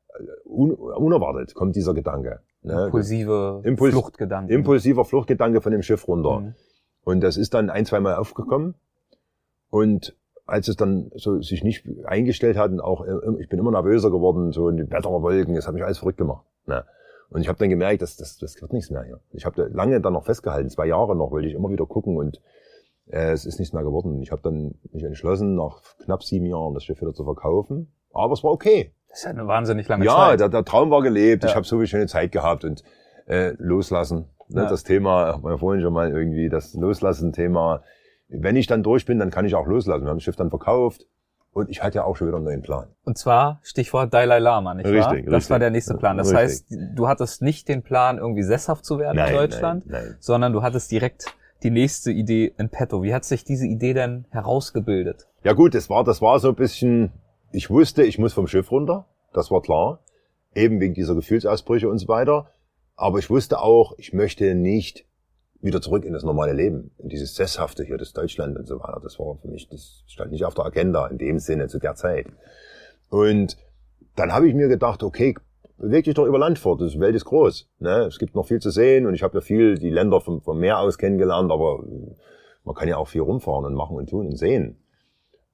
[0.10, 2.42] äh, un, unerwartet, kommt dieser Gedanke.
[2.62, 2.86] Ne?
[2.86, 4.54] Impulsive Impuls, Fluchtgedanke.
[4.54, 6.42] Impulsiver Fluchtgedanke von dem Schiff runter.
[6.42, 6.56] Mhm.
[7.04, 8.76] Und das ist dann ein, zweimal aufgekommen.
[9.70, 10.16] Und
[10.46, 14.12] als es dann so sich nicht eingestellt hat und auch äh, ich bin immer nervöser
[14.12, 16.46] geworden, so in die Wetterwolken, das hat mich alles verrückt gemacht.
[16.66, 16.86] Ne?
[17.30, 19.20] Und ich habe dann gemerkt, dass das, das wird nichts mehr hier.
[19.32, 22.42] Ich habe lange dann noch festgehalten, zwei Jahre noch, wollte ich immer wieder gucken und
[23.08, 24.22] äh, es ist nichts mehr geworden.
[24.22, 27.94] Ich habe dann mich entschlossen, nach knapp sieben Jahren das Schiff wieder zu verkaufen.
[28.14, 28.94] Aber es war okay.
[29.08, 30.32] Das ist ja eine wahnsinnig lange ja, Zeit.
[30.32, 31.44] Ja, der, der, Traum war gelebt.
[31.44, 31.50] Ja.
[31.50, 32.84] Ich habe so viel schöne Zeit gehabt und
[33.28, 34.30] äh, loslassen.
[34.50, 34.64] Ne?
[34.64, 34.70] Ja.
[34.70, 37.84] Das Thema, haben wir vorhin schon mal irgendwie, das Loslassen-Thema.
[38.28, 40.04] Wenn ich dann durch bin, dann kann ich auch loslassen.
[40.04, 41.06] Wir haben das Schiff dann verkauft.
[41.54, 42.88] Und ich hatte ja auch schon wieder einen neuen Plan.
[43.04, 45.14] Und zwar Stichwort Dalai Lama, nicht richtig, wahr?
[45.14, 46.18] Richtig, das war der nächste Plan.
[46.18, 46.40] Das richtig.
[46.40, 50.16] heißt, du hattest nicht den Plan, irgendwie sesshaft zu werden nein, in Deutschland, nein, nein.
[50.20, 51.26] sondern du hattest direkt
[51.64, 53.04] die nächste Idee in petto.
[53.04, 55.28] Wie hat sich diese Idee denn herausgebildet?
[55.44, 57.12] Ja gut, das war, das war so ein bisschen,
[57.52, 59.06] ich wusste, ich muss vom Schiff runter.
[59.34, 60.00] Das war klar.
[60.56, 62.48] Eben wegen dieser Gefühlsausbrüche und so weiter.
[62.96, 65.06] Aber ich wusste auch, ich möchte nicht
[65.62, 69.00] wieder zurück in das normale Leben, in dieses Sesshafte hier, das Deutschland und so weiter.
[69.04, 71.96] Das war für mich, das stand nicht auf der Agenda in dem Sinne zu der
[71.96, 72.28] Zeit.
[73.10, 73.58] Und
[74.16, 75.36] dann habe ich mir gedacht, okay,
[75.78, 77.70] beweg dich doch über Land fort, die Welt ist groß.
[77.80, 78.06] Ne?
[78.06, 80.60] Es gibt noch viel zu sehen und ich habe ja viel die Länder vom, vom
[80.60, 81.84] Meer aus kennengelernt, aber
[82.64, 84.78] man kann ja auch viel rumfahren und machen und tun und sehen.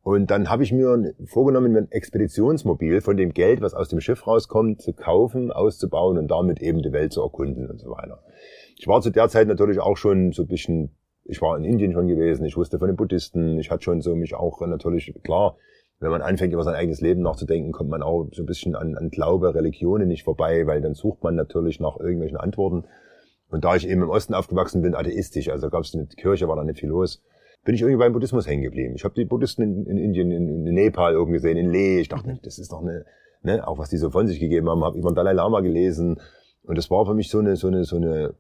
[0.03, 3.99] Und dann habe ich mir vorgenommen, mir ein Expeditionsmobil von dem Geld, was aus dem
[3.99, 8.24] Schiff rauskommt, zu kaufen, auszubauen und damit eben die Welt zu erkunden und so weiter.
[8.80, 11.93] Ich war zu der Zeit natürlich auch schon so ein bisschen, ich war in Indien
[11.93, 15.57] schon gewesen, ich wusste von den Buddhisten, ich hatte schon so mich auch natürlich, klar,
[15.99, 18.95] wenn man anfängt, über sein eigenes Leben nachzudenken, kommt man auch so ein bisschen an,
[18.95, 22.86] an Glaube, Religionen nicht vorbei, weil dann sucht man natürlich nach irgendwelchen Antworten.
[23.49, 26.55] Und da ich eben im Osten aufgewachsen bin, atheistisch, also gab es eine Kirche, war
[26.55, 27.23] da nicht viel los,
[27.63, 28.93] bin ich irgendwie beim Buddhismus hängen geblieben.
[28.95, 31.99] Ich habe die Buddhisten in, in Indien, in, in, Nepal irgendwie gesehen, in Leh.
[31.99, 33.05] Ich dachte, das ist doch eine,
[33.41, 36.21] ne, auch was die so von sich gegeben haben, habe über den Dalai Lama gelesen.
[36.63, 38.36] Und das war für mich so eine, so eine, so eine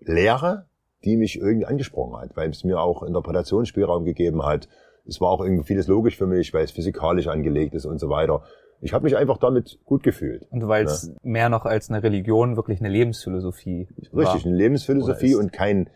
[0.00, 0.66] Lehre,
[1.04, 4.68] die mich irgendwie angesprochen hat, weil es mir auch Interpretationsspielraum gegeben hat.
[5.06, 8.08] Es war auch irgendwie vieles logisch für mich, weil es physikalisch angelegt ist und so
[8.08, 8.42] weiter.
[8.80, 10.46] Ich habe mich einfach damit gut gefühlt.
[10.50, 11.16] Und weil es ne?
[11.22, 14.44] mehr noch als eine Religion wirklich eine Lebensphilosophie Richtig, war.
[14.44, 15.88] eine Lebensphilosophie und kein,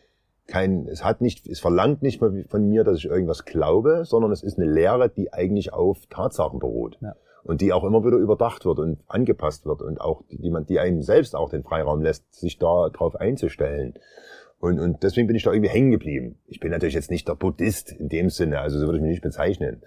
[0.46, 4.42] kein, es hat nicht, es verlangt nicht von mir, dass ich irgendwas glaube, sondern es
[4.42, 6.98] ist eine Lehre, die eigentlich auf Tatsachen beruht.
[7.00, 7.14] Ja.
[7.42, 10.78] Und die auch immer wieder überdacht wird und angepasst wird und auch, die man, die
[10.78, 13.94] einem selbst auch den Freiraum lässt, sich da drauf einzustellen.
[14.58, 16.38] Und, und deswegen bin ich da irgendwie hängen geblieben.
[16.46, 19.12] Ich bin natürlich jetzt nicht der Buddhist in dem Sinne, also so würde ich mich
[19.12, 19.82] nicht bezeichnen.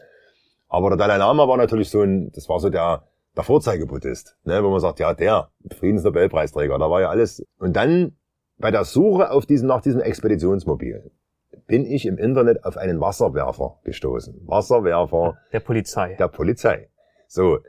[0.68, 3.04] Aber der Dalai Lama war natürlich so ein, das war so der,
[3.38, 7.46] der Vorzeigebuddhist, ne, wo man sagt, ja, der Friedensnobelpreisträger, da war ja alles.
[7.60, 8.18] Und dann
[8.58, 11.12] bei der Suche auf diesen, nach diesem Expeditionsmobil
[11.68, 14.42] bin ich im Internet auf einen Wasserwerfer gestoßen.
[14.46, 15.38] Wasserwerfer.
[15.52, 16.16] Der Polizei.
[16.16, 16.90] Der Polizei.
[17.34, 17.60] So.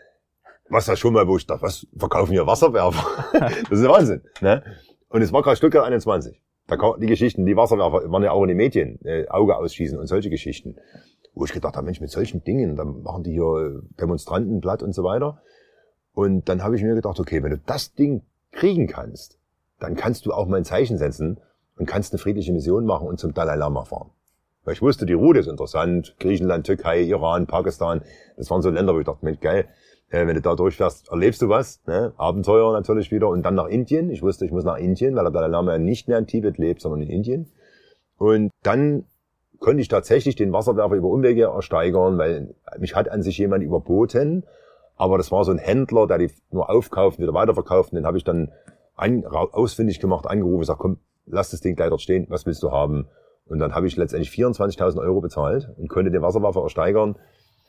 [0.69, 3.25] Was da schon mal, wo ich dachte, was verkaufen hier Wasserwerfer?
[3.71, 4.63] das ist Wahnsinn, ne?
[5.09, 6.43] Und es war gerade Stuttgart 21.
[6.67, 9.99] Da kam die Geschichten, die Wasserwerfer waren ja auch in den Medien, äh, Auge ausschießen
[9.99, 10.77] und solche Geschichten.
[11.35, 14.95] Wo ich gedacht habe, Mensch, mit solchen Dingen, dann machen die hier Demonstranten platt und
[14.95, 15.43] so weiter.
[16.13, 19.39] Und dann habe ich mir gedacht, okay, wenn du das Ding kriegen kannst,
[19.81, 21.41] dann kannst du auch mal ein Zeichen setzen
[21.77, 24.11] und kannst eine friedliche Mission machen und zum Dalai Lama fahren.
[24.65, 26.15] Weil ich wusste, die Route ist interessant.
[26.19, 28.03] Griechenland, Türkei, Iran, Pakistan.
[28.37, 29.67] Das waren so Länder, wo ich dachte, Mensch, geil,
[30.11, 31.81] äh, wenn du da durchfährst, erlebst du was.
[31.87, 32.13] Ne?
[32.17, 33.29] Abenteuer natürlich wieder.
[33.29, 34.11] Und dann nach Indien.
[34.11, 36.59] Ich wusste, ich muss nach Indien, weil der Dalai Lama ja nicht mehr in Tibet
[36.59, 37.53] lebt, sondern in Indien.
[38.17, 39.05] Und dann
[39.59, 44.45] konnte ich tatsächlich den Wasserwerfer über Umwege ersteigern, weil mich hat an sich jemand überboten.
[44.97, 47.93] Aber das war so ein Händler, der die nur aufkauft wieder weiterverkauft.
[47.93, 48.53] Und den habe ich dann
[48.97, 52.71] an, ausfindig gemacht, angerufen, gesagt, komm, lass das Ding gleich dort stehen, was willst du
[52.71, 53.09] haben?
[53.47, 57.17] Und dann habe ich letztendlich 24.000 Euro bezahlt und konnte den Wasserwaffe ersteigern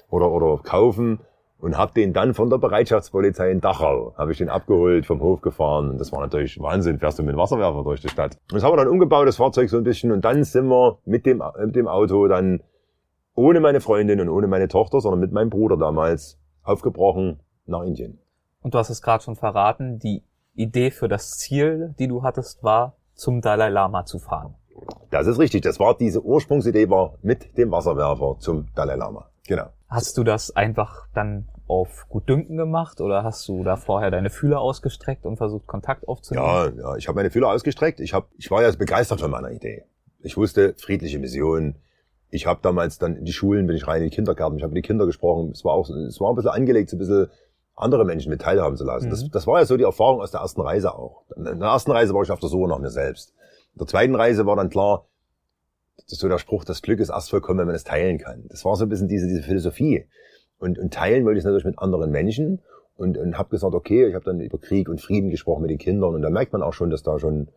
[0.10, 1.20] oder, oder kaufen
[1.58, 5.42] und habe den dann von der Bereitschaftspolizei in Dachau, habe ich den abgeholt, vom Hof
[5.42, 5.90] gefahren.
[5.90, 8.38] Und das war natürlich Wahnsinn, fährst du mit dem Wasserwerfer durch die Stadt.
[8.52, 10.12] Und das haben wir dann umgebaut, das Fahrzeug so ein bisschen.
[10.12, 12.62] Und dann sind wir mit dem, mit dem Auto dann
[13.36, 18.20] ohne meine Freundin und ohne meine Tochter, sondern mit meinem Bruder damals aufgebrochen nach Indien.
[18.62, 20.24] Und du hast es gerade schon verraten, die
[20.56, 24.56] Idee für das Ziel, die du hattest, war, zum Dalai Lama zu fahren.
[25.10, 25.62] Das ist richtig.
[25.62, 29.30] Das war diese Ursprungsidee war mit dem Wasserwerfer zum Dalai Lama.
[29.48, 29.68] Genau.
[29.88, 34.60] Hast du das einfach dann auf Gutdünken gemacht oder hast du da vorher deine Fühler
[34.60, 36.46] ausgestreckt und versucht Kontakt aufzunehmen?
[36.46, 38.00] Ja, ja, ich habe meine Fühler ausgestreckt.
[38.00, 39.86] Ich hab, ich war ja begeistert von meiner Idee.
[40.22, 41.76] Ich wusste friedliche Mission.
[42.30, 44.58] Ich habe damals dann in die Schulen bin ich rein in die Kindergärten.
[44.58, 45.52] Ich habe mit den Kindern gesprochen.
[45.52, 47.30] Es war auch, es war ein bisschen angelegt, so ein bisschen
[47.76, 49.08] andere Menschen mit teilhaben zu lassen.
[49.08, 49.12] Mhm.
[49.12, 51.24] Das, das war ja so die Erfahrung aus der ersten Reise auch.
[51.36, 53.34] In der ersten Reise war ich auf der Suche nach mir selbst.
[53.76, 55.10] In der zweiten Reise war dann klar,
[56.06, 58.46] so der Spruch, das Glück ist erst vollkommen, wenn man es teilen kann.
[58.48, 60.08] Das war so ein bisschen diese, diese Philosophie.
[60.60, 62.62] Und, und teilen wollte ich es natürlich mit anderen Menschen
[62.96, 65.78] und, und habe gesagt, okay, ich habe dann über Krieg und Frieden gesprochen mit den
[65.78, 67.50] Kindern und da merkt man auch schon, dass da schon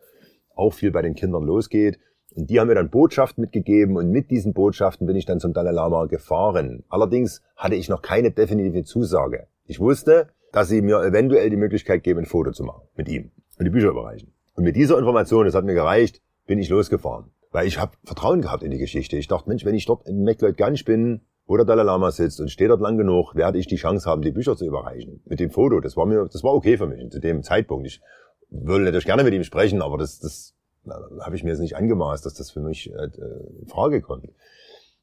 [0.56, 2.00] auch viel bei den Kindern losgeht.
[2.34, 5.52] Und die haben mir dann Botschaften mitgegeben und mit diesen Botschaften bin ich dann zum
[5.52, 6.82] Dalai Lama gefahren.
[6.88, 9.46] Allerdings hatte ich noch keine definitive Zusage.
[9.64, 13.30] Ich wusste, dass sie mir eventuell die Möglichkeit geben, ein Foto zu machen mit ihm
[13.58, 14.32] und die Bücher überreichen.
[14.58, 17.30] Und mit dieser Information, das hat mir gereicht, bin ich losgefahren.
[17.52, 19.16] Weil ich habe Vertrauen gehabt in die Geschichte.
[19.16, 22.50] Ich dachte, Mensch, wenn ich dort in McLeod-Ganj bin, wo der Dalai Lama sitzt und
[22.50, 25.22] steht dort lang genug, werde ich die Chance haben, die Bücher zu überreichen.
[25.26, 27.86] Mit dem Foto, das war mir, das war okay für mich zu dem Zeitpunkt.
[27.86, 28.00] Ich
[28.50, 30.56] würde natürlich gerne mit ihm sprechen, aber das, das
[31.20, 33.10] habe ich mir jetzt nicht angemaßt, dass das für mich äh,
[33.60, 34.28] in Frage kommt.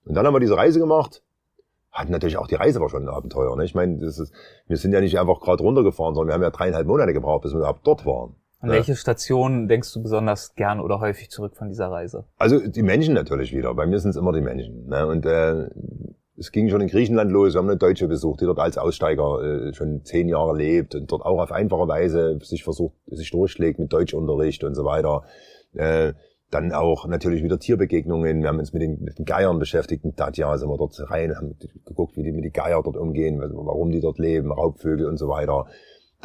[0.04, 1.24] Und dann haben wir diese Reise gemacht.
[1.94, 3.56] Hat natürlich auch die Reise war schon ein Abenteuer.
[3.56, 3.64] Ne?
[3.64, 4.34] Ich meine, das ist,
[4.68, 7.54] wir sind ja nicht einfach gerade runtergefahren, sondern wir haben ja dreieinhalb Monate gebraucht, bis
[7.54, 8.36] wir überhaupt dort waren.
[8.66, 8.78] An Ja.
[8.78, 12.26] welche Station denkst du besonders gern oder häufig zurück von dieser Reise?
[12.38, 13.74] Also die Menschen natürlich wieder.
[13.76, 14.88] Bei mir sind es immer die Menschen.
[14.88, 15.06] Ne?
[15.06, 15.70] Und äh,
[16.38, 17.54] es ging schon in Griechenland los.
[17.54, 21.12] Wir haben eine Deutsche besucht, die dort als Aussteiger äh, schon zehn Jahre lebt und
[21.12, 25.24] dort auch auf einfache Weise sich versucht, sich durchschlägt mit Deutschunterricht und so weiter.
[25.74, 26.14] Äh,
[26.52, 28.42] dann auch natürlich wieder Tierbegegnungen.
[28.42, 30.06] Wir haben uns mit den, mit den Geiern beschäftigt.
[30.06, 31.56] In Tatja sind wir dort rein, haben
[31.86, 35.28] geguckt, wie die mit den Geier dort umgehen, warum die dort leben, Raubvögel und so
[35.28, 35.68] weiter.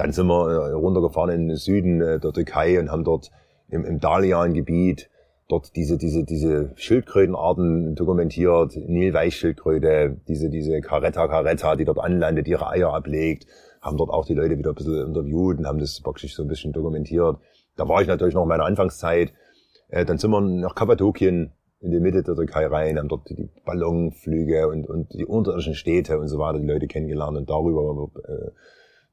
[0.01, 3.31] Dann sind wir äh, runtergefahren in den Süden äh, der Türkei und haben dort
[3.69, 5.11] im, im Dalian-Gebiet
[5.47, 12.71] dort diese, diese, diese Schildkrötenarten dokumentiert, Nilweichschildkröte, diese, diese Caretta Caretta, die dort anlandet, ihre
[12.71, 13.47] Eier ablegt,
[13.83, 16.49] haben dort auch die Leute wieder ein bisschen interviewt und haben das praktisch so ein
[16.49, 17.37] bisschen dokumentiert.
[17.77, 19.35] Da war ich natürlich noch in meiner Anfangszeit.
[19.89, 23.51] Äh, dann sind wir nach Kappadokien in die Mitte der Türkei rein, haben dort die
[23.67, 28.11] Ballonflüge und, und die unterirdischen Städte und so weiter, die Leute kennengelernt und darüber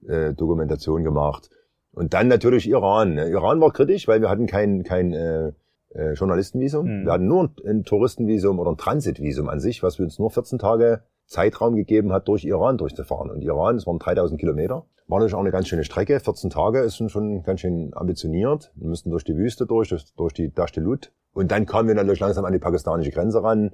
[0.07, 1.49] äh, Dokumentation gemacht.
[1.91, 3.15] Und dann natürlich Iran.
[3.15, 3.29] ne?
[3.29, 5.51] Iran war kritisch, weil wir hatten kein, kein äh,
[5.89, 6.85] äh, Journalistenvisum.
[6.85, 7.05] Hm.
[7.05, 10.59] Wir hatten nur ein, Touristenvisum oder ein Transitvisum an sich, was wir uns nur 14
[10.59, 13.31] Tage Zeitraum gegeben hat, durch Iran durchzufahren.
[13.31, 16.19] Und Iran, das waren 3000 Kilometer, war natürlich auch eine ganz schöne Strecke.
[16.19, 18.71] 14 Tage ist schon, ganz schön ambitioniert.
[18.75, 21.11] Wir mussten durch die Wüste durch, durch, durch die Dashte Lut.
[21.33, 23.71] Und dann kamen wir natürlich langsam an die pakistanische Grenze ran.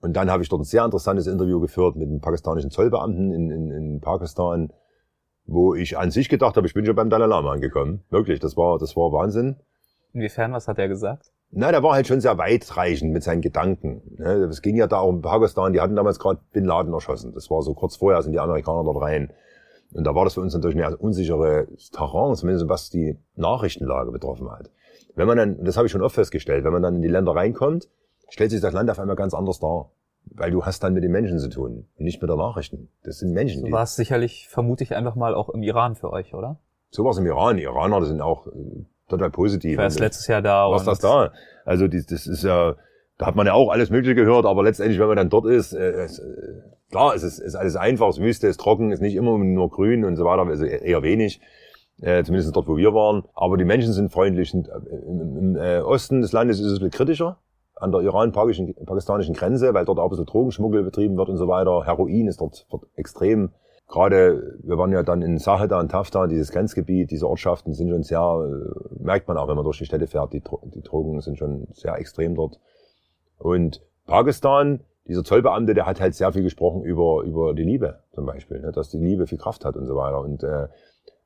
[0.00, 3.50] Und dann habe ich dort ein sehr interessantes Interview geführt mit einem pakistanischen Zollbeamten in,
[3.50, 4.70] in, in Pakistan,
[5.46, 8.02] wo ich an sich gedacht habe, ich bin schon beim Dalai Lama angekommen.
[8.10, 9.56] Wirklich, das war, das war Wahnsinn.
[10.12, 11.32] Inwiefern, was hat er gesagt?
[11.50, 14.02] Na, der war halt schon sehr weitreichend mit seinen Gedanken.
[14.18, 14.44] ne.
[14.44, 17.32] Es ging ja da um Pakistan, die hatten damals gerade Bin Laden erschossen.
[17.32, 19.32] Das war so kurz vorher, sind die Amerikaner dort rein.
[19.92, 24.50] Und da war das für uns natürlich ein unsicheres Terrain, zumindest was die Nachrichtenlage betroffen
[24.50, 24.70] hat.
[25.14, 27.36] Wenn man dann, das habe ich schon oft festgestellt, wenn man dann in die Länder
[27.36, 27.88] reinkommt,
[28.28, 29.90] stellt sich das Land auf einmal ganz anders dar.
[30.26, 32.88] Weil du hast dann mit den Menschen zu tun und nicht mit der Nachrichten.
[33.04, 33.62] Das sind Menschen.
[33.62, 36.58] So war es sicherlich, vermute ich einfach mal, auch im Iran für euch, oder?
[36.90, 37.56] so was im Iran.
[37.56, 38.50] Die Iraner, sind auch äh,
[39.08, 39.72] total positiv.
[39.72, 40.70] Ich war erst Und- letztes Jahr da.
[40.70, 41.32] was und das da?
[41.64, 42.76] Also die, das ist ja,
[43.18, 45.72] da hat man ja auch alles Mögliche gehört, aber letztendlich, wenn man dann dort ist,
[45.72, 46.24] äh, es, äh,
[46.90, 49.16] klar, es ist, ist alles einfach, es ist Wüste, es ist trocken, es ist nicht
[49.16, 51.40] immer nur grün und so weiter, also eher wenig.
[52.00, 53.24] Äh, zumindest dort, wo wir waren.
[53.34, 54.50] Aber die Menschen sind freundlich.
[54.50, 54.72] Sind, äh,
[55.06, 57.38] Im, im äh, Osten des Landes ist es ein bisschen kritischer,
[57.84, 61.84] an der iran-pakistanischen Grenze, weil dort auch ein bisschen Drogenschmuggel betrieben wird und so weiter.
[61.84, 62.66] Heroin ist dort,
[62.96, 63.50] extrem.
[63.86, 68.02] Gerade, wir waren ja dann in Saheda und Tafta, dieses Grenzgebiet, diese Ortschaften sind schon
[68.02, 70.42] sehr, äh, merkt man auch, wenn man durch die Städte fährt, die,
[70.74, 72.58] die Drogen sind schon sehr extrem dort.
[73.38, 78.24] Und Pakistan, dieser Zollbeamte, der hat halt sehr viel gesprochen über, über die Liebe zum
[78.24, 78.72] Beispiel, ne?
[78.72, 80.20] dass die Liebe viel Kraft hat und so weiter.
[80.20, 80.68] Und äh,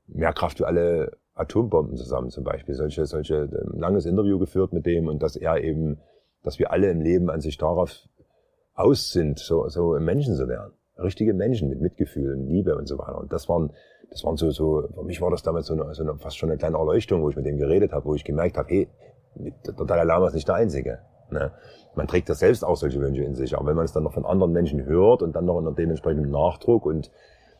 [0.08, 2.74] mehr Kraft für alle Atombomben zusammen zum Beispiel.
[2.74, 5.98] Solche, solche ähm, langes Interview geführt mit dem und dass er eben,
[6.42, 8.08] dass wir alle im Leben an sich darauf
[8.74, 10.72] aus sind, so, so Menschen zu werden.
[10.96, 13.18] Richtige Menschen mit Mitgefühl und Liebe und so weiter.
[13.18, 13.72] Und das waren,
[14.10, 16.50] das waren so, so, für mich war das damals so eine, so eine fast schon
[16.50, 18.88] eine kleine Erleuchtung, wo ich mit dem geredet habe, wo ich gemerkt habe, hey,
[19.36, 21.00] der Dalai Lama ist nicht der Einzige.
[21.30, 21.52] Ne?
[21.94, 24.14] Man trägt das selbst auch solche Wünsche in sich, aber wenn man es dann noch
[24.14, 27.10] von anderen Menschen hört und dann noch unter dementsprechendem Nachdruck und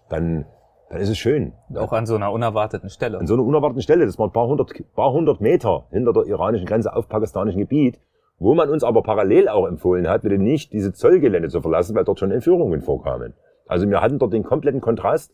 [0.09, 0.47] dann,
[0.89, 1.53] dann ist es schön.
[1.75, 3.19] Auch an so einer unerwarteten Stelle.
[3.19, 6.25] An so einer unerwarteten Stelle, das waren ein paar hundert, paar hundert Meter hinter der
[6.25, 8.01] iranischen Grenze auf pakistanischem Gebiet,
[8.39, 12.05] wo man uns aber parallel auch empfohlen hat, bitte nicht diese Zollgelände zu verlassen, weil
[12.05, 13.35] dort schon Entführungen vorkamen.
[13.67, 15.33] Also wir hatten dort den kompletten Kontrast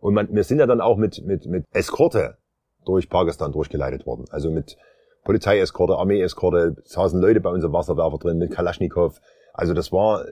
[0.00, 2.36] und man, wir sind ja dann auch mit, mit, mit Eskorte
[2.84, 4.24] durch Pakistan durchgeleitet worden.
[4.30, 4.76] Also mit
[5.24, 9.20] Polizeieskorte, Armeeeskorte, saßen Leute bei uns im Wasserwerfer drin mit Kalaschnikow.
[9.52, 10.30] Also das war äh,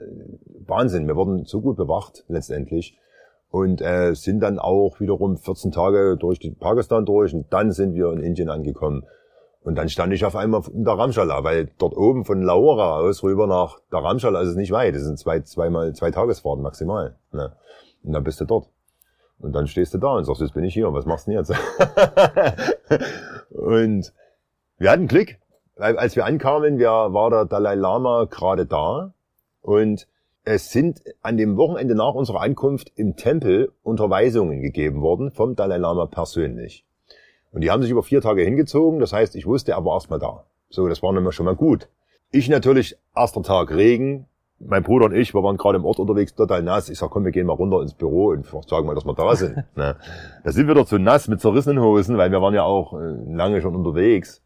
[0.65, 1.07] Wahnsinn.
[1.07, 2.97] Wir wurden so gut bewacht letztendlich
[3.49, 8.11] und äh, sind dann auch wiederum 14 Tage durch Pakistan durch und dann sind wir
[8.11, 9.05] in Indien angekommen.
[9.67, 13.47] Und dann stand ich auf einmal in Dharamshala, weil dort oben von Lahore aus rüber
[13.47, 14.95] nach Dharamshala ist es nicht weit.
[14.95, 17.17] Das sind zwei, zweimal, zwei Tagesfahrten maximal.
[17.33, 17.51] Ne?
[18.01, 18.69] Und dann bist du dort.
[19.39, 21.39] Und dann stehst du da und sagst, jetzt bin ich hier, was machst du denn
[21.39, 21.51] jetzt?
[23.49, 24.13] und
[24.77, 25.35] wir hatten Glück,
[25.75, 29.13] weil als wir ankamen, wir, war der Dalai Lama gerade da
[29.59, 30.07] und
[30.45, 35.75] es sind an dem Wochenende nach unserer Ankunft im Tempel Unterweisungen gegeben worden vom Dalai
[35.75, 36.85] Lama persönlich.
[37.51, 40.19] Und die haben sich über vier Tage hingezogen, das heißt, ich wusste, er war erstmal
[40.19, 40.45] da.
[40.69, 41.87] So, das war nämlich schon mal gut.
[42.31, 44.27] Ich natürlich, erster Tag Regen,
[44.59, 46.89] mein Bruder und ich, wir waren gerade im Ort unterwegs, total nass.
[46.89, 49.35] Ich sag, komm, wir gehen mal runter ins Büro und sagen mal, dass wir da
[49.35, 49.55] sind.
[49.75, 49.95] ne?
[50.43, 53.15] Da sind wir doch zu nass mit zerrissenen Hosen, weil wir waren ja auch äh,
[53.27, 54.41] lange schon unterwegs,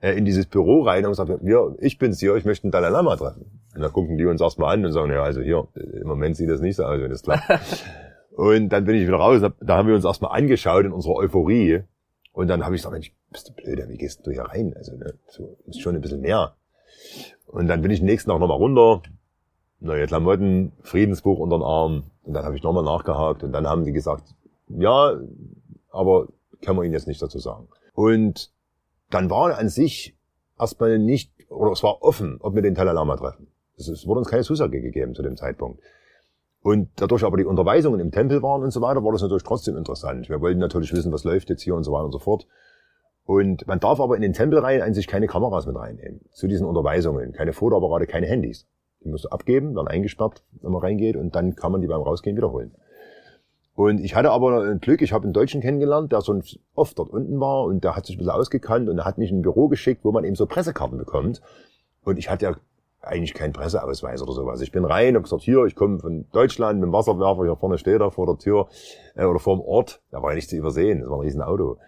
[0.00, 2.90] äh, in dieses Büro rein und gesagt, wir, ich bin's hier, ich möchte einen Dalai
[2.90, 3.60] Lama treffen.
[3.74, 6.50] Und da gucken die uns erstmal an und sagen, ja, also hier, im Moment sieht
[6.50, 7.84] das nicht so aus, wenn das klappt.
[8.36, 11.82] und dann bin ich wieder raus, da haben wir uns erstmal angeschaut in unserer Euphorie.
[12.38, 14.72] Und dann habe ich gesagt, Mensch, bist du blöder, wie gehst du hier rein?
[14.76, 16.54] Also, ne, so, ist schon ein bisschen mehr.
[17.48, 19.02] Und dann bin ich nächsten Tag nochmal runter,
[19.80, 22.04] neue Klamotten, Friedensbuch unter den Arm.
[22.22, 24.36] Und dann habe ich nochmal nachgehakt und dann haben die gesagt,
[24.68, 25.18] ja,
[25.90, 26.28] aber
[26.62, 27.66] kann man Ihnen jetzt nicht dazu sagen.
[27.92, 28.52] Und
[29.10, 30.16] dann war an sich
[30.60, 33.48] erstmal nicht, oder es war offen, ob wir den Dalai Lama treffen.
[33.76, 35.82] Es wurde uns keine Zusage gegeben zu dem Zeitpunkt.
[36.62, 39.76] Und dadurch aber die Unterweisungen im Tempel waren und so weiter, war das natürlich trotzdem
[39.76, 40.28] interessant.
[40.28, 42.46] Wir wollten natürlich wissen, was läuft jetzt hier und so weiter und so fort.
[43.24, 46.22] Und man darf aber in den Tempel rein an sich keine Kameras mit reinnehmen.
[46.32, 47.32] Zu diesen Unterweisungen.
[47.32, 48.66] Keine Fotoapparate, keine Handys.
[49.04, 52.00] Die musst du abgeben, werden eingesperrt, wenn man reingeht und dann kann man die beim
[52.00, 52.74] Rausgehen wiederholen.
[53.74, 56.40] Und ich hatte aber Glück, ich habe einen Deutschen kennengelernt, der so
[56.74, 59.30] oft dort unten war und der hat sich ein bisschen ausgekannt und er hat mich
[59.30, 61.40] in ein Büro geschickt, wo man eben so Pressekarten bekommt.
[62.02, 62.56] Und ich hatte ja
[63.00, 64.60] eigentlich keinen Presseausweis oder sowas.
[64.60, 67.78] Ich bin rein und gesagt, hier, ich komme von Deutschland mit dem Wasserwerfer, hier vorne
[67.78, 68.68] steht er vor der Tür
[69.14, 70.02] äh, oder vor dem Ort.
[70.10, 71.78] Da war ja nicht zu übersehen, das war ein riesen Auto.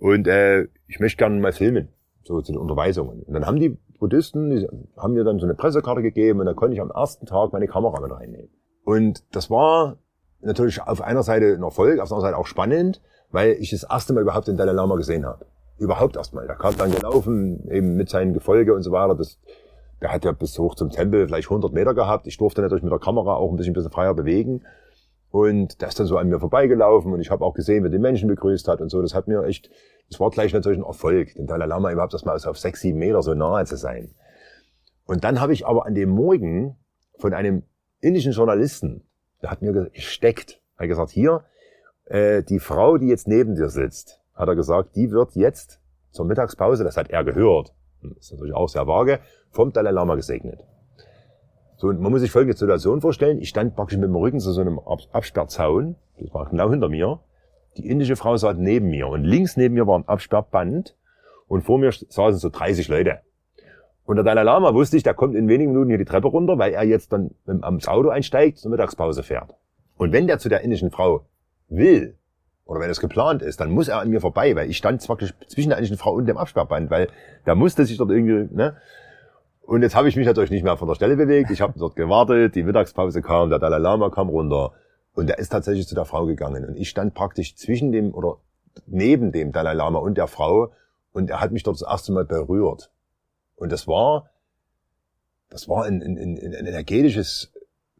[0.00, 1.88] Und äh, ich möchte gerne mal filmen,
[2.22, 3.22] so zu den Unterweisungen.
[3.22, 6.54] Und dann haben die Buddhisten, die haben mir dann so eine Pressekarte gegeben und da
[6.54, 8.50] konnte ich am ersten Tag meine Kamera mit reinnehmen.
[8.84, 9.96] Und das war
[10.40, 13.00] natürlich auf einer Seite ein Erfolg, auf der anderen Seite auch spannend,
[13.30, 15.46] weil ich das erste Mal überhaupt den Dalai Lama gesehen habe.
[15.78, 16.46] Überhaupt erstmal.
[16.46, 19.14] Der kam dann gelaufen, eben mit seinen Gefolge und so weiter.
[19.14, 19.38] Das,
[20.04, 22.26] der hat ja bis hoch zum Tempel vielleicht 100 Meter gehabt.
[22.26, 24.62] Ich durfte natürlich mit der Kamera auch ein bisschen, ein bisschen freier bewegen.
[25.30, 27.98] Und der ist dann so an mir vorbeigelaufen und ich habe auch gesehen, wie die
[27.98, 29.00] Menschen begrüßt hat und so.
[29.00, 29.70] Das hat mir echt,
[30.10, 33.22] das war gleich natürlich ein Erfolg, den Dalai Lama überhaupt erstmal auf sechs, sieben Meter
[33.22, 34.14] so nahe zu sein.
[35.06, 36.76] Und dann habe ich aber an dem Morgen
[37.18, 37.62] von einem
[38.02, 39.04] indischen Journalisten,
[39.40, 41.44] der hat mir gesteckt, hat gesagt, hier,
[42.04, 45.80] äh, die Frau, die jetzt neben dir sitzt, hat er gesagt, die wird jetzt
[46.10, 47.72] zur Mittagspause, das hat er gehört,
[48.10, 50.64] das ist natürlich auch sehr vage, vom Dalai Lama gesegnet.
[51.76, 53.38] So, und man muss sich folgende Situation vorstellen.
[53.40, 55.96] Ich stand praktisch mit dem Rücken zu so einem Absperrzaun.
[56.18, 57.20] Das war genau hinter mir.
[57.76, 59.08] Die indische Frau saß neben mir.
[59.08, 60.96] Und links neben mir war ein Absperrband.
[61.48, 63.20] Und vor mir saßen so 30 Leute.
[64.04, 66.58] Und der Dalai Lama wusste ich, der kommt in wenigen Minuten hier die Treppe runter,
[66.58, 69.54] weil er jetzt dann ams Auto einsteigt, zur Mittagspause fährt.
[69.96, 71.26] Und wenn der zu der indischen Frau
[71.68, 72.16] will,
[72.66, 75.34] oder wenn es geplant ist, dann muss er an mir vorbei, weil ich stand praktisch
[75.48, 77.08] zwischen der indischen Frau und dem Absperrband, weil
[77.46, 78.76] der musste sich dort irgendwie, ne?
[79.66, 81.50] Und jetzt habe ich mich natürlich nicht mehr von der Stelle bewegt.
[81.50, 84.72] Ich habe dort gewartet, die Mittagspause kam, der Dalai Lama kam runter
[85.14, 86.66] und der ist tatsächlich zu der Frau gegangen.
[86.66, 88.38] Und ich stand praktisch zwischen dem oder
[88.86, 90.70] neben dem Dalai Lama und der Frau
[91.12, 92.90] und er hat mich dort das erste Mal berührt.
[93.56, 94.30] Und das war,
[95.48, 97.52] das war ein, ein, ein, ein energetisches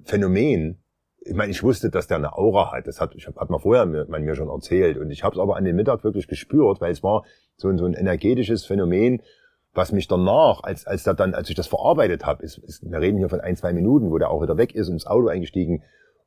[0.03, 0.79] Phänomen.
[1.27, 2.87] Ich meine, ich wusste, dass der eine Aura hat.
[2.87, 4.99] Das hat, ich hab, hat man vorher mir, man mir schon erzählt.
[4.99, 7.25] Und ich habe es aber an dem Mittag wirklich gespürt, weil es war
[7.57, 9.23] so ein, so ein energetisches Phänomen,
[9.73, 13.01] was mich danach, als, als, der dann, als ich das verarbeitet habe, ist, ist, wir
[13.01, 15.29] reden hier von ein, zwei Minuten, wo der auch wieder weg ist und ins Auto
[15.29, 15.83] eingestiegen.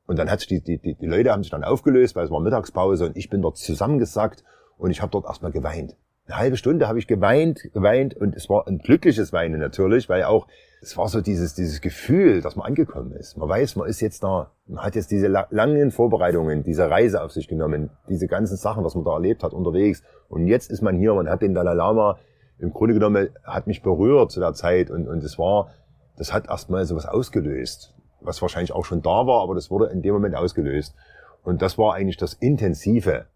[0.06, 2.30] Und dann hat sich die, die, die, die Leute haben sich dann aufgelöst, weil es
[2.30, 4.44] war Mittagspause und ich bin dort zusammengesackt
[4.76, 5.96] und ich habe dort erstmal geweint.
[6.28, 10.24] Eine halbe Stunde habe ich geweint, geweint und es war ein glückliches Weinen natürlich, weil
[10.24, 10.46] auch
[10.82, 13.38] es war so dieses, dieses Gefühl, dass man angekommen ist.
[13.38, 14.52] Man weiß, man ist jetzt da.
[14.66, 18.94] Man hat jetzt diese langen Vorbereitungen, diese Reise auf sich genommen, diese ganzen Sachen, was
[18.94, 20.02] man da erlebt hat unterwegs.
[20.28, 22.18] Und jetzt ist man hier, man hat den Dalai Lama
[22.58, 25.70] im Grunde genommen hat mich berührt zu der Zeit und, und es war,
[26.18, 30.02] das hat erstmal sowas ausgelöst, was wahrscheinlich auch schon da war, aber das wurde in
[30.02, 30.94] dem Moment ausgelöst.
[31.42, 33.26] Und das war eigentlich das intensive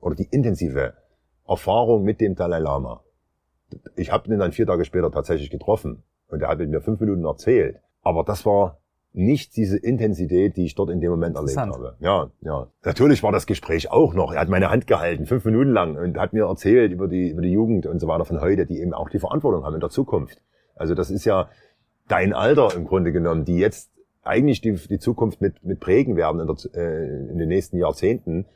[0.00, 0.94] oder die intensive
[1.48, 3.02] Erfahrung mit dem Dalai Lama.
[3.96, 7.00] Ich habe ihn dann vier Tage später tatsächlich getroffen und er hat mit mir fünf
[7.00, 7.80] Minuten erzählt.
[8.02, 8.78] Aber das war
[9.12, 11.96] nicht diese Intensität, die ich dort in dem Moment erlebt habe.
[11.98, 12.68] Ja, ja.
[12.84, 14.32] Natürlich war das Gespräch auch noch.
[14.32, 17.42] Er hat meine Hand gehalten, fünf Minuten lang, und hat mir erzählt über die, über
[17.42, 19.90] die Jugend und so weiter von heute, die eben auch die Verantwortung haben in der
[19.90, 20.40] Zukunft.
[20.76, 21.48] Also das ist ja
[22.06, 23.90] dein Alter im Grunde genommen, die jetzt
[24.22, 28.46] eigentlich die, die Zukunft mit, mit prägen werden in, der, äh, in den nächsten Jahrzehnten.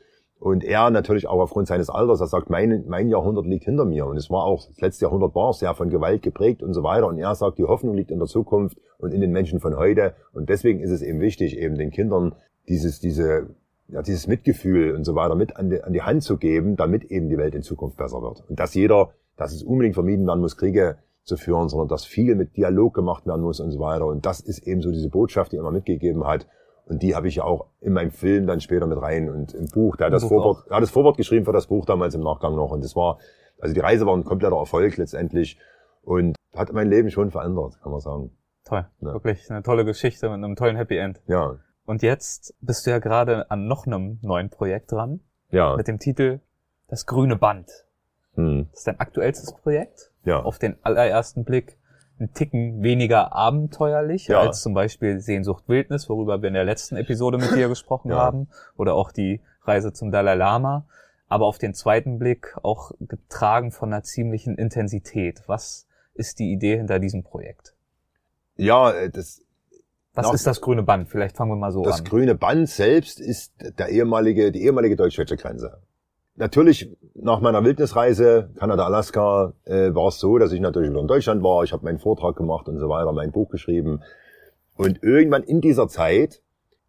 [0.43, 4.05] Und er natürlich auch aufgrund seines Alters, er sagt, mein, mein Jahrhundert liegt hinter mir.
[4.05, 7.07] Und es war auch, das letzte Jahrhundert war sehr von Gewalt geprägt und so weiter.
[7.07, 10.15] Und er sagt, die Hoffnung liegt in der Zukunft und in den Menschen von heute.
[10.33, 12.35] Und deswegen ist es eben wichtig, eben den Kindern
[12.67, 13.55] dieses, diese
[13.87, 17.05] ja, dieses Mitgefühl und so weiter mit an die, an die Hand zu geben, damit
[17.05, 18.43] eben die Welt in Zukunft besser wird.
[18.49, 22.35] Und dass jeder, dass es unbedingt vermieden werden muss, Kriege zu führen, sondern dass viel
[22.35, 24.07] mit Dialog gemacht werden muss und so weiter.
[24.07, 26.47] Und das ist eben so diese Botschaft, die er immer mitgegeben hat.
[26.85, 29.67] Und die habe ich ja auch in meinem Film dann später mit rein und im
[29.67, 29.95] Buch.
[29.95, 32.55] Der hat das Vorwort, er hat das Vorwort geschrieben für das Buch damals im Nachgang
[32.55, 32.71] noch.
[32.71, 33.19] Und das war,
[33.59, 35.57] also die Reise war ein kompletter Erfolg letztendlich
[36.03, 38.31] und hat mein Leben schon verändert, kann man sagen.
[38.65, 38.85] Toll.
[39.01, 39.13] Ja.
[39.13, 41.21] Wirklich eine tolle Geschichte mit einem tollen Happy End.
[41.27, 41.57] Ja.
[41.85, 45.21] Und jetzt bist du ja gerade an noch einem neuen Projekt dran.
[45.51, 45.75] Ja.
[45.75, 46.39] Mit dem Titel
[46.87, 47.69] Das grüne Band.
[48.35, 48.67] Hm.
[48.71, 50.11] Das ist dein aktuellstes Projekt.
[50.25, 50.41] Ja.
[50.41, 51.77] Auf den allerersten Blick
[52.19, 54.39] ein Ticken weniger abenteuerlich ja.
[54.39, 58.17] als zum Beispiel Sehnsucht Wildnis, worüber wir in der letzten Episode mit dir gesprochen ja.
[58.17, 60.85] haben, oder auch die Reise zum Dalai Lama.
[61.27, 65.41] Aber auf den zweiten Blick auch getragen von einer ziemlichen Intensität.
[65.47, 67.73] Was ist die Idee hinter diesem Projekt?
[68.55, 69.41] Ja, äh, das.
[70.13, 71.09] Was ist das grüne Band?
[71.09, 72.03] Vielleicht fangen wir mal so das an.
[72.03, 75.81] Das grüne Band selbst ist der ehemalige, die ehemalige deutsch-deutsche Grenze
[76.35, 81.07] natürlich nach meiner Wildnisreise, Kanada, Alaska, äh, war es so, dass ich natürlich wieder in
[81.07, 81.63] Deutschland war.
[81.63, 84.01] Ich habe meinen Vortrag gemacht und so weiter, mein Buch geschrieben.
[84.75, 86.41] Und irgendwann in dieser Zeit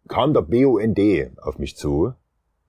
[0.07, 0.99] kam der BUND
[1.41, 2.13] auf mich zu,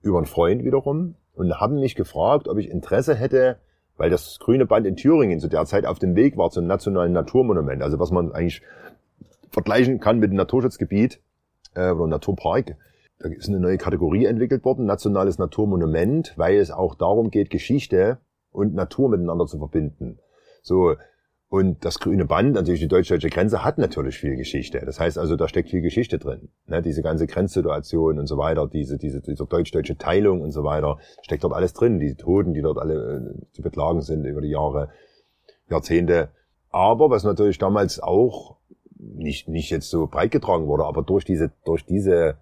[0.01, 3.57] über einen Freund wiederum, und haben mich gefragt, ob ich Interesse hätte,
[3.95, 7.13] weil das grüne Band in Thüringen zu der Zeit auf dem Weg war zum nationalen
[7.13, 8.61] Naturmonument, also was man eigentlich
[9.49, 11.19] vergleichen kann mit einem Naturschutzgebiet
[11.75, 12.75] äh, oder Naturpark
[13.19, 18.19] da ist eine neue Kategorie entwickelt worden, nationales Naturmonument, weil es auch darum geht, Geschichte
[18.51, 20.19] und Natur miteinander zu verbinden.
[20.61, 20.95] So.
[21.49, 24.81] Und das grüne Band, natürlich die deutsch-deutsche Grenze, hat natürlich viel Geschichte.
[24.85, 26.49] Das heißt also, da steckt viel Geschichte drin.
[26.65, 26.81] Ne?
[26.81, 31.45] Diese ganze Grenzsituation und so weiter, diese, diese, diese deutsch-deutsche Teilung und so weiter, steckt
[31.45, 31.99] dort alles drin.
[31.99, 34.89] Die Toten, die dort alle äh, zu beklagen sind über die Jahre,
[35.69, 36.29] Jahrzehnte.
[36.69, 38.57] Aber was natürlich damals auch
[38.97, 42.35] nicht, nicht jetzt so breit getragen wurde, aber durch diese, durch diese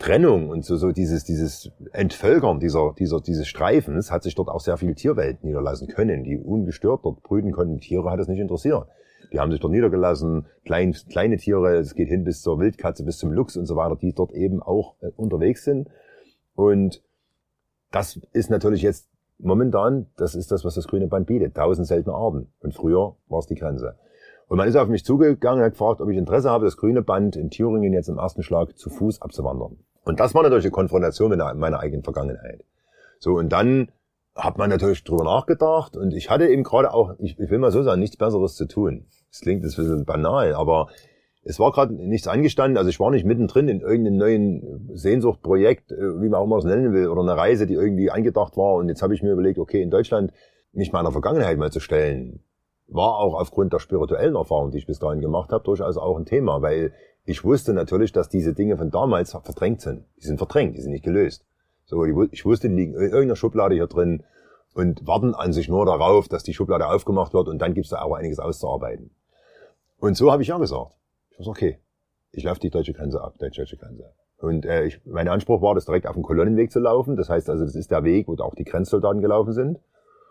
[0.00, 4.60] Trennung und so, so dieses, dieses Entvölkern dieser, dieser, dieses Streifens hat sich dort auch
[4.60, 7.80] sehr viel Tierwelt niederlassen können, die ungestört dort brüten konnten.
[7.80, 8.86] Tiere hat es nicht interessiert.
[9.30, 13.18] Die haben sich dort niedergelassen, klein, kleine Tiere, es geht hin bis zur Wildkatze, bis
[13.18, 15.88] zum Luchs und so weiter, die dort eben auch äh, unterwegs sind.
[16.54, 17.02] Und
[17.92, 19.06] das ist natürlich jetzt
[19.38, 22.50] momentan, das ist das, was das grüne Band bietet, tausend seltene Arten.
[22.60, 23.96] Und früher war es die Grenze.
[24.48, 27.02] Und man ist auf mich zugegangen und hat gefragt, ob ich Interesse habe, das grüne
[27.02, 29.76] Band in Thüringen jetzt im ersten Schlag zu Fuß abzuwandern.
[30.04, 32.64] Und das war natürlich eine Konfrontation mit meiner eigenen Vergangenheit.
[33.18, 33.92] So, und dann
[34.34, 37.72] hat man natürlich drüber nachgedacht und ich hatte eben gerade auch, ich, ich will mal
[37.72, 39.06] so sagen, nichts Besseres zu tun.
[39.30, 40.88] Das klingt jetzt ein bisschen banal, aber
[41.42, 46.20] es war gerade nichts angestanden, also ich war nicht mittendrin in irgendeinem neuen Sehnsuchtprojekt, äh,
[46.20, 48.74] wie man auch immer es nennen will, oder eine Reise, die irgendwie angedacht war.
[48.74, 50.32] Und jetzt habe ich mir überlegt, okay, in Deutschland
[50.72, 52.40] mich meiner Vergangenheit mal zu stellen,
[52.88, 56.26] war auch aufgrund der spirituellen Erfahrung, die ich bis dahin gemacht habe, durchaus auch ein
[56.26, 56.92] Thema, weil
[57.30, 60.04] ich wusste natürlich, dass diese Dinge von damals verdrängt sind.
[60.20, 61.46] Die sind verdrängt, die sind nicht gelöst.
[61.84, 64.24] So, ich wusste, die liegen in irgendeiner Schublade hier drin
[64.74, 67.90] und warten an sich nur darauf, dass die Schublade aufgemacht wird und dann gibt es
[67.90, 69.10] da auch einiges auszuarbeiten.
[69.98, 70.96] Und so habe ich ja gesagt.
[71.30, 71.78] Ich habe okay,
[72.32, 74.12] ich laufe die deutsche Grenze ab, deutsche, deutsche Grenze.
[74.38, 77.14] Und äh, ich, mein Anspruch war, das direkt auf dem Kolonnenweg zu laufen.
[77.14, 79.78] Das heißt also, das ist der Weg, wo auch die Grenzsoldaten gelaufen sind,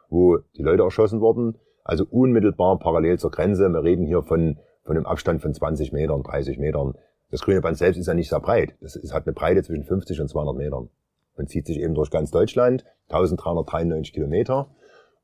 [0.10, 1.60] wo die Leute erschossen wurden.
[1.86, 3.70] Also unmittelbar parallel zur Grenze.
[3.70, 4.58] Wir reden hier von
[4.90, 6.96] von einem Abstand von 20 Metern, 30 Metern.
[7.30, 8.74] Das grüne Band selbst ist ja nicht sehr breit.
[8.82, 10.90] Ist, hat eine Breite zwischen 50 und 200 Metern
[11.36, 14.72] und zieht sich eben durch ganz Deutschland, 1393 Kilometer.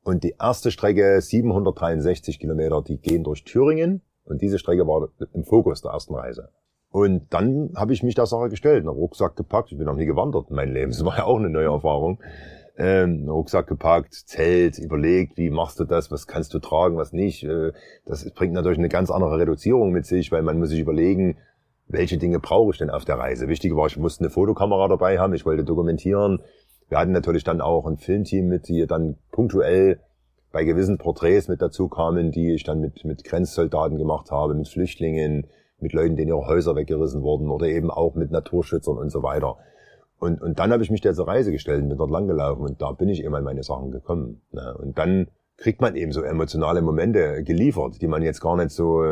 [0.04, 4.04] Und die erste Strecke, 763 Kilometer, die gehen durch Thüringen.
[4.24, 6.50] Und diese Strecke war im Fokus der ersten Reise.
[6.90, 9.72] Und dann habe ich mich der Sache gestellt, einen Rucksack gepackt.
[9.72, 10.92] Ich bin noch nie gewandert in meinem Leben.
[10.92, 12.20] Das war ja auch eine neue Erfahrung
[12.78, 17.44] ähm, Rucksack gepackt, Zelt, überlegt, wie machst du das, was kannst du tragen, was nicht.
[17.44, 17.72] Äh,
[18.06, 21.38] das bringt natürlich eine ganz andere Reduzierung mit sich, weil man muss sich überlegen,
[21.88, 23.48] welche Dinge brauche ich denn auf der Reise.
[23.48, 26.40] Wichtig war, ich musste eine Fotokamera dabei haben, ich wollte dokumentieren.
[26.90, 30.00] Wir hatten natürlich dann auch ein Filmteam mit, die dann punktuell
[30.52, 34.68] bei gewissen Porträts mit dazu kamen, die ich dann mit, mit Grenzsoldaten gemacht habe, mit
[34.68, 35.48] Flüchtlingen,
[35.80, 39.58] mit Leuten, denen ihre Häuser weggerissen wurden oder eben auch mit Naturschützern und so weiter.
[40.26, 42.82] Und, und dann habe ich mich der zur Reise gestellt und bin dort langgelaufen und
[42.82, 44.42] da bin ich eben an meine Sachen gekommen.
[44.52, 44.76] Ne?
[44.78, 49.04] Und dann kriegt man eben so emotionale Momente geliefert, die man jetzt gar nicht so,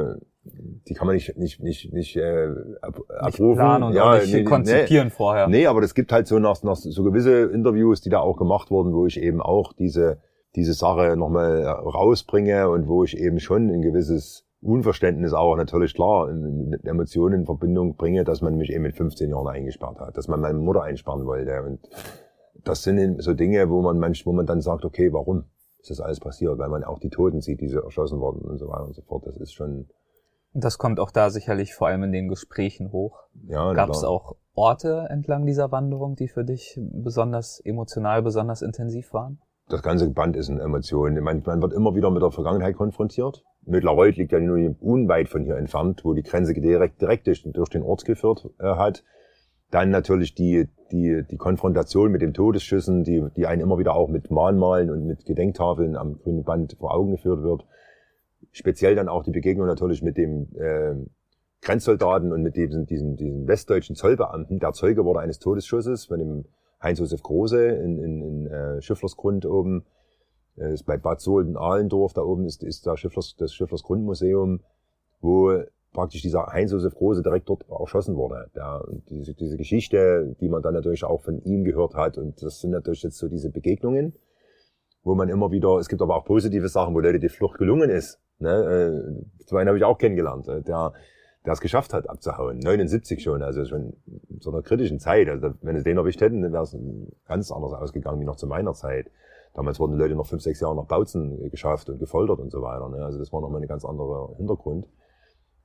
[0.43, 2.49] die kann man nicht nicht nicht nicht äh,
[2.81, 5.47] ab, nicht abrufen, planen und ja, nicht nee, konzipieren nee, vorher.
[5.47, 8.71] Nee, aber das gibt halt so nach, nach so gewisse Interviews, die da auch gemacht
[8.71, 10.19] wurden, wo ich eben auch diese
[10.55, 16.27] diese Sache nochmal rausbringe und wo ich eben schon ein gewisses Unverständnis auch natürlich klar
[16.31, 20.27] mit Emotionen in Verbindung bringe, dass man mich eben mit 15 Jahren eingesperrt hat, dass
[20.27, 21.61] man meine Mutter einsperren wollte.
[21.63, 21.79] Und
[22.63, 25.45] das sind so Dinge, wo man manchmal, wo man dann sagt, okay, warum
[25.79, 26.57] ist das alles passiert?
[26.57, 29.01] Weil man auch die Toten sieht, die so erschossen wurden und so weiter und so
[29.01, 29.27] fort.
[29.27, 29.87] Das ist schon,
[30.53, 33.19] Das kommt auch da sicherlich vor allem in den Gesprächen hoch.
[33.47, 39.13] Ja, Gab es auch Orte entlang dieser Wanderung, die für dich besonders emotional, besonders intensiv
[39.13, 39.39] waren?
[39.69, 41.23] Das ganze Band ist in Emotionen.
[41.23, 43.43] Man, man wird immer wieder mit der Vergangenheit konfrontiert.
[43.65, 47.69] Mittlerweile liegt ja nur unweit von hier entfernt, wo die Grenze direkt, direkt durch, durch
[47.69, 49.03] den Ort geführt äh, hat.
[49.71, 54.09] Dann natürlich die, die, die Konfrontation mit den Todesschüssen, die, die einen immer wieder auch
[54.09, 57.65] mit Mahnmalen und mit Gedenktafeln am grünen Band vor Augen geführt wird.
[58.51, 60.93] Speziell dann auch die Begegnung natürlich mit dem äh,
[61.61, 64.59] Grenzsoldaten und mit diesem, diesem, diesem westdeutschen Zollbeamten.
[64.59, 66.45] Der Zeuge wurde eines Todesschusses von dem
[66.83, 69.85] Heinz-Josef Große in, in, in äh, Schifflersgrund oben.
[70.55, 74.59] Das ist bei Bad Sohlen Ahlendorf, da oben ist, ist da Schifflers, das Schifflersgrundmuseum,
[75.21, 75.63] wo
[75.93, 78.49] praktisch dieser Heinz-Josef Große direkt dort erschossen wurde.
[78.55, 82.17] Der, diese, diese Geschichte, die man dann natürlich auch von ihm gehört hat.
[82.17, 84.13] Und das sind natürlich jetzt so diese Begegnungen,
[85.03, 87.89] wo man immer wieder, es gibt aber auch positive Sachen, wo Leute die Flucht gelungen
[87.89, 88.19] ist.
[88.39, 89.23] Ne?
[89.49, 90.93] Äh, einen habe ich auch kennengelernt, äh, der,
[91.45, 92.59] der es geschafft hat, abzuhauen.
[92.59, 93.93] 79 schon, also schon
[94.29, 95.27] in so einer kritischen Zeit.
[95.27, 96.75] Also wenn es den erwischt hätten, dann wäre es
[97.27, 99.11] ganz anders ausgegangen wie noch zu meiner Zeit.
[99.53, 102.61] Damals wurden die Leute noch fünf, sechs Jahre nach Bautzen geschafft und gefoltert und so
[102.61, 102.89] weiter.
[102.89, 103.03] Ne?
[103.03, 104.87] Also das war nochmal ein ganz anderer Hintergrund.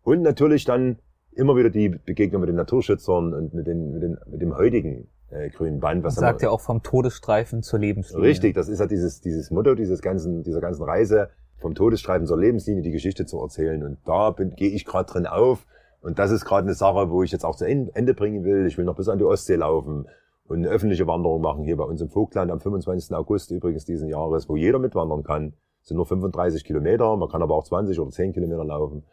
[0.03, 0.99] Und natürlich dann
[1.33, 5.09] immer wieder die Begegnung mit den Naturschützern und mit, den, mit, den, mit dem heutigen
[5.31, 6.05] äh, grünen Band.
[6.05, 8.29] Was sagt ja auch vom Todesstreifen zur Lebenslinie.
[8.29, 12.39] Richtig, das ist ja dieses, dieses Motto dieses ganzen, dieser ganzen Reise vom Todesstreifen zur
[12.39, 13.83] Lebenslinie die Geschichte zu erzählen.
[13.83, 15.67] Und da gehe ich gerade drin auf.
[16.01, 18.67] Und das ist gerade eine Sache, wo ich jetzt auch zu Ende bringen will.
[18.67, 20.07] Ich will noch bis an die Ostsee laufen
[20.49, 23.15] und eine öffentliche Wanderung machen hier bei uns im Vogtland am 25.
[23.15, 25.53] August übrigens diesen Jahres, wo jeder mitwandern kann.
[25.81, 29.05] Das sind nur 35 Kilometer, man kann aber auch 20 oder 10 Kilometer laufen.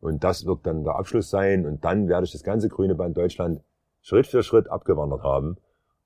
[0.00, 1.66] Und das wird dann der Abschluss sein.
[1.66, 3.62] Und dann werde ich das ganze grüne Band Deutschland
[4.00, 5.56] Schritt für Schritt abgewandert haben.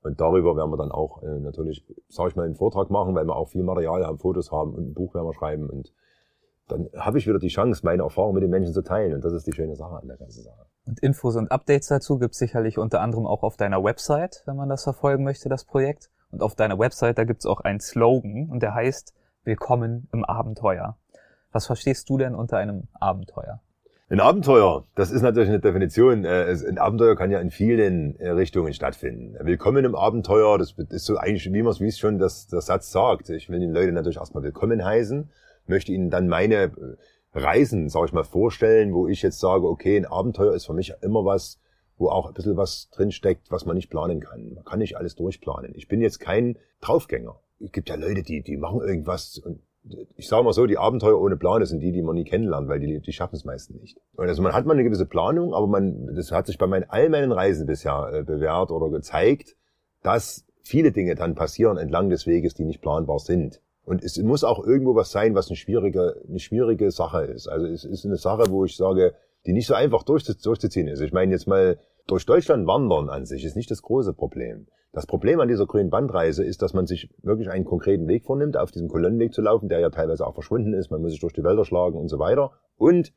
[0.03, 3.25] Und darüber werden wir dann auch äh, natürlich, sage ich mal, einen Vortrag machen, weil
[3.25, 5.69] wir auch viel Material haben, Fotos haben und ein Buch werden wir schreiben.
[5.69, 5.93] Und
[6.67, 9.13] dann habe ich wieder die Chance, meine Erfahrung mit den Menschen zu teilen.
[9.13, 10.65] Und das ist die schöne Sache an der ganzen Sache.
[10.85, 14.55] Und Infos und Updates dazu gibt es sicherlich unter anderem auch auf deiner Website, wenn
[14.55, 16.09] man das verfolgen möchte, das Projekt.
[16.31, 20.23] Und auf deiner Website, da gibt es auch einen Slogan und der heißt Willkommen im
[20.23, 20.97] Abenteuer.
[21.51, 23.59] Was verstehst du denn unter einem Abenteuer?
[24.11, 26.25] Ein Abenteuer, das ist natürlich eine Definition.
[26.25, 29.37] Äh, ein Abenteuer kann ja in vielen äh, Richtungen stattfinden.
[29.39, 33.29] Willkommen im Abenteuer, das ist so eigentlich, wie man es schon das, der Satz sagt.
[33.29, 35.29] Ich will den Leuten natürlich erstmal willkommen heißen,
[35.65, 36.71] möchte ihnen dann meine äh,
[37.33, 40.93] Reisen, sage ich mal, vorstellen, wo ich jetzt sage, okay, ein Abenteuer ist für mich
[40.99, 41.61] immer was,
[41.97, 44.55] wo auch ein bisschen was drinsteckt, was man nicht planen kann.
[44.55, 45.71] Man kann nicht alles durchplanen.
[45.73, 47.39] Ich bin jetzt kein Draufgänger.
[47.61, 49.61] Es gibt ja Leute, die, die machen irgendwas und
[50.15, 52.79] ich sage mal so, die Abenteuer ohne Plan, sind die, die man nie kennenlernt, weil
[52.79, 53.97] die, die schaffen es meistens nicht.
[54.15, 56.85] Und also man hat mal eine gewisse Planung, aber man, das hat sich bei meinen,
[56.89, 59.55] all meinen Reisen bisher äh, bewährt oder gezeigt,
[60.03, 63.61] dass viele Dinge dann passieren entlang des Weges, die nicht planbar sind.
[63.83, 67.47] Und es muss auch irgendwo was sein, was eine schwierige, eine schwierige Sache ist.
[67.47, 69.15] Also es ist eine Sache, wo ich sage,
[69.47, 71.01] die nicht so einfach durchzuziehen ist.
[71.01, 74.67] Ich meine jetzt mal, durch Deutschland wandern an sich ist nicht das große Problem.
[74.93, 78.57] Das Problem an dieser grünen Bandreise ist, dass man sich wirklich einen konkreten Weg vornimmt,
[78.57, 80.91] auf diesem Kolonnenweg zu laufen, der ja teilweise auch verschwunden ist.
[80.91, 82.51] Man muss sich durch die Wälder schlagen und so weiter.
[82.75, 83.13] Und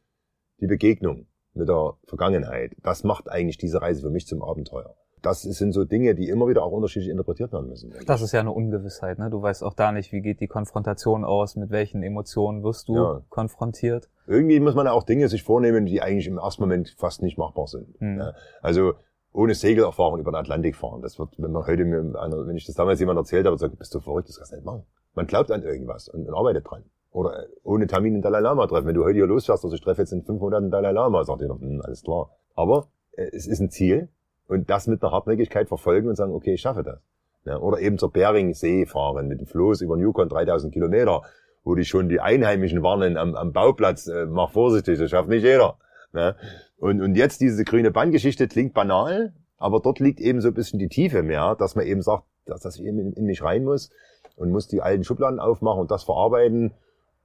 [0.61, 2.77] die Begegnung mit der Vergangenheit.
[2.83, 4.95] Das macht eigentlich diese Reise für mich zum Abenteuer.
[5.23, 7.95] Das sind so Dinge, die immer wieder auch unterschiedlich interpretiert werden müssen.
[8.07, 9.19] Das ist ja eine Ungewissheit.
[9.19, 9.31] Ne?
[9.31, 12.97] Du weißt auch da nicht, wie geht die Konfrontation aus, mit welchen Emotionen wirst du
[12.97, 13.23] ja.
[13.31, 14.11] konfrontiert.
[14.27, 17.69] Irgendwie muss man auch Dinge sich vornehmen, die eigentlich im ersten Moment fast nicht machbar
[17.69, 17.99] sind.
[18.01, 18.19] Hm.
[18.19, 18.35] Ja?
[18.61, 18.95] Also
[19.35, 21.03] ohne Segelerfahrung über den Atlantik fahren.
[21.03, 23.77] Das wird, wenn man heute mir einer, wenn ich das damals jemand erzählt habe, sagt,
[23.77, 24.85] bist du verrückt, das kannst du nicht machen.
[25.15, 26.85] Man glaubt an irgendwas und, arbeitet dran.
[27.11, 28.87] Oder äh, ohne Termin den Dalai Lama treffen.
[28.87, 31.41] Wenn du heute hier losfährst, also ich treffe jetzt in fünf Monaten Dalai Lama, sagt
[31.41, 32.31] jeder, hm, alles klar.
[32.55, 34.09] Aber äh, es ist ein Ziel
[34.47, 37.01] und das mit einer Hartnäckigkeit verfolgen und sagen, okay, ich schaffe das.
[37.45, 41.23] Ja, oder eben zur Beringsee fahren mit dem Floß über Yukon 3000 Kilometer,
[41.65, 45.43] wo die schon die Einheimischen warnen am, am Bauplatz, äh, mach vorsichtig, das schafft nicht
[45.43, 45.77] jeder.
[46.13, 46.37] Ja.
[46.79, 50.79] Und, und jetzt diese grüne Bandgeschichte klingt banal, aber dort liegt eben so ein bisschen
[50.79, 53.91] die Tiefe mehr, dass man eben sagt, dass, ich eben in, in mich rein muss
[54.37, 56.75] und muss die alten Schubladen aufmachen und das verarbeiten.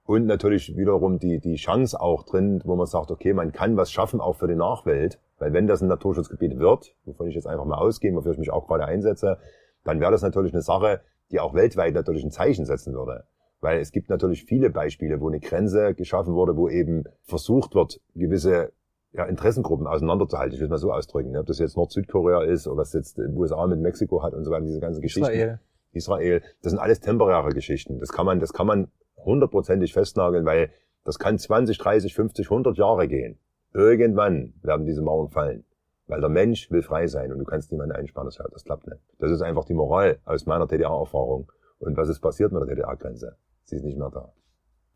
[0.05, 3.91] Und natürlich wiederum die, die Chance auch drin, wo man sagt, okay, man kann was
[3.91, 5.19] schaffen, auch für die Nachwelt.
[5.37, 8.51] Weil wenn das ein Naturschutzgebiet wird, wovon ich jetzt einfach mal ausgehe, wofür ich mich
[8.51, 9.37] auch gerade einsetze,
[9.83, 13.25] dann wäre das natürlich eine Sache, die auch weltweit natürlich ein Zeichen setzen würde.
[13.61, 18.01] Weil es gibt natürlich viele Beispiele, wo eine Grenze geschaffen wurde, wo eben versucht wird,
[18.15, 18.71] gewisse
[19.13, 20.53] ja, Interessengruppen auseinanderzuhalten.
[20.53, 21.31] Ich will es mal so ausdrücken.
[21.31, 21.39] Ne?
[21.39, 24.51] Ob das jetzt Nord-Südkorea ist oder was jetzt die USA mit Mexiko hat und so
[24.51, 25.29] weiter, diese ganzen Geschichten.
[25.29, 25.59] Israel.
[25.91, 26.41] Israel.
[26.61, 27.99] Das sind alles temporäre Geschichten.
[27.99, 30.71] Das kann man, das kann man hundertprozentig festnageln, weil
[31.03, 33.39] das kann 20, 30, 50, 100 Jahre gehen.
[33.73, 35.65] Irgendwann werden diese Mauern fallen.
[36.07, 38.27] Weil der Mensch will frei sein und du kannst niemanden einsperren.
[38.27, 39.01] Das, das klappt nicht.
[39.19, 41.51] Das ist einfach die Moral aus meiner DDR-Erfahrung.
[41.79, 43.37] Und was ist passiert mit der DDR-Grenze?
[43.63, 44.33] Sie ist nicht mehr da.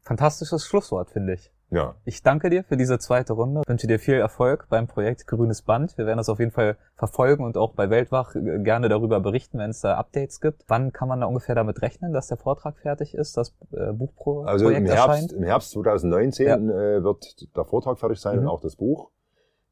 [0.02, 1.52] Fantastisches Schlusswort, finde ich.
[1.74, 1.96] Ja.
[2.06, 5.98] Ich danke dir für diese zweite Runde, wünsche dir viel Erfolg beim Projekt Grünes Band.
[5.98, 9.72] Wir werden das auf jeden Fall verfolgen und auch bei Weltwach gerne darüber berichten, wenn
[9.72, 10.66] es da Updates gibt.
[10.68, 14.50] Wann kann man da ungefähr damit rechnen, dass der Vortrag fertig ist, das äh, Buchprojekt
[14.50, 15.32] Also im Herbst, erscheint?
[15.34, 16.56] im Herbst 2019 Ja.
[16.58, 18.42] äh, wird der Vortrag fertig sein Mhm.
[18.44, 19.10] und auch das Buch.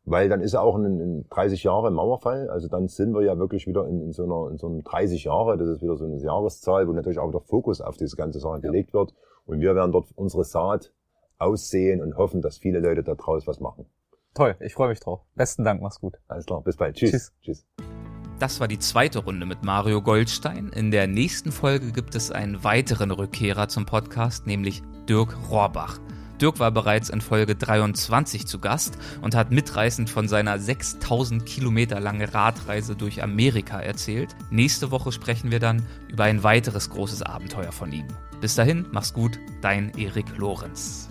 [0.03, 2.49] Weil dann ist ja auch ein, ein 30 Jahre Mauerfall.
[2.49, 5.25] Also dann sind wir ja wirklich wieder in, in, so einer, in so einem 30
[5.25, 5.55] Jahre.
[5.59, 8.61] Das ist wieder so eine Jahreszahl, wo natürlich auch der Fokus auf diese ganze Sache
[8.61, 9.13] gelegt wird.
[9.45, 10.91] Und wir werden dort unsere Saat
[11.41, 13.85] aussehen und hoffen, dass viele Leute da draus was machen.
[14.33, 15.21] Toll, ich freue mich drauf.
[15.35, 16.17] Besten Dank, mach's gut.
[16.27, 16.95] Alles klar, bis bald.
[16.95, 17.11] Tschüss.
[17.11, 17.33] Tschüss.
[17.41, 17.65] Tschüss.
[18.39, 20.69] Das war die zweite Runde mit Mario Goldstein.
[20.69, 25.99] In der nächsten Folge gibt es einen weiteren Rückkehrer zum Podcast, nämlich Dirk Rohrbach.
[26.41, 31.99] Dirk war bereits in Folge 23 zu Gast und hat mitreißend von seiner 6000 Kilometer
[31.99, 34.35] lange Radreise durch Amerika erzählt.
[34.49, 38.07] Nächste Woche sprechen wir dann über ein weiteres großes Abenteuer von ihm.
[38.39, 41.10] Bis dahin, mach's gut, dein Erik Lorenz.